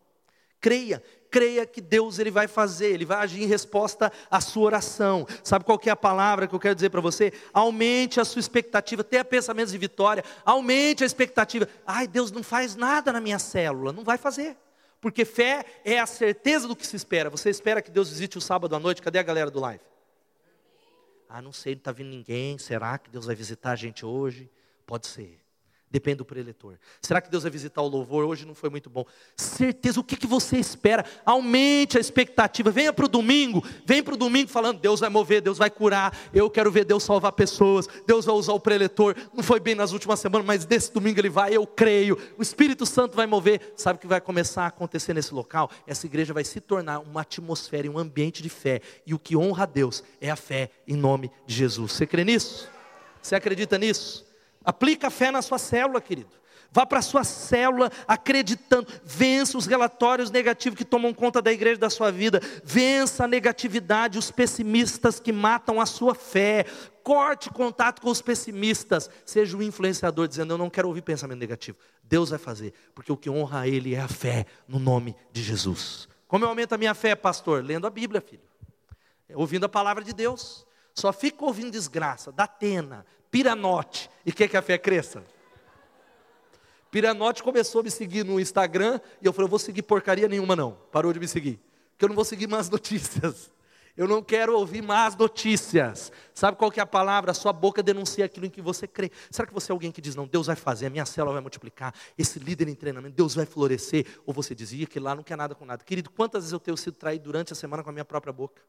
Creia, 0.61 1.03
creia 1.31 1.64
que 1.64 1.81
Deus 1.81 2.18
ele 2.18 2.31
vai 2.31 2.49
fazer, 2.49 2.92
ele 2.92 3.05
vai 3.05 3.18
agir 3.18 3.42
em 3.42 3.47
resposta 3.47 4.11
à 4.31 4.40
sua 4.40 4.64
oração. 4.64 5.27
Sabe 5.44 5.64
qual 5.64 5.79
que 5.79 5.88
é 5.88 5.92
a 5.92 5.97
palavra 5.97 6.47
que 6.47 6.55
eu 6.55 6.59
quero 6.59 6.75
dizer 6.75 6.90
para 6.90 7.01
você? 7.01 7.33
Aumente 7.53 8.21
a 8.21 8.25
sua 8.25 8.40
expectativa, 8.40 9.05
tenha 9.05 9.25
pensamentos 9.25 9.73
de 9.73 9.79
vitória, 9.79 10.25
aumente 10.44 11.05
a 11.05 11.07
expectativa. 11.07 11.68
Ai, 11.87 12.07
Deus 12.07 12.33
não 12.33 12.42
faz 12.42 12.75
nada 12.75 13.12
na 13.12 13.21
minha 13.21 13.38
célula, 13.38 13.92
não 13.92 14.05
vai 14.05 14.18
fazer. 14.18 14.57
Porque 15.01 15.25
fé 15.25 15.64
é 15.85 16.01
a 16.01 16.07
certeza 16.07 16.66
do 16.66 16.75
que 16.75 16.87
se 16.87 16.97
espera. 16.97 17.31
Você 17.31 17.51
espera 17.51 17.81
que 17.81 17.90
Deus 17.90 18.11
visite 18.11 18.37
o 18.37 18.40
sábado 18.40 18.75
à 18.75 18.81
noite? 18.81 19.01
Cadê 19.01 19.18
a 19.18 19.23
galera 19.23 19.51
do 19.51 19.61
live? 19.61 19.85
Ah, 21.29 21.40
não 21.40 21.53
sei, 21.53 21.75
não 21.75 21.79
está 21.79 21.92
vindo 21.92 22.09
ninguém. 22.09 22.59
Será 22.59 22.99
que 22.99 23.11
Deus 23.11 23.27
vai 23.27 23.37
visitar 23.37 23.73
a 23.73 23.77
gente 23.77 24.05
hoje? 24.05 24.51
Pode 24.85 25.07
ser. 25.07 25.38
Depende 25.90 26.16
do 26.16 26.24
preletor. 26.24 26.74
Será 27.01 27.18
que 27.18 27.31
Deus 27.31 27.44
vai 27.44 27.51
visitar 27.51 27.81
o 27.81 27.88
louvor? 27.88 28.27
Hoje 28.27 28.44
não 28.44 28.55
foi 28.55 28.68
muito 28.68 28.90
bom. 28.90 29.07
Certeza, 29.35 29.98
o 29.98 30.05
que, 30.05 30.16
que 30.16 30.27
você 30.27 30.59
espera? 30.59 31.03
Aumente 31.24 31.96
a 31.96 32.01
expectativa. 32.01 32.70
Venha 32.70 32.92
para 32.92 33.07
o 33.07 33.09
domingo. 33.09 33.64
Vem 33.87 34.03
para 34.03 34.12
o 34.12 34.16
domingo 34.16 34.51
falando: 34.51 34.81
Deus 34.81 35.01
vai 35.01 35.09
mover, 35.09 35.40
Deus 35.40 35.57
vai 35.57 35.70
curar. 35.70 36.14
Eu 36.35 36.51
quero 36.51 36.70
ver 36.70 36.85
Deus 36.85 37.03
salvar 37.03 37.33
pessoas. 37.33 37.88
Deus 38.07 38.27
vai 38.27 38.35
usar 38.35 38.53
o 38.53 38.61
preletor. 38.61 39.16
Não 39.33 39.42
foi 39.42 39.59
bem 39.59 39.74
nas 39.74 39.92
últimas 39.92 40.20
semanas, 40.20 40.46
mas 40.46 40.66
desse 40.66 40.92
domingo 40.92 41.18
ele 41.18 41.31
vai. 41.31 41.57
Eu 41.57 41.66
creio. 41.66 42.18
O 42.37 42.42
Espírito 42.42 42.85
Santo 42.85 43.16
vai 43.16 43.27
mover. 43.27 43.72
Sabe 43.74 43.96
o 43.96 44.01
que 44.01 44.07
vai 44.07 44.20
começar 44.20 44.64
a 44.64 44.66
acontecer 44.66 45.14
nesse 45.14 45.33
local? 45.33 45.70
Essa 45.87 46.05
igreja 46.05 46.35
vai 46.35 46.44
se 46.44 46.61
tornar 46.61 46.98
uma 46.98 47.22
atmosfera 47.22 47.87
e 47.87 47.90
um 47.90 47.98
ambiente 47.98 48.42
de 48.42 48.51
fé. 48.51 48.83
E 49.07 49.14
o 49.14 49.18
que 49.18 49.35
honra 49.35 49.62
a 49.62 49.66
Deus 49.66 50.05
é 50.20 50.31
a 50.31 50.37
fé 50.37 50.70
em 50.87 50.96
nome 50.96 51.31
de 51.46 51.55
Jesus. 51.55 51.92
Você 51.92 52.07
crê 52.07 52.24
nisso? 52.24 52.68
Você 53.22 53.35
acredita 53.35 53.79
nisso? 53.79 54.28
Aplica 54.68 55.07
a 55.07 55.11
fé 55.11 55.31
na 55.31 55.40
sua 55.40 55.57
célula, 55.57 55.98
querido. 55.98 56.28
Vá 56.70 56.85
para 56.85 56.98
a 56.98 57.02
sua 57.02 57.24
célula 57.24 57.90
acreditando. 58.07 58.87
Vença 59.02 59.57
os 59.57 59.64
relatórios 59.64 60.31
negativos 60.31 60.76
que 60.76 60.85
tomam 60.85 61.14
conta 61.14 61.40
da 61.40 61.50
igreja 61.50 61.81
da 61.81 61.88
sua 61.88 62.12
vida. 62.12 62.38
Vença 62.62 63.24
a 63.24 63.26
negatividade, 63.26 64.18
os 64.18 64.31
pessimistas 64.31 65.18
que 65.18 65.33
matam 65.33 65.81
a 65.81 65.87
sua 65.87 66.14
fé. 66.14 66.66
Corte 67.02 67.48
contato 67.48 68.02
com 68.02 68.11
os 68.11 68.20
pessimistas. 68.20 69.09
Seja 69.24 69.57
um 69.57 69.62
influenciador 69.62 70.28
dizendo: 70.28 70.52
Eu 70.52 70.59
não 70.59 70.68
quero 70.68 70.88
ouvir 70.88 71.00
pensamento 71.00 71.38
negativo. 71.38 71.78
Deus 72.02 72.28
vai 72.28 72.38
fazer, 72.38 72.74
porque 72.94 73.11
o 73.11 73.16
que 73.16 73.31
honra 73.31 73.61
a 73.61 73.66
Ele 73.66 73.94
é 73.94 74.00
a 74.00 74.09
fé 74.09 74.44
no 74.68 74.78
nome 74.78 75.16
de 75.33 75.42
Jesus. 75.42 76.07
Como 76.26 76.44
eu 76.44 76.48
aumento 76.50 76.74
a 76.74 76.78
minha 76.78 76.92
fé, 76.92 77.14
pastor? 77.14 77.64
Lendo 77.64 77.87
a 77.87 77.90
Bíblia, 77.90 78.20
filho. 78.20 78.42
ouvindo 79.33 79.64
a 79.64 79.68
palavra 79.70 80.04
de 80.04 80.12
Deus. 80.12 80.68
Só 80.94 81.12
fica 81.12 81.44
ouvindo 81.44 81.70
desgraça, 81.70 82.33
Datena, 82.33 83.07
Piranote, 83.31 84.11
e 84.25 84.33
quer 84.33 84.49
que 84.49 84.57
a 84.57 84.62
fé 84.62 84.79
cresça? 84.79 85.23
Piranote 86.91 87.43
começou 87.43 87.81
a 87.81 87.85
me 87.85 87.91
seguir 87.91 88.25
no 88.25 88.41
Instagram, 88.41 89.01
e 89.21 89.27
eu 89.27 89.33
falei, 89.33 89.47
eu 89.47 89.51
vou 89.51 89.59
seguir 89.59 89.83
porcaria 89.83 90.27
nenhuma 90.27 90.57
não, 90.57 90.73
parou 90.91 91.12
de 91.12 91.21
me 91.21 91.29
seguir, 91.29 91.61
porque 91.91 92.05
eu 92.05 92.09
não 92.09 92.17
vou 92.17 92.25
seguir 92.25 92.47
mais 92.47 92.69
notícias. 92.71 93.51
Eu 93.99 94.07
não 94.07 94.23
quero 94.23 94.57
ouvir 94.57 94.81
más 94.81 95.17
notícias. 95.17 96.12
Sabe 96.33 96.57
qual 96.57 96.71
que 96.71 96.79
é 96.79 96.83
a 96.85 96.87
palavra? 96.87 97.35
Sua 97.35 97.53
boca 97.53 97.83
denuncia 97.83 98.25
aquilo 98.27 98.47
em 98.47 98.51
que 98.51 98.62
você 98.62 98.87
crê. 98.87 99.11
Será 99.29 99.45
que 99.45 99.53
você 99.53 99.73
é 99.73 99.75
alguém 99.75 99.91
que 99.91 100.01
diz, 100.01 100.14
não, 100.14 100.25
Deus 100.25 100.47
vai 100.47 100.55
fazer, 100.55 100.87
a 100.87 100.91
minha 100.91 101.05
célula 101.05 101.33
vai 101.33 101.43
multiplicar, 101.43 101.93
esse 102.17 102.38
líder 102.38 102.69
em 102.69 102.77
treinamento, 102.77 103.17
Deus 103.17 103.35
vai 103.35 103.45
florescer? 103.45 104.07
Ou 104.25 104.33
você 104.33 104.55
dizia 104.55 104.87
que 104.87 105.01
lá 105.01 105.17
não 105.17 105.25
quer 105.25 105.37
nada 105.37 105.53
com 105.53 105.64
nada. 105.64 105.83
Querido, 105.83 106.11
quantas 106.11 106.45
vezes 106.45 106.53
eu 106.53 106.61
tenho 106.61 106.77
sido 106.77 106.95
traído 106.95 107.25
durante 107.25 107.53
a 107.53 107.57
semana 107.57 107.83
com 107.83 107.91
a 107.91 107.93
minha 107.93 108.05
própria 108.05 108.33
boca? 108.33 108.62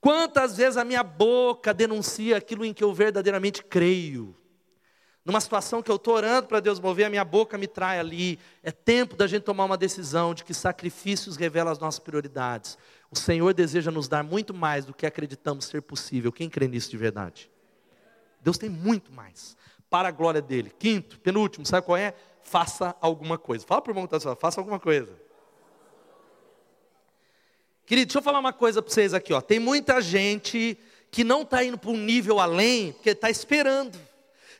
Quantas 0.00 0.56
vezes 0.56 0.76
a 0.76 0.84
minha 0.84 1.02
boca 1.02 1.74
denuncia 1.74 2.36
aquilo 2.36 2.64
em 2.64 2.72
que 2.72 2.84
eu 2.84 2.92
verdadeiramente 2.92 3.62
creio? 3.62 4.36
Numa 5.26 5.40
situação 5.40 5.82
que 5.82 5.90
eu 5.90 5.96
estou 5.96 6.14
orando 6.14 6.46
para 6.46 6.60
Deus 6.60 6.78
mover, 6.78 7.06
a 7.06 7.10
minha 7.10 7.24
boca 7.24 7.58
me 7.58 7.66
trai 7.66 7.98
ali. 7.98 8.38
É 8.62 8.70
tempo 8.70 9.16
da 9.16 9.26
gente 9.26 9.42
tomar 9.42 9.64
uma 9.64 9.76
decisão 9.76 10.32
de 10.32 10.44
que 10.44 10.54
sacrifícios 10.54 11.36
revelam 11.36 11.72
as 11.72 11.80
nossas 11.80 11.98
prioridades. 11.98 12.78
O 13.10 13.16
Senhor 13.18 13.52
deseja 13.52 13.90
nos 13.90 14.06
dar 14.06 14.22
muito 14.22 14.54
mais 14.54 14.84
do 14.84 14.94
que 14.94 15.04
acreditamos 15.04 15.64
ser 15.64 15.82
possível. 15.82 16.30
Quem 16.30 16.48
crê 16.48 16.68
nisso 16.68 16.90
de 16.90 16.96
verdade? 16.96 17.50
Deus 18.40 18.56
tem 18.56 18.70
muito 18.70 19.10
mais. 19.10 19.56
Para 19.90 20.08
a 20.08 20.12
glória 20.12 20.40
dele. 20.40 20.72
Quinto, 20.78 21.18
penúltimo, 21.18 21.66
sabe 21.66 21.84
qual 21.84 21.96
é? 21.96 22.14
Faça 22.42 22.94
alguma 23.00 23.36
coisa. 23.36 23.66
Fala 23.66 23.82
para 23.82 23.90
o 23.90 23.92
irmão 23.92 24.06
que 24.06 24.14
está 24.14 24.36
faça 24.36 24.60
alguma 24.60 24.78
coisa. 24.78 25.25
Querido, 27.86 28.08
deixa 28.08 28.18
eu 28.18 28.22
falar 28.22 28.40
uma 28.40 28.52
coisa 28.52 28.82
para 28.82 28.92
vocês 28.92 29.14
aqui. 29.14 29.32
Ó. 29.32 29.40
Tem 29.40 29.60
muita 29.60 30.00
gente 30.00 30.76
que 31.10 31.22
não 31.22 31.42
está 31.42 31.64
indo 31.64 31.78
para 31.78 31.90
um 31.90 31.96
nível 31.96 32.40
além, 32.40 32.92
porque 32.92 33.10
está 33.10 33.30
esperando. 33.30 33.96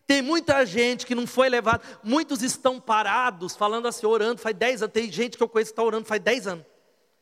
Tem 0.07 0.23
muita 0.23 0.65
gente 0.65 1.05
que 1.05 1.17
não 1.17 1.27
foi 1.27 1.49
levado, 1.49 1.83
muitos 2.05 2.41
estão 2.41 2.81
parados, 2.81 3.57
falando 3.57 3.89
assim, 3.89 4.07
orando 4.07 4.41
faz 4.41 4.55
10 4.55 4.83
anos. 4.83 4.93
Tem 4.93 5.11
gente 5.11 5.37
que 5.37 5.43
eu 5.43 5.49
conheço 5.49 5.73
que 5.73 5.73
está 5.73 5.83
orando 5.83 6.07
faz 6.07 6.23
10 6.23 6.47
anos. 6.47 6.65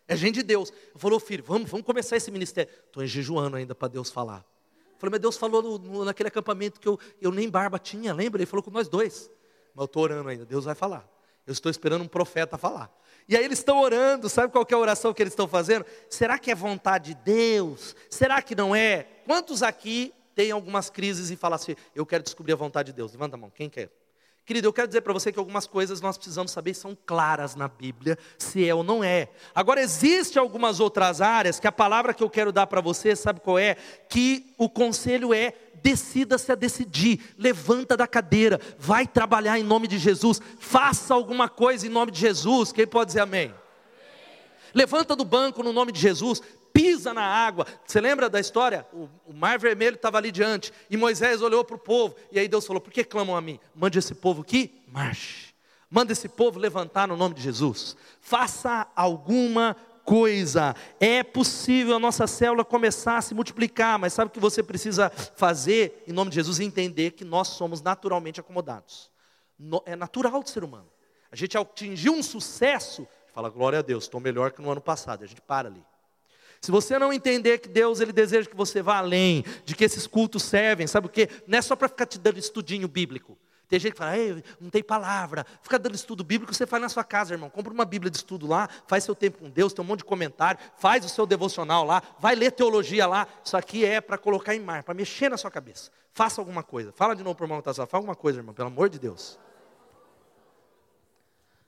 É 0.07 0.15
gente 0.15 0.35
de 0.35 0.43
Deus. 0.43 0.71
Eu 0.93 1.01
falou, 1.01 1.19
filho, 1.19 1.43
vamos, 1.43 1.71
vamos 1.71 1.87
começar 1.87 2.19
esse 2.19 2.31
ministério. 2.31 2.71
Estou 2.87 3.03
em 3.03 3.07
jejuando 3.07 3.57
ainda 3.57 3.75
para 3.75 3.89
Deus 3.89 4.11
falar. 4.11 4.45
Eu 4.93 4.99
falei, 4.99 5.13
mas 5.13 5.21
Deus 5.21 5.39
falou 5.39 5.63
no, 5.63 5.79
no, 5.79 6.05
naquele 6.05 6.29
acampamento 6.29 6.79
que 6.79 6.87
eu, 6.87 7.01
eu 7.23 7.33
nem 7.33 7.49
barba 7.49 7.79
tinha, 7.79 8.13
lembra? 8.13 8.43
Ele 8.43 8.47
falou 8.47 8.63
com 8.63 8.71
nós 8.71 8.89
dois. 8.89 9.31
Mas 9.75 9.83
eu 9.83 9.87
estou 9.87 10.03
orando 10.03 10.29
ainda, 10.29 10.45
Deus 10.45 10.67
vai 10.67 10.75
falar. 10.75 11.09
Eu 11.47 11.53
estou 11.53 11.71
esperando 11.71 12.03
um 12.03 12.09
profeta 12.09 12.59
falar. 12.59 12.95
E 13.29 13.37
aí 13.37 13.45
eles 13.45 13.59
estão 13.59 13.81
orando, 13.81 14.29
sabe 14.29 14.53
qual 14.53 14.67
é 14.69 14.75
a 14.75 14.79
oração 14.79 15.15
que 15.15 15.23
eles 15.23 15.33
estão 15.33 15.49
fazendo? 15.49 15.87
Será 16.11 16.39
que 16.39 16.51
é 16.51 16.55
vontade 16.55 17.15
de 17.15 17.21
Deus? 17.23 17.97
Será 18.11 18.43
que 18.43 18.55
não 18.55 18.77
é? 18.77 19.07
Quantos 19.25 19.63
aqui 19.63 20.13
têm 20.35 20.51
algumas 20.51 20.91
crises 20.91 21.31
e 21.31 21.37
falam 21.37 21.57
assim, 21.57 21.75
eu 21.95 22.05
quero 22.05 22.23
descobrir 22.23 22.53
a 22.53 22.57
vontade 22.57 22.93
de 22.93 22.97
Deus? 22.97 23.13
Levanta 23.13 23.37
a 23.37 23.39
mão, 23.39 23.51
quem 23.51 23.71
quer? 23.71 23.91
Querido, 24.47 24.69
eu 24.69 24.73
quero 24.75 24.87
dizer 24.87 25.01
para 25.01 25.13
você 25.13 25.33
que 25.33 25.39
algumas 25.39 25.67
coisas 25.67 26.03
nós 26.03 26.19
precisamos 26.19 26.53
saber 26.53 26.75
são 26.75 26.97
claras 27.07 27.55
na 27.55 27.67
Bíblia, 27.67 28.19
se 28.37 28.69
é 28.69 28.75
ou 28.75 28.85
não 28.85 29.03
é. 29.03 29.31
Agora, 29.55 29.81
existe 29.81 30.39
algumas 30.39 30.81
outras 30.81 31.23
áreas 31.23 31.59
que 31.59 31.67
a 31.67 31.73
palavra 31.73 32.13
que 32.13 32.23
eu 32.23 32.29
quero 32.29 32.53
dar 32.53 32.67
para 32.67 32.83
você, 32.83 33.17
sabe 33.17 33.41
qual 33.41 33.59
é? 33.59 33.75
Que 34.07 34.55
o 34.59 34.69
conselho 34.69 35.33
é 35.33 35.55
decida-se 35.83 36.53
a 36.53 36.55
decidir, 36.55 37.35
levanta 37.39 37.97
da 37.97 38.07
cadeira, 38.07 38.61
vai 38.79 39.07
trabalhar 39.07 39.59
em 39.59 39.63
nome 39.63 39.89
de 39.89 39.99
Jesus, 39.99 40.43
faça 40.59 41.15
alguma 41.15 41.49
coisa 41.49 41.87
em 41.87 41.91
nome 41.91 42.13
de 42.13 42.21
Jesus. 42.21 42.71
Quem 42.71 42.87
pode 42.87 43.09
dizer 43.09 43.21
amém? 43.21 43.47
amém. 43.47 43.55
Levanta 44.75 45.17
do 45.17 45.25
banco 45.25 45.63
no 45.63 45.73
nome 45.73 45.91
de 45.91 46.01
Jesus, 46.01 46.43
pisa 46.75 47.15
na 47.15 47.23
água. 47.23 47.67
Você 47.87 48.01
lembra 48.01 48.29
da 48.29 48.41
história? 48.41 48.85
O, 48.93 49.09
o 49.27 49.33
mar 49.33 49.59
vermelho 49.59 49.95
estava 49.95 50.19
ali 50.19 50.33
diante, 50.33 50.73
e 50.91 50.97
Moisés 50.97 51.41
olhou 51.41 51.65
para 51.65 51.77
o 51.77 51.79
povo, 51.79 52.17
e 52.33 52.39
aí 52.39 52.49
Deus 52.49 52.67
falou: 52.67 52.83
Por 52.83 52.93
que 52.93 53.05
clamam 53.05 53.37
a 53.37 53.41
mim? 53.41 53.61
Mande 53.75 53.99
esse 53.99 54.15
povo 54.15 54.43
que 54.43 54.83
marche. 54.89 55.55
Manda 55.89 56.13
esse 56.13 56.29
povo 56.29 56.59
levantar 56.59 57.07
no 57.07 57.17
nome 57.17 57.37
de 57.37 57.43
Jesus. 57.43 57.97
Faça 58.21 58.89
alguma 58.97 59.77
coisa. 60.05 60.75
É 60.99 61.23
possível 61.23 61.95
a 61.95 61.99
nossa 62.01 62.27
célula 62.27 62.65
começar 62.65 63.19
a 63.19 63.23
se 63.23 63.33
multiplicar, 63.33 63.97
mas 63.97 64.13
sabe 64.13 64.29
o 64.29 64.33
que 64.33 64.41
você 64.41 64.61
precisa 64.61 65.09
fazer, 65.11 66.03
em 66.09 66.13
nome 66.13 66.31
de 66.31 66.35
Jesus, 66.35 66.59
entender 66.59 67.13
que 67.13 67.25
nós 67.25 67.49
somos 67.49 67.81
naturalmente 67.81 68.41
acomodados. 68.41 69.09
É 69.87 69.95
natural 69.95 70.43
do 70.43 70.51
ser 70.51 70.65
humano. 70.65 70.89
A 71.31 71.37
gente 71.37 71.57
atingiu 71.57 72.13
um 72.13 72.23
sucesso, 72.23 73.07
fala, 73.33 73.49
glória 73.49 73.79
a 73.79 73.83
Deus, 73.83 74.05
estou 74.05 74.21
melhor 74.21 74.51
que 74.51 74.61
no 74.61 74.71
ano 74.71 74.81
passado. 74.81 75.23
A 75.23 75.27
gente 75.27 75.41
para 75.41 75.69
ali. 75.69 75.85
Se 76.65 76.71
você 76.71 76.99
não 76.99 77.13
entender 77.13 77.59
que 77.59 77.69
Deus 77.69 78.01
ele 78.01 78.11
deseja 78.11 78.49
que 78.49 78.57
você 78.57 78.81
vá 78.81 78.97
além, 78.97 79.45
de 79.67 79.75
que 79.75 79.85
esses 79.85 80.07
cultos 80.07 80.43
servem, 80.45 80.87
sabe 80.87 81.09
o 81.09 81.11
quê? 81.11 81.29
Não 81.47 81.59
é 81.59 81.61
só 81.61 81.77
para 81.77 81.89
ficar 81.89 82.07
te 82.07 82.19
dando 82.19 82.39
estudinho 82.39 82.89
bíblico. 82.89 83.37
Tem 83.69 83.79
gente 83.79 83.93
que 83.93 83.99
fala, 83.99 84.13
não 84.59 84.71
tem 84.71 84.83
palavra, 84.83 85.45
fica 85.61 85.79
dando 85.79 85.95
estudo 85.95 86.25
bíblico, 86.25 86.55
você 86.55 86.67
faz 86.67 86.83
na 86.83 86.89
sua 86.89 87.05
casa, 87.05 87.35
irmão. 87.35 87.51
Compra 87.51 87.71
uma 87.71 87.85
Bíblia 87.85 88.11
de 88.11 88.17
estudo 88.17 88.47
lá, 88.47 88.67
faz 88.87 89.05
seu 89.05 89.15
tempo 89.15 89.41
com 89.41 89.51
Deus, 89.51 89.75
tem 89.75 89.85
um 89.85 89.87
monte 89.87 89.99
de 89.99 90.05
comentário, 90.07 90.59
faz 90.79 91.05
o 91.05 91.09
seu 91.11 91.27
devocional 91.27 91.85
lá, 91.85 92.03
vai 92.19 92.35
ler 92.35 92.51
teologia 92.51 93.07
lá. 93.07 93.29
Isso 93.45 93.59
aqui 93.59 93.85
é 93.85 94.01
para 94.01 94.17
colocar 94.17 94.55
em 94.55 94.61
mar, 94.61 94.85
para 94.85 94.95
mexer 94.95 95.29
na 95.29 95.37
sua 95.37 95.51
cabeça. 95.51 95.91
Faça 96.15 96.41
alguma 96.41 96.63
coisa. 96.63 96.93
Fala 96.93 97.15
de 97.15 97.23
novo 97.23 97.37
para 97.37 97.45
o 97.45 97.47
irmão 97.47 97.61
que 97.61 97.69
está 97.69 97.87
faz 97.87 97.93
alguma 97.93 98.17
coisa, 98.17 98.39
irmão, 98.39 98.55
pelo 98.55 98.69
amor 98.69 98.89
de 98.89 98.99
Deus. 98.99 99.39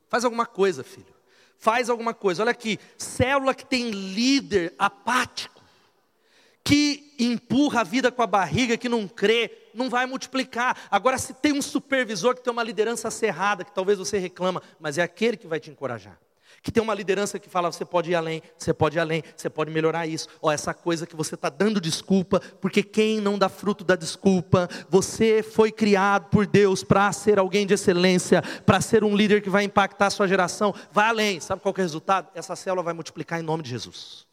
Faz 0.08 0.24
alguma 0.24 0.46
coisa, 0.46 0.82
filho. 0.82 1.15
Faz 1.58 1.88
alguma 1.88 2.14
coisa. 2.14 2.42
Olha 2.42 2.50
aqui, 2.50 2.78
célula 2.96 3.54
que 3.54 3.64
tem 3.64 3.90
líder 3.90 4.74
apático 4.78 5.56
que 6.66 7.14
empurra 7.16 7.82
a 7.82 7.84
vida 7.84 8.10
com 8.10 8.22
a 8.22 8.26
barriga, 8.26 8.76
que 8.76 8.88
não 8.88 9.06
crê, 9.06 9.68
não 9.72 9.88
vai 9.88 10.04
multiplicar. 10.04 10.76
Agora, 10.90 11.16
se 11.16 11.32
tem 11.32 11.52
um 11.52 11.62
supervisor 11.62 12.34
que 12.34 12.42
tem 12.42 12.52
uma 12.52 12.64
liderança 12.64 13.08
cerrada, 13.08 13.64
que 13.64 13.72
talvez 13.72 13.98
você 13.98 14.18
reclama, 14.18 14.60
mas 14.80 14.98
é 14.98 15.02
aquele 15.02 15.36
que 15.36 15.46
vai 15.46 15.60
te 15.60 15.70
encorajar. 15.70 16.18
Que 16.62 16.72
tem 16.72 16.82
uma 16.82 16.94
liderança 16.94 17.38
que 17.38 17.48
fala, 17.48 17.70
você 17.70 17.84
pode 17.84 18.10
ir 18.10 18.14
além, 18.14 18.42
você 18.56 18.74
pode 18.74 18.96
ir 18.96 19.00
além, 19.00 19.22
você 19.36 19.48
pode 19.48 19.70
melhorar 19.70 20.06
isso. 20.06 20.28
Ó, 20.42 20.50
essa 20.50 20.74
coisa 20.74 21.06
que 21.06 21.14
você 21.14 21.34
está 21.34 21.48
dando 21.48 21.80
desculpa, 21.80 22.40
porque 22.60 22.82
quem 22.82 23.20
não 23.20 23.38
dá 23.38 23.48
fruto 23.48 23.84
da 23.84 23.94
desculpa, 23.94 24.68
você 24.88 25.42
foi 25.42 25.70
criado 25.70 26.28
por 26.28 26.46
Deus 26.46 26.82
para 26.82 27.12
ser 27.12 27.38
alguém 27.38 27.66
de 27.66 27.74
excelência, 27.74 28.42
para 28.64 28.80
ser 28.80 29.04
um 29.04 29.16
líder 29.16 29.42
que 29.42 29.50
vai 29.50 29.64
impactar 29.64 30.06
a 30.06 30.10
sua 30.10 30.26
geração. 30.26 30.74
Vai 30.92 31.08
além. 31.08 31.40
Sabe 31.40 31.62
qual 31.62 31.74
é 31.76 31.78
o 31.78 31.82
resultado? 31.82 32.28
Essa 32.34 32.56
célula 32.56 32.82
vai 32.82 32.94
multiplicar 32.94 33.38
em 33.38 33.42
nome 33.42 33.62
de 33.62 33.70
Jesus. 33.70 34.26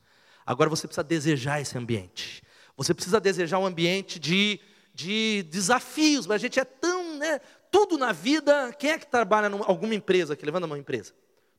Agora 0.46 0.70
você 0.70 0.88
precisa 0.88 1.04
desejar 1.04 1.62
esse 1.62 1.78
ambiente. 1.78 2.44
Você 2.76 2.94
precisa 2.94 3.20
desejar 3.20 3.60
um 3.60 3.66
ambiente 3.66 4.20
de, 4.20 4.60
de 4.94 5.44
desafios. 5.44 6.28
Mas 6.28 6.36
a 6.36 6.40
gente 6.40 6.60
é 6.60 6.66
tão, 6.66 7.18
né? 7.18 7.40
Tudo 7.72 7.98
na 7.98 8.12
vida. 8.12 8.74
Quem 8.78 8.92
é 8.92 8.98
que 8.98 9.08
trabalha 9.08 9.48
em 9.48 9.60
alguma 9.66 9.96
empresa 9.96 10.36
que 10.36 10.46
levanta 10.46 10.66
uma 10.66 10.78
empresa? 10.78 11.14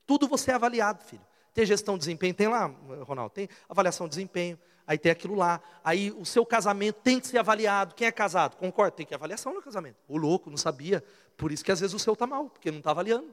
Tudo 0.06 0.28
você 0.28 0.50
é 0.50 0.54
avaliado, 0.54 1.02
filho. 1.04 1.24
Tem 1.52 1.64
gestão 1.64 1.94
de 1.94 2.00
desempenho, 2.00 2.34
tem 2.34 2.48
lá, 2.48 2.66
Ronaldo, 3.02 3.32
tem 3.32 3.48
avaliação 3.68 4.06
de 4.06 4.10
desempenho, 4.10 4.58
aí 4.86 4.98
tem 4.98 5.12
aquilo 5.12 5.36
lá. 5.36 5.60
Aí 5.84 6.10
o 6.10 6.24
seu 6.24 6.44
casamento 6.44 6.96
tem 6.96 7.20
que 7.20 7.28
ser 7.28 7.38
avaliado. 7.38 7.94
Quem 7.94 8.08
é 8.08 8.12
casado? 8.12 8.56
Concorda? 8.56 8.90
Tem 8.90 9.06
que 9.06 9.14
avaliação 9.14 9.54
no 9.54 9.62
casamento. 9.62 9.96
O 10.08 10.16
louco 10.16 10.50
não 10.50 10.56
sabia. 10.56 11.02
Por 11.36 11.52
isso 11.52 11.64
que 11.64 11.70
às 11.70 11.80
vezes 11.80 11.94
o 11.94 11.98
seu 11.98 12.14
está 12.14 12.26
mal, 12.26 12.50
porque 12.50 12.70
não 12.70 12.78
está 12.78 12.90
avaliando. 12.90 13.32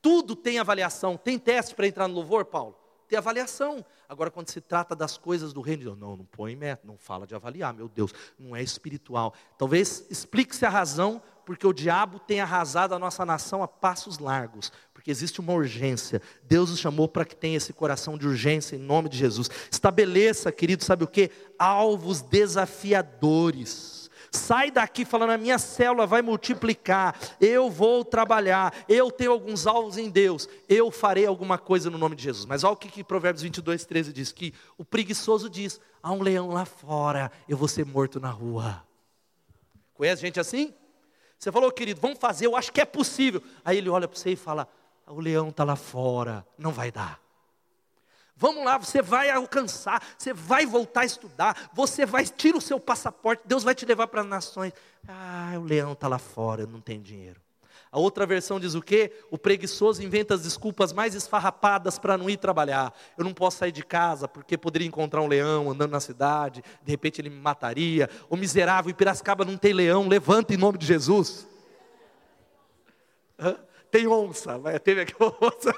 Tudo 0.00 0.34
tem 0.34 0.58
avaliação. 0.58 1.18
Tem 1.18 1.38
teste 1.38 1.74
para 1.74 1.86
entrar 1.86 2.08
no 2.08 2.14
louvor, 2.14 2.46
Paulo? 2.46 2.78
ter 3.14 3.16
avaliação. 3.16 3.84
Agora, 4.08 4.30
quando 4.30 4.50
se 4.50 4.60
trata 4.60 4.94
das 4.94 5.16
coisas 5.16 5.52
do 5.52 5.60
reino 5.60 5.84
Deus, 5.84 5.98
não, 5.98 6.16
não 6.16 6.24
põe 6.24 6.56
meta, 6.56 6.86
não 6.86 6.96
fala 6.96 7.26
de 7.26 7.34
avaliar, 7.34 7.72
meu 7.72 7.88
Deus, 7.88 8.12
não 8.38 8.54
é 8.54 8.62
espiritual. 8.62 9.34
Talvez 9.58 10.06
explique-se 10.10 10.64
a 10.66 10.68
razão, 10.68 11.22
porque 11.44 11.66
o 11.66 11.72
diabo 11.72 12.18
tem 12.18 12.40
arrasado 12.40 12.94
a 12.94 12.98
nossa 12.98 13.24
nação 13.24 13.62
a 13.62 13.68
passos 13.68 14.18
largos, 14.18 14.72
porque 15.04 15.10
existe 15.10 15.38
uma 15.38 15.52
urgência. 15.52 16.22
Deus 16.44 16.70
nos 16.70 16.80
chamou 16.80 17.06
para 17.06 17.26
que 17.26 17.36
tenha 17.36 17.58
esse 17.58 17.74
coração 17.74 18.16
de 18.16 18.26
urgência 18.26 18.74
em 18.74 18.78
nome 18.78 19.10
de 19.10 19.18
Jesus. 19.18 19.50
Estabeleça, 19.70 20.50
querido, 20.50 20.82
sabe 20.82 21.04
o 21.04 21.06
que? 21.06 21.30
Alvos 21.58 22.22
desafiadores 22.22 24.04
Sai 24.34 24.68
daqui 24.68 25.04
falando: 25.04 25.30
a 25.30 25.38
minha 25.38 25.58
célula 25.58 26.08
vai 26.08 26.20
multiplicar, 26.20 27.16
eu 27.40 27.70
vou 27.70 28.04
trabalhar, 28.04 28.74
eu 28.88 29.08
tenho 29.08 29.30
alguns 29.30 29.64
alvos 29.64 29.96
em 29.96 30.10
Deus, 30.10 30.48
eu 30.68 30.90
farei 30.90 31.24
alguma 31.24 31.56
coisa 31.56 31.88
no 31.88 31.96
nome 31.96 32.16
de 32.16 32.24
Jesus. 32.24 32.44
Mas 32.44 32.64
olha 32.64 32.72
o 32.72 32.76
que, 32.76 32.88
que 32.88 33.04
Provérbios 33.04 33.42
22, 33.42 33.84
13 33.84 34.12
diz: 34.12 34.32
que 34.32 34.52
o 34.76 34.84
preguiçoso 34.84 35.48
diz: 35.48 35.80
há 36.02 36.10
um 36.10 36.20
leão 36.20 36.48
lá 36.48 36.64
fora, 36.64 37.30
eu 37.48 37.56
vou 37.56 37.68
ser 37.68 37.86
morto 37.86 38.18
na 38.18 38.30
rua. 38.30 38.82
Conhece 39.94 40.22
gente 40.22 40.40
assim? 40.40 40.74
Você 41.38 41.52
falou, 41.52 41.70
querido, 41.70 42.00
vamos 42.00 42.18
fazer, 42.18 42.46
eu 42.46 42.56
acho 42.56 42.72
que 42.72 42.80
é 42.80 42.84
possível. 42.84 43.42
Aí 43.64 43.78
ele 43.78 43.88
olha 43.88 44.08
para 44.08 44.18
você 44.18 44.30
e 44.30 44.36
fala: 44.36 44.66
o 45.06 45.20
leão 45.20 45.48
está 45.48 45.64
lá 45.64 45.76
fora, 45.76 46.46
não 46.58 46.72
vai 46.72 46.90
dar. 46.90 47.20
Vamos 48.36 48.64
lá, 48.64 48.78
você 48.78 49.00
vai 49.00 49.30
alcançar, 49.30 50.02
você 50.18 50.32
vai 50.32 50.66
voltar 50.66 51.02
a 51.02 51.04
estudar, 51.04 51.70
você 51.72 52.04
vai, 52.04 52.26
tira 52.26 52.58
o 52.58 52.60
seu 52.60 52.80
passaporte, 52.80 53.42
Deus 53.46 53.62
vai 53.62 53.74
te 53.74 53.86
levar 53.86 54.08
para 54.08 54.22
as 54.22 54.26
nações. 54.26 54.72
Ah, 55.06 55.52
o 55.56 55.62
leão 55.62 55.92
está 55.92 56.08
lá 56.08 56.18
fora, 56.18 56.62
eu 56.62 56.66
não 56.66 56.80
tenho 56.80 57.00
dinheiro. 57.00 57.40
A 57.92 57.98
outra 58.00 58.26
versão 58.26 58.58
diz 58.58 58.74
o 58.74 58.82
quê? 58.82 59.12
O 59.30 59.38
preguiçoso 59.38 60.02
inventa 60.02 60.34
as 60.34 60.42
desculpas 60.42 60.92
mais 60.92 61.14
esfarrapadas 61.14 61.96
para 61.96 62.18
não 62.18 62.28
ir 62.28 62.38
trabalhar. 62.38 62.92
Eu 63.16 63.22
não 63.22 63.32
posso 63.32 63.58
sair 63.58 63.70
de 63.70 63.84
casa 63.84 64.26
porque 64.26 64.58
poderia 64.58 64.88
encontrar 64.88 65.22
um 65.22 65.28
leão 65.28 65.70
andando 65.70 65.92
na 65.92 66.00
cidade, 66.00 66.60
de 66.82 66.90
repente 66.90 67.20
ele 67.20 67.30
me 67.30 67.38
mataria. 67.38 68.10
O 68.28 68.36
miserável, 68.36 68.90
em 68.90 68.94
Piracicaba 68.94 69.44
não 69.44 69.56
tem 69.56 69.72
leão, 69.72 70.08
levanta 70.08 70.52
em 70.52 70.56
nome 70.56 70.76
de 70.76 70.86
Jesus. 70.86 71.46
Hã? 73.38 73.56
Tem 73.94 74.08
onça, 74.08 74.58
mas 74.58 74.80
teve 74.80 75.02
aqui 75.02 75.14
uma 75.20 75.28
onça. 75.40 75.72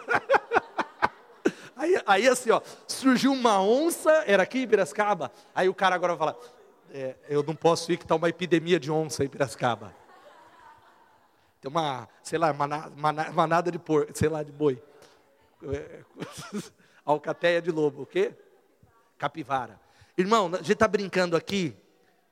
Aí, 1.77 2.03
aí, 2.07 2.27
assim, 2.27 2.51
ó, 2.51 2.62
surgiu 2.89 3.31
uma 3.31 3.61
onça, 3.61 4.11
era 4.27 4.43
aqui 4.43 4.61
em 4.61 4.67
Piracicaba. 4.67 5.31
Aí 5.55 5.69
o 5.69 5.75
cara 5.75 5.95
agora 5.95 6.14
vai 6.17 6.33
falar: 6.33 6.47
é, 6.91 7.14
eu 7.29 7.43
não 7.43 7.55
posso 7.55 7.93
ir 7.93 7.99
que 7.99 8.05
está 8.05 8.14
uma 8.14 8.31
epidemia 8.31 8.81
de 8.81 8.91
onça 8.91 9.23
em 9.23 9.29
Piracicaba. 9.29 9.95
Tem 11.61 11.71
uma, 11.71 12.09
sei 12.23 12.39
lá, 12.39 12.55
manada, 12.55 12.91
manada 13.35 13.71
de 13.71 13.79
por, 13.79 14.09
sei 14.14 14.31
lá, 14.31 14.43
de 14.43 14.51
boi. 14.51 14.83
Alcateia 17.05 17.61
de 17.61 17.71
lobo, 17.71 18.05
o 18.05 18.07
quê? 18.07 18.33
Capivara. 19.19 19.79
Irmão, 20.17 20.47
a 20.55 20.57
gente 20.57 20.73
está 20.73 20.89
brincando 20.89 21.37
aqui, 21.37 21.77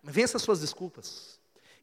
mas 0.03 0.15
vença 0.15 0.39
suas 0.39 0.63
desculpas. 0.63 1.34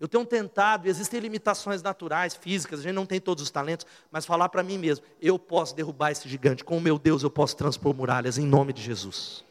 Eu 0.01 0.07
tenho 0.07 0.25
tentado, 0.25 0.89
existem 0.89 1.19
limitações 1.19 1.83
naturais, 1.83 2.33
físicas, 2.33 2.79
a 2.79 2.81
gente 2.81 2.95
não 2.95 3.05
tem 3.05 3.21
todos 3.21 3.43
os 3.43 3.51
talentos, 3.51 3.85
mas 4.09 4.25
falar 4.25 4.49
para 4.49 4.63
mim 4.63 4.79
mesmo, 4.79 5.05
eu 5.21 5.37
posso 5.37 5.75
derrubar 5.75 6.09
esse 6.09 6.27
gigante, 6.27 6.63
com 6.63 6.75
o 6.75 6.81
meu 6.81 6.97
Deus 6.97 7.21
eu 7.21 7.29
posso 7.29 7.55
transpor 7.55 7.93
muralhas, 7.93 8.39
em 8.39 8.47
nome 8.47 8.73
de 8.73 8.81
Jesus. 8.81 9.45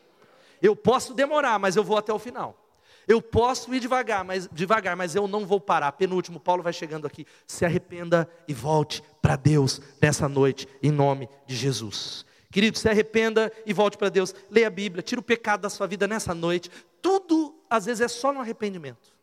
Eu 0.60 0.74
posso 0.74 1.14
demorar, 1.14 1.56
mas 1.60 1.76
eu 1.76 1.84
vou 1.84 1.96
até 1.96 2.12
o 2.12 2.18
final. 2.18 2.58
Eu 3.06 3.22
posso 3.22 3.72
ir 3.72 3.78
devagar, 3.78 4.24
mas 4.24 4.48
devagar, 4.50 4.96
mas 4.96 5.14
eu 5.14 5.28
não 5.28 5.46
vou 5.46 5.60
parar. 5.60 5.92
Penúltimo, 5.92 6.40
Paulo 6.40 6.64
vai 6.64 6.72
chegando 6.72 7.06
aqui. 7.06 7.24
Se 7.46 7.64
arrependa 7.64 8.28
e 8.48 8.52
volte 8.52 9.04
para 9.22 9.36
Deus 9.36 9.80
nessa 10.02 10.28
noite, 10.28 10.66
em 10.82 10.90
nome 10.90 11.28
de 11.46 11.54
Jesus. 11.54 12.26
Querido, 12.50 12.76
se 12.76 12.88
arrependa 12.88 13.52
e 13.64 13.72
volte 13.72 13.96
para 13.96 14.08
Deus. 14.08 14.34
Leia 14.50 14.66
a 14.66 14.70
Bíblia, 14.70 15.00
tira 15.00 15.20
o 15.20 15.24
pecado 15.24 15.60
da 15.60 15.70
sua 15.70 15.86
vida 15.86 16.08
nessa 16.08 16.34
noite. 16.34 16.68
Tudo, 17.00 17.54
às 17.70 17.86
vezes, 17.86 18.00
é 18.00 18.08
só 18.08 18.32
no 18.32 18.40
arrependimento. 18.40 19.19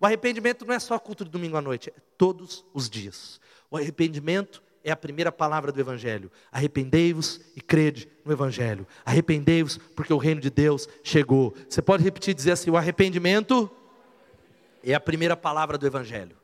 O 0.00 0.06
arrependimento 0.06 0.64
não 0.64 0.74
é 0.74 0.78
só 0.78 0.98
culto 0.98 1.24
de 1.24 1.30
domingo 1.30 1.58
à 1.58 1.60
noite, 1.60 1.90
é 1.90 2.00
todos 2.16 2.64
os 2.72 2.88
dias. 2.88 3.38
O 3.70 3.76
arrependimento 3.76 4.62
é 4.82 4.90
a 4.90 4.96
primeira 4.96 5.30
palavra 5.30 5.70
do 5.70 5.78
Evangelho. 5.78 6.32
Arrependei-vos 6.50 7.38
e 7.54 7.60
crede 7.60 8.08
no 8.24 8.32
Evangelho. 8.32 8.86
Arrependei-vos 9.04 9.76
porque 9.94 10.12
o 10.12 10.16
reino 10.16 10.40
de 10.40 10.48
Deus 10.48 10.88
chegou. 11.04 11.54
Você 11.68 11.82
pode 11.82 12.02
repetir 12.02 12.30
e 12.30 12.34
dizer 12.34 12.52
assim: 12.52 12.70
o 12.70 12.78
arrependimento 12.78 13.70
é 14.82 14.94
a 14.94 15.00
primeira 15.00 15.36
palavra 15.36 15.76
do 15.76 15.86
Evangelho. 15.86 16.34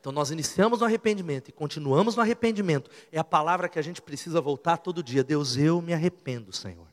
Então 0.00 0.10
nós 0.10 0.32
iniciamos 0.32 0.80
no 0.80 0.86
arrependimento 0.86 1.48
e 1.48 1.52
continuamos 1.52 2.16
no 2.16 2.22
arrependimento. 2.22 2.90
É 3.12 3.20
a 3.20 3.24
palavra 3.24 3.68
que 3.68 3.78
a 3.78 3.82
gente 3.82 4.02
precisa 4.02 4.40
voltar 4.40 4.78
todo 4.78 5.02
dia. 5.02 5.22
Deus, 5.22 5.56
eu 5.56 5.80
me 5.80 5.92
arrependo, 5.92 6.52
Senhor. 6.52 6.89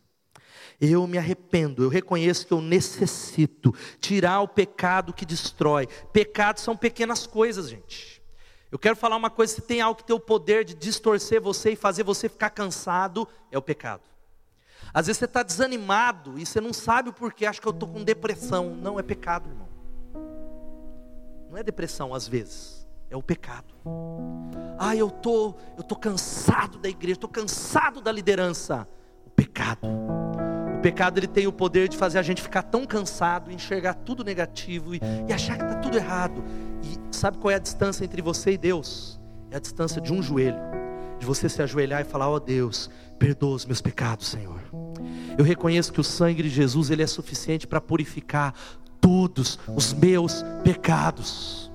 Eu 0.80 1.08
me 1.08 1.18
arrependo, 1.18 1.84
eu 1.84 1.90
reconheço 1.90 2.46
que 2.46 2.54
eu 2.54 2.62
necessito 2.62 3.74
tirar 4.00 4.42
o 4.42 4.48
pecado 4.48 5.12
que 5.12 5.26
destrói. 5.26 5.88
Pecados 6.14 6.62
são 6.62 6.78
pequenas 6.78 7.26
coisas, 7.26 7.68
gente. 7.68 8.22
Eu 8.72 8.78
quero 8.78 8.96
falar 8.96 9.16
uma 9.16 9.30
coisa: 9.30 9.56
se 9.56 9.62
tem 9.62 9.82
algo 9.82 9.98
que 9.98 10.06
tem 10.06 10.16
o 10.16 10.20
poder 10.20 10.64
de 10.64 10.76
distorcer 10.76 11.42
você 11.42 11.72
e 11.72 11.76
fazer 11.76 12.04
você 12.04 12.30
ficar 12.30 12.52
cansado, 12.52 13.28
é 13.52 13.58
o 13.58 13.62
pecado. 13.62 14.04
Às 14.94 15.08
vezes 15.08 15.20
você 15.20 15.26
está 15.26 15.44
desanimado 15.44 16.38
e 16.38 16.46
você 16.46 16.62
não 16.62 16.74
sabe 16.74 17.10
o 17.10 17.14
porquê, 17.14 17.46
acha 17.46 17.60
que 17.60 17.68
eu 17.68 17.72
estou 17.72 17.90
com 17.90 18.04
depressão. 18.04 18.76
Não, 18.76 19.00
é 19.00 19.04
pecado, 19.04 19.50
irmão. 19.50 19.68
Não 21.50 21.58
é 21.58 21.64
depressão, 21.64 22.14
às 22.14 22.28
vezes, 22.28 22.88
é 23.10 23.16
o 23.16 23.24
pecado. 23.24 23.74
Ah, 24.78 24.96
eu 24.96 25.10
tô, 25.10 25.56
eu 25.78 25.84
tô 25.84 25.96
cansado 25.96 26.78
da 26.78 26.90
igreja, 26.90 27.14
estou 27.14 27.30
cansado 27.30 28.02
da 28.02 28.12
liderança. 28.12 28.88
O 29.26 29.30
pecado. 29.30 29.88
Pecado 30.88 31.20
ele 31.20 31.28
tem 31.28 31.46
o 31.46 31.52
poder 31.52 31.90
de 31.90 31.98
fazer 31.98 32.18
a 32.18 32.22
gente 32.22 32.42
ficar 32.42 32.64
tão 32.64 32.86
cansado, 32.86 33.52
enxergar 33.52 33.94
tudo 33.94 34.24
negativo 34.24 34.96
e, 34.96 35.02
e 35.28 35.34
achar 35.34 35.58
que 35.58 35.66
está 35.66 35.76
tudo 35.76 35.98
errado. 35.98 36.42
E 36.82 37.14
sabe 37.14 37.38
qual 37.40 37.52
é 37.52 37.56
a 37.56 37.60
distância 37.60 38.06
entre 38.06 38.22
você 38.22 38.52
e 38.52 38.58
Deus? 38.58 39.20
É 39.52 39.58
a 39.58 39.60
distância 39.60 40.00
de 40.00 40.14
um 40.14 40.24
joelho. 40.24 40.56
De 41.20 41.26
você 41.26 41.50
se 41.50 41.62
ajoelhar 41.62 42.00
e 42.00 42.04
falar: 42.06 42.30
Ó 42.30 42.36
oh 42.36 42.40
Deus, 42.40 42.90
perdoa 43.20 43.56
os 43.56 43.66
meus 43.66 43.82
pecados, 43.82 44.28
Senhor. 44.28 44.62
Eu 45.38 45.44
reconheço 45.44 45.92
que 45.92 46.00
o 46.00 46.06
sangue 46.06 46.42
de 46.42 46.50
Jesus 46.50 46.90
ele 46.90 47.04
é 47.04 47.08
suficiente 47.08 47.68
para 47.68 47.82
purificar 47.82 48.54
todos 49.02 49.60
os 49.76 49.92
meus 49.92 50.42
pecados. 50.64 51.70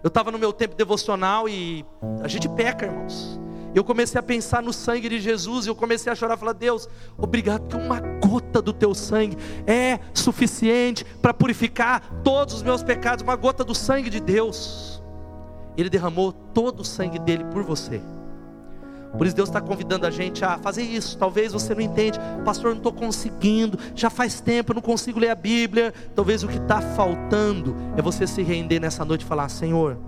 Eu 0.00 0.08
estava 0.08 0.30
no 0.30 0.38
meu 0.38 0.52
tempo 0.52 0.76
devocional 0.76 1.48
e 1.48 1.84
a 2.22 2.28
gente 2.28 2.48
peca, 2.48 2.86
irmãos. 2.86 3.40
Eu 3.74 3.82
comecei 3.82 4.18
a 4.18 4.22
pensar 4.22 4.62
no 4.62 4.72
sangue 4.72 5.08
de 5.08 5.18
Jesus 5.18 5.64
e 5.64 5.68
eu 5.70 5.74
comecei 5.74 6.12
a 6.12 6.14
chorar, 6.14 6.36
falar: 6.36 6.52
Deus, 6.52 6.88
obrigado 7.16 7.66
que 7.68 7.76
uma 7.76 8.11
gota 8.32 8.62
do 8.62 8.72
teu 8.72 8.94
sangue 8.94 9.36
é 9.66 9.98
suficiente 10.14 11.04
para 11.20 11.34
purificar 11.34 12.02
todos 12.24 12.54
os 12.54 12.62
meus 12.62 12.82
pecados. 12.82 13.22
Uma 13.22 13.36
gota 13.36 13.64
do 13.64 13.74
sangue 13.74 14.08
de 14.08 14.20
Deus. 14.20 15.02
Ele 15.76 15.90
derramou 15.90 16.32
todo 16.32 16.80
o 16.80 16.84
sangue 16.84 17.18
dele 17.18 17.44
por 17.44 17.62
você. 17.62 18.00
Por 19.16 19.26
isso 19.26 19.36
Deus 19.36 19.50
está 19.50 19.60
convidando 19.60 20.06
a 20.06 20.10
gente 20.10 20.42
a 20.44 20.56
fazer 20.58 20.82
isso. 20.82 21.18
Talvez 21.18 21.52
você 21.52 21.74
não 21.74 21.82
entende, 21.82 22.18
pastor, 22.44 22.70
eu 22.70 22.74
não 22.74 22.78
estou 22.78 22.92
conseguindo, 22.92 23.78
já 23.94 24.08
faz 24.08 24.40
tempo, 24.40 24.72
eu 24.72 24.74
não 24.76 24.82
consigo 24.82 25.20
ler 25.20 25.28
a 25.28 25.34
Bíblia. 25.34 25.92
Talvez 26.14 26.42
o 26.42 26.48
que 26.48 26.56
está 26.56 26.80
faltando 26.80 27.76
é 27.96 28.00
você 28.00 28.26
se 28.26 28.42
render 28.42 28.80
nessa 28.80 29.04
noite 29.04 29.22
e 29.22 29.26
falar: 29.26 29.50
Senhor, 29.50 29.98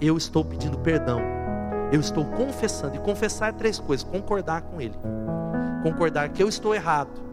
eu 0.00 0.16
estou 0.16 0.44
pedindo 0.44 0.78
perdão 0.78 1.42
eu 1.92 2.00
estou 2.00 2.24
confessando. 2.24 2.96
E 2.96 2.98
confessar 2.98 3.50
é 3.50 3.52
três 3.52 3.78
coisas: 3.78 4.02
concordar 4.02 4.62
com 4.62 4.80
Ele, 4.80 4.94
concordar 5.82 6.30
que 6.30 6.42
eu 6.42 6.48
estou 6.48 6.74
errado, 6.74 7.31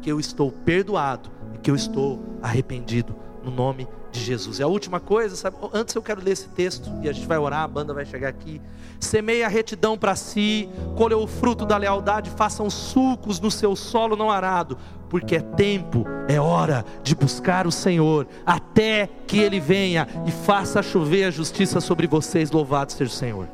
que 0.00 0.10
eu 0.10 0.18
estou 0.18 0.50
perdoado 0.50 1.30
e 1.54 1.58
que 1.58 1.70
eu 1.70 1.74
estou 1.74 2.20
arrependido 2.42 3.14
no 3.42 3.50
nome 3.50 3.86
de 4.10 4.20
Jesus. 4.20 4.58
E 4.58 4.62
a 4.62 4.66
última 4.66 5.00
coisa, 5.00 5.36
sabe? 5.36 5.56
Antes 5.72 5.94
eu 5.94 6.02
quero 6.02 6.22
ler 6.22 6.32
esse 6.32 6.48
texto 6.48 6.90
e 7.02 7.08
a 7.08 7.12
gente 7.12 7.26
vai 7.26 7.38
orar, 7.38 7.62
a 7.62 7.68
banda 7.68 7.92
vai 7.94 8.04
chegar 8.04 8.28
aqui. 8.28 8.60
Semeie 9.00 9.44
a 9.44 9.48
retidão 9.48 9.96
para 9.96 10.16
si, 10.16 10.68
colhe 10.96 11.14
o 11.14 11.26
fruto 11.26 11.64
da 11.64 11.76
lealdade, 11.76 12.30
façam 12.30 12.68
sulcos 12.68 13.38
no 13.38 13.50
seu 13.50 13.76
solo 13.76 14.16
não 14.16 14.30
arado, 14.30 14.76
porque 15.08 15.36
é 15.36 15.40
tempo, 15.40 16.04
é 16.26 16.40
hora 16.40 16.84
de 17.02 17.14
buscar 17.14 17.66
o 17.66 17.72
Senhor, 17.72 18.26
até 18.44 19.08
que 19.26 19.38
Ele 19.38 19.60
venha 19.60 20.06
e 20.26 20.30
faça 20.30 20.82
chover 20.82 21.24
a 21.24 21.30
justiça 21.30 21.80
sobre 21.80 22.06
vocês. 22.06 22.50
Louvado 22.50 22.92
seja 22.92 23.10
o 23.10 23.14
Senhor. 23.14 23.48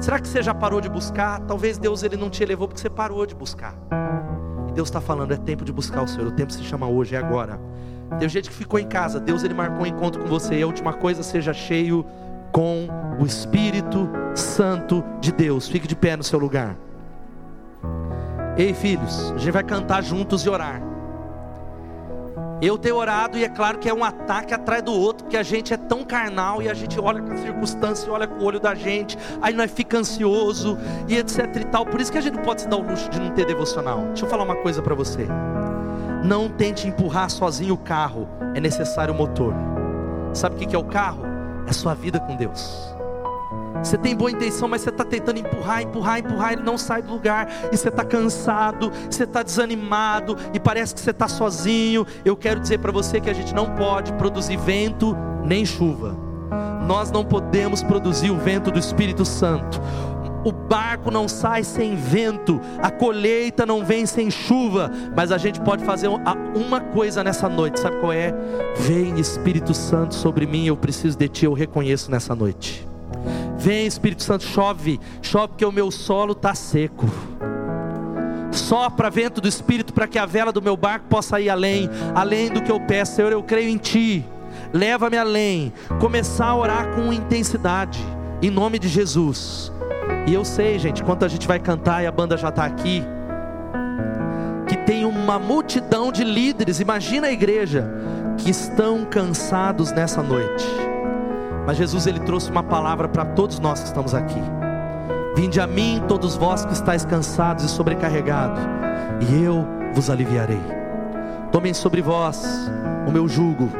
Será 0.00 0.18
que 0.18 0.28
você 0.28 0.42
já 0.42 0.54
parou 0.54 0.80
de 0.80 0.88
buscar? 0.88 1.40
Talvez 1.40 1.76
Deus 1.76 2.02
ele 2.02 2.16
não 2.16 2.30
te 2.30 2.42
elevou 2.42 2.66
porque 2.66 2.80
você 2.80 2.88
parou 2.88 3.26
de 3.26 3.34
buscar. 3.34 3.74
Deus 4.70 4.88
está 4.88 5.00
falando, 5.00 5.32
é 5.32 5.36
tempo 5.36 5.64
de 5.64 5.72
buscar 5.72 6.02
o 6.02 6.08
Senhor. 6.08 6.26
O 6.28 6.32
tempo 6.32 6.52
se 6.52 6.62
chama 6.62 6.86
hoje, 6.86 7.14
é 7.14 7.18
agora. 7.18 7.60
Tem 8.18 8.28
gente 8.28 8.48
que 8.48 8.54
ficou 8.54 8.78
em 8.78 8.86
casa, 8.86 9.20
Deus 9.20 9.44
ele 9.44 9.54
marcou 9.54 9.82
um 9.82 9.86
encontro 9.86 10.22
com 10.22 10.28
você. 10.28 10.58
E 10.58 10.62
a 10.62 10.66
última 10.66 10.92
coisa, 10.92 11.22
seja 11.22 11.52
cheio 11.52 12.04
com 12.52 12.88
o 13.20 13.24
Espírito 13.24 14.08
Santo 14.34 15.04
de 15.20 15.32
Deus. 15.32 15.68
Fique 15.68 15.86
de 15.86 15.94
pé 15.94 16.16
no 16.16 16.24
seu 16.24 16.38
lugar. 16.38 16.76
Ei, 18.56 18.74
filhos, 18.74 19.32
a 19.32 19.38
gente 19.38 19.52
vai 19.52 19.62
cantar 19.62 20.02
juntos 20.02 20.44
e 20.44 20.48
orar. 20.48 20.82
Eu 22.62 22.76
tenho 22.76 22.96
orado 22.96 23.38
e 23.38 23.44
é 23.44 23.48
claro 23.48 23.78
que 23.78 23.88
é 23.88 23.94
um 23.94 24.04
ataque 24.04 24.52
atrás 24.52 24.82
do 24.82 24.92
outro, 24.92 25.24
porque 25.24 25.36
a 25.36 25.42
gente 25.42 25.72
é 25.72 25.78
tão 25.78 26.04
carnal 26.04 26.60
e 26.60 26.68
a 26.68 26.74
gente 26.74 27.00
olha 27.00 27.22
com 27.22 27.32
a 27.32 27.36
circunstância, 27.38 28.12
olha 28.12 28.26
com 28.26 28.42
o 28.42 28.44
olho 28.44 28.60
da 28.60 28.74
gente, 28.74 29.16
aí 29.40 29.54
nós 29.54 29.70
fica 29.70 29.96
ansioso 29.96 30.76
e 31.08 31.16
etc 31.16 31.56
e 31.56 31.64
tal. 31.64 31.86
Por 31.86 32.00
isso 32.00 32.12
que 32.12 32.18
a 32.18 32.20
gente 32.20 32.34
não 32.34 32.42
pode 32.42 32.60
se 32.60 32.68
dar 32.68 32.76
o 32.76 32.82
luxo 32.82 33.08
de 33.08 33.18
não 33.18 33.30
ter 33.30 33.46
devocional. 33.46 34.04
Deixa 34.08 34.26
eu 34.26 34.28
falar 34.28 34.44
uma 34.44 34.56
coisa 34.56 34.82
para 34.82 34.94
você. 34.94 35.26
Não 36.22 36.50
tente 36.50 36.86
empurrar 36.86 37.30
sozinho 37.30 37.74
o 37.74 37.78
carro, 37.78 38.28
é 38.54 38.60
necessário 38.60 39.14
o 39.14 39.16
motor. 39.16 39.54
Sabe 40.34 40.56
o 40.56 40.58
que 40.58 40.76
é 40.76 40.78
o 40.78 40.84
carro? 40.84 41.24
É 41.66 41.70
a 41.70 41.72
sua 41.72 41.94
vida 41.94 42.20
com 42.20 42.36
Deus. 42.36 42.89
Você 43.82 43.96
tem 43.96 44.14
boa 44.14 44.30
intenção, 44.30 44.68
mas 44.68 44.82
você 44.82 44.90
está 44.90 45.04
tentando 45.04 45.38
empurrar, 45.38 45.82
empurrar, 45.82 46.18
empurrar, 46.18 46.52
ele 46.52 46.62
não 46.62 46.76
sai 46.76 47.02
do 47.02 47.12
lugar, 47.12 47.48
e 47.72 47.76
você 47.76 47.88
está 47.88 48.04
cansado, 48.04 48.92
você 49.08 49.24
está 49.24 49.42
desanimado, 49.42 50.36
e 50.52 50.60
parece 50.60 50.94
que 50.94 51.00
você 51.00 51.10
está 51.10 51.28
sozinho. 51.28 52.06
Eu 52.24 52.36
quero 52.36 52.60
dizer 52.60 52.78
para 52.78 52.92
você 52.92 53.20
que 53.20 53.30
a 53.30 53.34
gente 53.34 53.54
não 53.54 53.74
pode 53.76 54.12
produzir 54.14 54.56
vento 54.56 55.16
nem 55.44 55.64
chuva, 55.64 56.16
nós 56.86 57.10
não 57.10 57.24
podemos 57.24 57.82
produzir 57.82 58.30
o 58.30 58.36
vento 58.36 58.70
do 58.70 58.78
Espírito 58.78 59.24
Santo. 59.24 59.80
O 60.42 60.52
barco 60.52 61.10
não 61.10 61.28
sai 61.28 61.62
sem 61.62 61.94
vento, 61.94 62.58
a 62.82 62.90
colheita 62.90 63.66
não 63.66 63.84
vem 63.84 64.06
sem 64.06 64.30
chuva, 64.30 64.90
mas 65.14 65.30
a 65.30 65.38
gente 65.38 65.60
pode 65.60 65.84
fazer 65.84 66.08
uma 66.08 66.80
coisa 66.80 67.22
nessa 67.22 67.46
noite, 67.46 67.78
sabe 67.78 68.00
qual 68.00 68.12
é? 68.12 68.34
Vem 68.78 69.20
Espírito 69.20 69.74
Santo 69.74 70.14
sobre 70.14 70.46
mim, 70.46 70.66
eu 70.66 70.76
preciso 70.76 71.16
de 71.16 71.28
Ti, 71.28 71.44
eu 71.44 71.52
reconheço 71.52 72.10
nessa 72.10 72.34
noite. 72.34 72.89
Vem 73.58 73.86
Espírito 73.86 74.22
Santo, 74.22 74.44
chove, 74.44 75.00
chove 75.20 75.48
porque 75.48 75.64
o 75.64 75.72
meu 75.72 75.90
solo 75.90 76.32
está 76.32 76.54
seco. 76.54 77.06
Sopra 78.52 79.10
vento 79.10 79.40
do 79.40 79.48
Espírito 79.48 79.92
para 79.92 80.08
que 80.08 80.18
a 80.18 80.26
vela 80.26 80.52
do 80.52 80.62
meu 80.62 80.76
barco 80.76 81.06
possa 81.08 81.40
ir 81.40 81.48
além, 81.48 81.88
além 82.14 82.50
do 82.50 82.62
que 82.62 82.70
eu 82.70 82.80
peço, 82.80 83.16
Senhor, 83.16 83.32
eu 83.32 83.42
creio 83.42 83.68
em 83.68 83.76
Ti. 83.76 84.24
Leva-me 84.72 85.16
além. 85.16 85.72
Começar 86.00 86.46
a 86.46 86.56
orar 86.56 86.94
com 86.94 87.12
intensidade 87.12 88.00
em 88.42 88.50
nome 88.50 88.78
de 88.78 88.88
Jesus. 88.88 89.72
E 90.26 90.34
eu 90.34 90.44
sei, 90.44 90.78
gente, 90.78 91.02
quando 91.02 91.24
a 91.24 91.28
gente 91.28 91.46
vai 91.46 91.58
cantar 91.58 92.02
e 92.02 92.06
a 92.06 92.12
banda 92.12 92.36
já 92.36 92.48
está 92.48 92.64
aqui, 92.64 93.02
que 94.66 94.76
tem 94.76 95.04
uma 95.04 95.38
multidão 95.38 96.12
de 96.12 96.24
líderes, 96.24 96.80
imagina 96.80 97.26
a 97.26 97.32
igreja, 97.32 97.90
que 98.38 98.50
estão 98.50 99.04
cansados 99.04 99.92
nessa 99.92 100.22
noite. 100.22 100.64
Mas 101.66 101.76
Jesus 101.76 102.06
ele 102.06 102.20
trouxe 102.20 102.50
uma 102.50 102.62
palavra 102.62 103.08
para 103.08 103.24
todos 103.24 103.58
nós 103.58 103.80
que 103.80 103.86
estamos 103.86 104.14
aqui. 104.14 104.40
Vinde 105.36 105.60
a 105.60 105.66
mim, 105.66 106.02
todos 106.08 106.36
vós 106.36 106.64
que 106.64 106.72
estáis 106.72 107.04
cansados 107.04 107.64
e 107.64 107.68
sobrecarregados, 107.68 108.60
e 109.28 109.42
eu 109.42 109.66
vos 109.94 110.10
aliviarei. 110.10 110.60
Tomem 111.52 111.72
sobre 111.72 112.02
vós 112.02 112.70
o 113.06 113.10
meu 113.10 113.28
jugo 113.28 113.70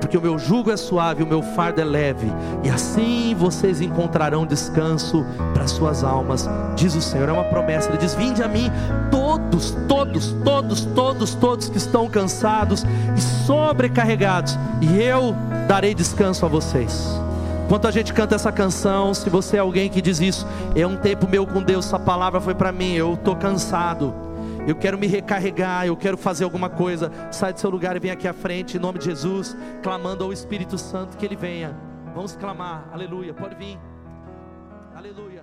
porque 0.00 0.16
o 0.16 0.20
meu 0.20 0.38
jugo 0.38 0.70
é 0.70 0.76
suave, 0.76 1.22
o 1.22 1.26
meu 1.26 1.42
fardo 1.42 1.80
é 1.80 1.84
leve, 1.84 2.26
e 2.64 2.70
assim 2.70 3.34
vocês 3.38 3.80
encontrarão 3.80 4.46
descanso 4.46 5.24
para 5.52 5.66
suas 5.66 6.02
almas, 6.02 6.48
diz 6.76 6.94
o 6.94 7.02
Senhor. 7.02 7.28
É 7.28 7.32
uma 7.32 7.44
promessa, 7.44 7.88
ele 7.88 7.98
diz: 7.98 8.14
Vinde 8.14 8.42
a 8.42 8.48
mim, 8.48 8.70
todos, 9.10 9.76
todos, 9.88 10.32
todos, 10.44 10.84
todos, 10.84 11.34
todos 11.34 11.68
que 11.68 11.78
estão 11.78 12.08
cansados 12.08 12.84
e 13.16 13.20
sobrecarregados, 13.20 14.58
e 14.80 15.00
eu 15.00 15.34
darei 15.66 15.94
descanso 15.94 16.46
a 16.46 16.48
vocês. 16.48 17.06
Enquanto 17.66 17.86
a 17.86 17.90
gente 17.90 18.14
canta 18.14 18.34
essa 18.34 18.50
canção, 18.50 19.12
se 19.12 19.28
você 19.28 19.58
é 19.58 19.60
alguém 19.60 19.90
que 19.90 20.00
diz 20.00 20.20
isso, 20.20 20.46
é 20.74 20.86
um 20.86 20.96
tempo 20.96 21.28
meu 21.28 21.46
com 21.46 21.62
Deus, 21.62 21.84
essa 21.84 21.98
palavra 21.98 22.40
foi 22.40 22.54
para 22.54 22.72
mim, 22.72 22.94
eu 22.94 23.12
estou 23.12 23.36
cansado 23.36 24.27
eu 24.68 24.76
quero 24.76 24.98
me 24.98 25.06
recarregar, 25.06 25.86
eu 25.86 25.96
quero 25.96 26.18
fazer 26.18 26.44
alguma 26.44 26.68
coisa. 26.68 27.10
Sai 27.32 27.54
do 27.54 27.58
seu 27.58 27.70
lugar 27.70 27.96
e 27.96 27.98
vem 27.98 28.10
aqui 28.10 28.28
à 28.28 28.34
frente, 28.34 28.76
em 28.76 28.80
nome 28.80 28.98
de 28.98 29.06
Jesus, 29.06 29.56
clamando 29.82 30.22
ao 30.22 30.30
Espírito 30.30 30.76
Santo 30.76 31.16
que 31.16 31.24
ele 31.24 31.36
venha. 31.36 31.74
Vamos 32.14 32.36
clamar, 32.36 32.86
aleluia, 32.92 33.32
pode 33.32 33.54
vir, 33.54 33.78
aleluia. 34.94 35.37